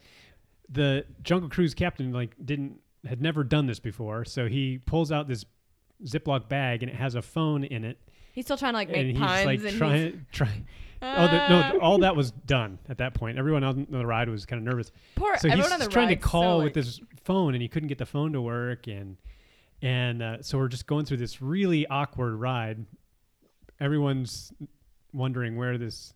the 0.68 1.04
Jungle 1.22 1.48
Cruise 1.50 1.74
captain 1.74 2.12
like 2.12 2.34
didn't 2.42 2.80
had 3.06 3.20
never 3.20 3.42
done 3.44 3.66
this 3.66 3.80
before, 3.80 4.24
so 4.24 4.46
he 4.46 4.78
pulls 4.78 5.10
out 5.10 5.26
this 5.28 5.44
Ziploc 6.04 6.48
bag 6.48 6.82
and 6.82 6.90
it 6.90 6.96
has 6.96 7.14
a 7.14 7.22
phone 7.22 7.64
in 7.64 7.84
it, 7.84 7.98
He's 8.32 8.46
still 8.46 8.56
trying 8.56 8.72
to 8.72 8.78
like 8.78 8.88
and 8.88 9.08
make 9.08 9.16
he's 9.16 9.20
like 9.20 9.58
and 9.58 9.68
he's, 9.68 9.76
trying 9.78 10.26
trying. 10.32 10.66
Oh 11.04 11.26
the, 11.26 11.48
no! 11.48 11.78
All 11.80 11.98
that 11.98 12.14
was 12.14 12.30
done 12.30 12.78
at 12.88 12.98
that 12.98 13.14
point. 13.14 13.36
Everyone 13.36 13.64
on 13.64 13.86
the 13.90 14.06
ride 14.06 14.28
was 14.28 14.46
kind 14.46 14.58
of 14.58 14.72
nervous, 14.72 14.92
poor 15.16 15.36
so 15.36 15.48
he's 15.48 15.68
the 15.68 15.88
trying 15.88 16.08
to 16.08 16.14
ride's 16.14 16.22
so, 16.22 16.28
call 16.28 16.58
like- 16.58 16.66
with 16.66 16.74
this 16.74 17.00
phone, 17.24 17.54
and 17.54 17.62
he 17.62 17.68
couldn't 17.68 17.88
get 17.88 17.98
the 17.98 18.06
phone 18.06 18.32
to 18.32 18.40
work, 18.40 18.86
and 18.86 19.16
and 19.82 20.22
uh, 20.22 20.42
so 20.42 20.58
we're 20.58 20.68
just 20.68 20.86
going 20.86 21.04
through 21.04 21.16
this 21.16 21.42
really 21.42 21.86
awkward 21.88 22.34
ride. 22.34 22.84
Everyone's 23.80 24.52
wondering 25.12 25.56
where 25.56 25.76
this 25.76 26.14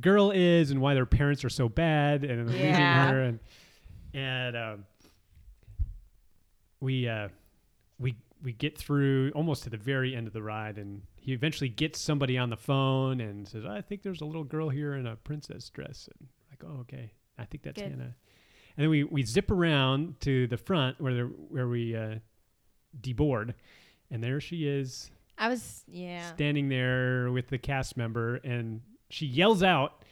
girl 0.00 0.30
is 0.30 0.70
and 0.70 0.80
why 0.80 0.94
their 0.94 1.06
parents 1.06 1.44
are 1.44 1.48
so 1.48 1.68
bad 1.68 2.24
and 2.24 2.48
leaving 2.50 2.74
her, 2.74 3.22
and 3.22 3.38
and 4.12 4.56
um, 4.56 4.84
we 6.80 7.08
uh, 7.08 7.28
we 7.98 8.16
we 8.42 8.52
get 8.52 8.76
through 8.76 9.32
almost 9.34 9.64
to 9.64 9.70
the 9.70 9.76
very 9.78 10.14
end 10.14 10.26
of 10.26 10.32
the 10.32 10.42
ride, 10.42 10.76
and 10.78 11.02
he 11.20 11.32
eventually 11.32 11.68
gets 11.68 12.00
somebody 12.00 12.36
on 12.38 12.50
the 12.50 12.56
phone 12.56 13.20
and 13.20 13.46
says, 13.46 13.64
"I 13.64 13.80
think 13.80 14.02
there's 14.02 14.20
a 14.20 14.24
little 14.24 14.44
girl 14.44 14.68
here 14.68 14.94
in 14.94 15.06
a 15.06 15.16
princess 15.16 15.68
dress." 15.70 16.08
And 16.18 16.28
like, 16.50 16.64
"Oh, 16.64 16.80
okay, 16.80 17.12
I 17.38 17.44
think 17.44 17.62
that's 17.62 17.80
Good. 17.80 17.90
Hannah." 17.90 18.14
And 18.76 18.84
then 18.84 18.90
we, 18.90 19.04
we 19.04 19.22
zip 19.22 19.50
around 19.50 20.20
to 20.20 20.46
the 20.46 20.56
front 20.56 21.00
where 21.00 21.14
there, 21.14 21.26
where 21.26 21.68
we 21.68 21.94
uh, 21.94 22.16
deboard, 23.00 23.54
and 24.10 24.22
there 24.22 24.40
she 24.40 24.66
is 24.66 25.10
I 25.40 25.48
was 25.48 25.82
yeah. 25.88 26.30
standing 26.34 26.68
there 26.68 27.32
with 27.32 27.48
the 27.48 27.56
cast 27.56 27.96
member, 27.96 28.36
and 28.44 28.82
she 29.08 29.24
yells 29.24 29.62
out, 29.62 30.04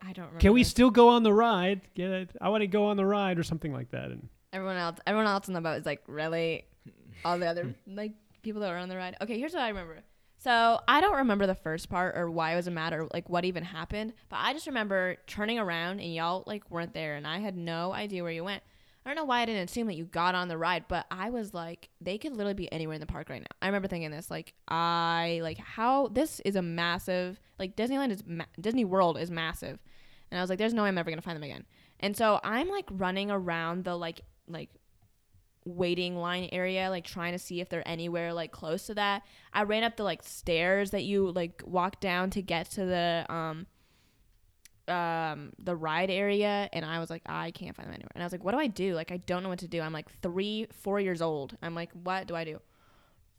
I 0.00 0.06
don't 0.14 0.24
remember. 0.24 0.40
"Can 0.40 0.54
we 0.54 0.64
still 0.64 0.90
go 0.90 1.10
on 1.10 1.22
the 1.22 1.34
ride? 1.34 1.82
Get 1.94 2.10
it? 2.10 2.30
I 2.40 2.48
want 2.48 2.62
to 2.62 2.66
go 2.66 2.86
on 2.86 2.96
the 2.96 3.04
ride," 3.04 3.38
or 3.38 3.42
something 3.42 3.72
like 3.72 3.90
that. 3.90 4.06
And 4.10 4.30
everyone 4.54 4.76
else 4.76 4.98
everyone 5.06 5.26
else 5.26 5.48
on 5.48 5.54
the 5.54 5.60
boat 5.60 5.80
is 5.80 5.84
like 5.84 6.02
really 6.06 6.64
all 7.26 7.38
the 7.38 7.46
other 7.46 7.74
like 7.86 8.12
people 8.42 8.60
that 8.60 8.70
were 8.70 8.76
on 8.76 8.88
the 8.88 8.96
ride. 8.96 9.16
Okay, 9.20 9.38
here's 9.38 9.52
what 9.52 9.62
I 9.62 9.68
remember. 9.68 10.02
So 10.38 10.80
I 10.86 11.00
don't 11.00 11.16
remember 11.16 11.46
the 11.46 11.54
first 11.54 11.88
part 11.88 12.16
or 12.16 12.30
why 12.30 12.52
it 12.52 12.56
was 12.56 12.68
a 12.68 12.70
matter 12.70 13.08
like 13.12 13.28
what 13.28 13.44
even 13.44 13.64
happened, 13.64 14.12
but 14.28 14.36
I 14.36 14.52
just 14.52 14.68
remember 14.68 15.16
turning 15.26 15.58
around 15.58 16.00
and 16.00 16.14
y'all 16.14 16.44
like 16.46 16.70
weren't 16.70 16.94
there 16.94 17.16
and 17.16 17.26
I 17.26 17.38
had 17.38 17.56
no 17.56 17.92
idea 17.92 18.22
where 18.22 18.32
you 18.32 18.44
went. 18.44 18.62
I 19.04 19.10
don't 19.10 19.16
know 19.16 19.24
why 19.24 19.40
I 19.40 19.46
didn't 19.46 19.68
assume 19.68 19.86
that 19.86 19.96
you 19.96 20.04
got 20.04 20.34
on 20.34 20.48
the 20.48 20.58
ride, 20.58 20.84
but 20.86 21.06
I 21.10 21.30
was 21.30 21.54
like, 21.54 21.88
they 22.00 22.18
could 22.18 22.32
literally 22.32 22.54
be 22.54 22.70
anywhere 22.70 22.94
in 22.94 23.00
the 23.00 23.06
park 23.06 23.30
right 23.30 23.40
now. 23.40 23.46
I 23.62 23.66
remember 23.66 23.88
thinking 23.88 24.10
this, 24.10 24.30
like, 24.30 24.52
I 24.68 25.40
like 25.42 25.56
how 25.56 26.08
this 26.08 26.40
is 26.40 26.56
a 26.56 26.62
massive, 26.62 27.40
like 27.58 27.74
Disneyland 27.74 28.10
is 28.10 28.22
ma- 28.26 28.44
Disney 28.60 28.84
World 28.84 29.16
is 29.16 29.30
massive, 29.30 29.78
and 30.30 30.38
I 30.38 30.42
was 30.42 30.50
like, 30.50 30.58
there's 30.58 30.74
no 30.74 30.82
way 30.82 30.88
I'm 30.88 30.98
ever 30.98 31.10
gonna 31.10 31.22
find 31.22 31.36
them 31.36 31.42
again. 31.42 31.64
And 32.00 32.16
so 32.16 32.38
I'm 32.44 32.68
like 32.68 32.84
running 32.90 33.30
around 33.30 33.84
the 33.84 33.96
like 33.96 34.20
like 34.46 34.68
waiting 35.68 36.16
line 36.16 36.48
area 36.52 36.90
like 36.90 37.04
trying 37.04 37.32
to 37.32 37.38
see 37.38 37.60
if 37.60 37.68
they're 37.68 37.86
anywhere 37.86 38.32
like 38.32 38.52
close 38.52 38.86
to 38.86 38.94
that. 38.94 39.22
I 39.52 39.62
ran 39.62 39.84
up 39.84 39.96
the 39.96 40.04
like 40.04 40.22
stairs 40.22 40.90
that 40.90 41.04
you 41.04 41.30
like 41.30 41.62
walk 41.64 42.00
down 42.00 42.30
to 42.30 42.42
get 42.42 42.70
to 42.72 42.84
the 42.84 43.26
um 43.28 43.66
um 44.88 45.52
the 45.58 45.76
ride 45.76 46.08
area 46.08 46.66
and 46.72 46.82
i 46.82 46.98
was 46.98 47.10
like 47.10 47.20
i 47.26 47.50
can't 47.50 47.76
find 47.76 47.86
them 47.88 47.94
anywhere. 47.94 48.10
And 48.14 48.22
i 48.22 48.26
was 48.26 48.32
like 48.32 48.44
what 48.44 48.52
do 48.52 48.58
i 48.58 48.66
do? 48.66 48.94
Like 48.94 49.12
i 49.12 49.18
don't 49.18 49.42
know 49.42 49.48
what 49.48 49.58
to 49.60 49.68
do. 49.68 49.80
I'm 49.80 49.92
like 49.92 50.10
three 50.22 50.66
four 50.72 51.00
years 51.00 51.22
old. 51.22 51.56
I'm 51.62 51.74
like 51.74 51.90
what 51.92 52.26
do 52.26 52.34
i 52.34 52.44
do? 52.44 52.60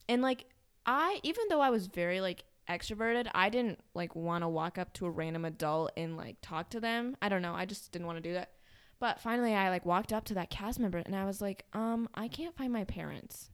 And 0.08 0.22
like 0.22 0.46
i 0.86 1.20
even 1.24 1.46
though 1.50 1.62
i 1.62 1.70
was 1.70 1.88
very 1.88 2.22
like 2.22 2.44
extroverted 2.70 3.28
i 3.34 3.50
didn't 3.50 3.80
like 3.96 4.16
want 4.16 4.44
to 4.44 4.48
walk 4.48 4.78
up 4.78 4.94
to 4.94 5.08
a 5.08 5.10
random 5.10 5.44
adult 5.44 5.92
and 5.98 6.16
like 6.18 6.38
talk 6.42 6.70
to 6.70 6.80
them. 6.80 7.18
I 7.22 7.30
don't 7.30 7.42
know. 7.42 7.54
I 7.54 7.66
just 7.66 7.92
didn't 7.92 8.06
want 8.06 8.18
to 8.18 8.22
do 8.22 8.34
that 8.34 8.52
but 9.00 9.20
finally, 9.20 9.54
I 9.54 9.70
like 9.70 9.86
walked 9.86 10.12
up 10.14 10.26
to 10.26 10.34
that 10.36 10.50
cast 10.50 10.80
member 10.80 10.98
and 11.00 11.16
I 11.16 11.26
was 11.26 11.42
like, 11.42 11.66
um, 11.74 12.10
I 12.14 12.28
can't 12.28 12.56
find 12.56 12.72
my 12.72 12.84
parents. 12.84 13.50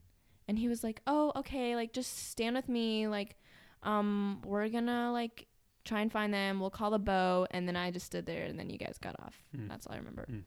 And 0.48 0.58
he 0.58 0.68
was 0.68 0.84
like, 0.84 1.00
oh, 1.06 1.32
okay, 1.36 1.74
like 1.74 1.92
just 1.92 2.28
stand 2.30 2.56
with 2.56 2.68
me. 2.68 3.08
Like, 3.08 3.36
um, 3.82 4.42
we're 4.44 4.68
gonna 4.68 5.12
like 5.12 5.46
try 5.84 6.00
and 6.00 6.10
find 6.10 6.32
them. 6.32 6.60
We'll 6.60 6.70
call 6.70 6.90
the 6.90 6.98
bow. 6.98 7.46
And 7.50 7.66
then 7.66 7.76
I 7.76 7.90
just 7.90 8.06
stood 8.06 8.26
there 8.26 8.44
and 8.44 8.58
then 8.58 8.70
you 8.70 8.78
guys 8.78 8.98
got 9.00 9.16
off. 9.20 9.34
Hmm. 9.54 9.68
That's 9.68 9.86
all 9.86 9.94
I 9.94 9.98
remember. 9.98 10.24
Hmm. 10.28 10.40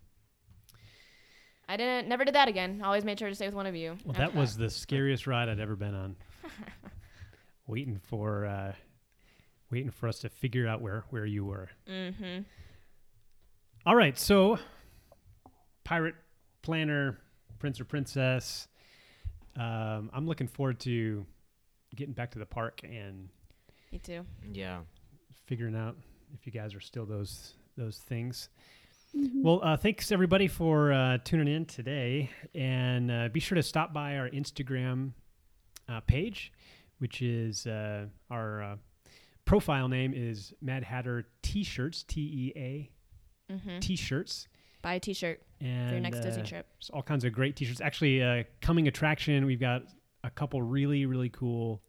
I 1.67 1.77
didn't, 1.77 2.09
never 2.09 2.25
did 2.25 2.33
that 2.35 2.47
again. 2.47 2.81
Always 2.83 3.05
made 3.05 3.19
sure 3.19 3.29
to 3.29 3.35
stay 3.35 3.45
with 3.45 3.53
one 3.53 3.67
of 3.67 3.75
you. 3.75 3.95
well, 4.03 4.15
after 4.15 4.25
that 4.25 4.35
was 4.35 4.57
the 4.57 4.69
scariest 4.69 5.27
ride 5.27 5.49
I'd 5.49 5.59
ever 5.59 5.75
been 5.75 5.93
on. 5.93 6.15
waiting 7.67 7.99
for 8.03 8.45
uh, 8.45 8.73
waiting 9.71 9.91
for 9.91 10.09
us 10.09 10.19
to 10.19 10.29
figure 10.29 10.67
out 10.67 10.81
where 10.81 11.05
where 11.11 11.25
you 11.25 11.45
were. 11.45 11.69
Mm-hmm. 11.87 12.41
All 13.85 13.95
right, 13.95 14.17
so 14.17 14.59
pirate 15.89 16.13
planner, 16.61 17.17
prince 17.57 17.79
or 17.81 17.85
princess. 17.85 18.67
Um, 19.57 20.11
I'm 20.13 20.27
looking 20.27 20.47
forward 20.47 20.79
to 20.81 21.25
getting 21.95 22.13
back 22.13 22.29
to 22.31 22.39
the 22.39 22.45
park 22.45 22.81
and 22.83 23.27
Me 23.91 23.97
too. 23.97 24.23
Yeah. 24.53 24.81
figuring 25.47 25.75
out 25.75 25.95
if 26.35 26.45
you 26.45 26.51
guys 26.51 26.75
are 26.75 26.79
still 26.79 27.05
those 27.07 27.53
those 27.75 27.97
things. 27.97 28.49
Well, 29.33 29.61
uh, 29.63 29.75
thanks 29.77 30.11
everybody 30.11 30.47
for 30.47 30.93
uh, 30.93 31.17
tuning 31.23 31.47
in 31.51 31.65
today, 31.65 32.29
and 32.53 33.09
uh, 33.09 33.29
be 33.29 33.39
sure 33.39 33.55
to 33.55 33.63
stop 33.63 33.91
by 33.91 34.17
our 34.17 34.29
Instagram 34.29 35.13
uh, 35.91 36.01
page. 36.01 36.51
which 36.99 37.23
is 37.23 37.65
uh, 37.65 38.05
our 38.29 38.61
uh, 38.61 38.75
profile 39.45 39.87
name 39.87 40.13
is 40.15 40.53
Mad 40.61 40.83
Hatter 40.83 41.25
T-shirts, 41.41 42.03
T 42.03 42.21
E 42.21 42.53
A 42.55 42.89
Mm-hmm. 43.51 43.79
T-shirts, 43.79 44.47
Buy 44.81 44.93
a 44.95 44.99
T-shirt 44.99 45.41
and 45.61 45.89
for 45.89 45.93
your 45.95 46.01
next 46.01 46.19
Disney 46.21 46.43
uh, 46.43 46.45
trip. 46.45 46.67
there's 46.77 46.89
all 46.93 47.01
kinds 47.03 47.25
of 47.25 47.33
great 47.33 47.55
T-shirts. 47.55 47.81
Actually, 47.81 48.23
uh, 48.23 48.43
coming 48.61 48.87
attraction, 48.87 49.45
we've 49.45 49.59
got 49.59 49.83
a 50.23 50.29
couple 50.29 50.61
really 50.61 51.05
really 51.05 51.29
cool 51.29 51.81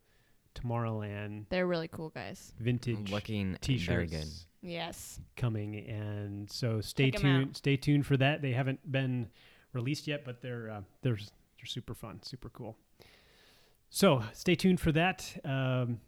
Tomorrowland 0.55 1.45
They're 1.49 1.67
really 1.67 1.89
cool 1.89 2.11
guys. 2.11 2.53
vintage 2.59 3.11
Looking 3.11 3.57
T-shirts 3.61 3.87
very 3.87 4.07
good. 4.07 4.29
Yes. 4.63 5.21
coming, 5.37 5.77
and 5.89 6.51
so 6.51 6.81
stay 6.81 7.11
Check 7.11 7.25
'em 7.25 7.31
out. 7.31 7.39
tuned. 7.45 7.57
Stay 7.57 7.77
tuned 7.77 8.07
for 8.07 8.17
that. 8.19 8.43
They 8.43 8.53
haven't 8.53 8.91
been 8.91 9.31
released 9.73 10.07
yet, 10.07 10.25
but 10.25 10.43
they're 10.43 10.69
uh, 10.71 10.83
they're 11.03 11.17
they're 11.17 11.67
super 11.67 11.95
fun, 11.95 12.21
super 12.23 12.49
cool. 12.51 12.77
So 13.89 14.23
stay 14.33 14.55
tuned 14.55 14.81
for 14.81 14.93
that. 14.93 15.37
Um, 15.45 16.01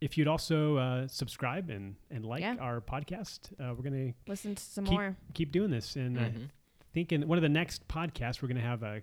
if 0.00 0.16
you'd 0.16 0.28
also 0.28 0.76
uh, 0.76 1.08
subscribe 1.08 1.70
and 1.70 1.96
and 2.10 2.24
like 2.24 2.40
Yeah. 2.42 2.56
our 2.60 2.80
podcast, 2.80 3.52
uh, 3.60 3.74
we're 3.74 3.82
gonna 3.82 4.12
Listen 4.26 4.54
to 4.54 4.62
some 4.62 4.84
Keep- 4.84 4.92
more. 4.92 5.16
keep 5.34 5.52
doing 5.52 5.70
this. 5.70 5.96
And 5.96 6.18
uh, 6.18 6.22
Mhm. 6.30 6.50
thinking 6.92 7.26
one 7.28 7.38
of 7.38 7.42
the 7.42 7.48
next 7.48 7.86
podcasts, 7.88 8.40
we're 8.42 8.48
gonna 8.48 8.60
have 8.60 8.82
a, 8.82 9.02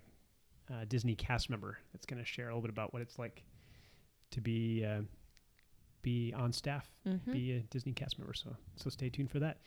a 0.70 0.86
Disney 0.86 1.14
cast 1.14 1.50
member 1.50 1.78
that's 1.92 2.06
gonna 2.06 2.24
share 2.24 2.48
a 2.48 2.52
little 2.52 2.62
bit 2.62 2.70
about 2.70 2.92
what 2.92 3.02
it's 3.02 3.18
like 3.18 3.44
to 4.30 4.40
be 4.40 4.84
uh, 4.84 5.02
be 6.02 6.32
on 6.34 6.52
staff 6.52 6.90
Mm-hmm. 7.06 7.32
be 7.32 7.52
a 7.52 7.60
Disney 7.60 7.92
cast 7.92 8.18
member. 8.18 8.34
So 8.34 8.56
so 8.76 8.90
stay 8.90 9.10
tuned 9.10 9.30
for 9.30 9.40
that. 9.40 9.58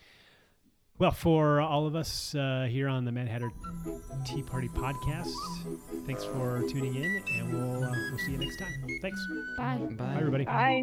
Well, 0.99 1.11
for 1.11 1.61
all 1.61 1.87
of 1.87 1.95
us 1.95 2.35
uh, 2.35 2.67
here 2.69 2.89
on 2.89 3.05
the 3.05 3.11
Mad 3.13 3.29
Hatter 3.29 3.49
Tea 4.25 4.43
Party 4.43 4.67
podcast, 4.67 5.31
thanks 6.05 6.25
for 6.25 6.61
tuning 6.67 6.93
in, 6.95 7.23
and 7.37 7.53
we'll 7.53 7.85
uh, 7.85 7.89
we'll 7.89 8.19
see 8.19 8.33
you 8.33 8.37
next 8.37 8.57
time. 8.57 8.73
Thanks. 9.01 9.25
Bye. 9.57 9.77
Bye, 9.77 9.95
Bye 9.95 10.17
everybody. 10.17 10.43
Bye. 10.43 10.81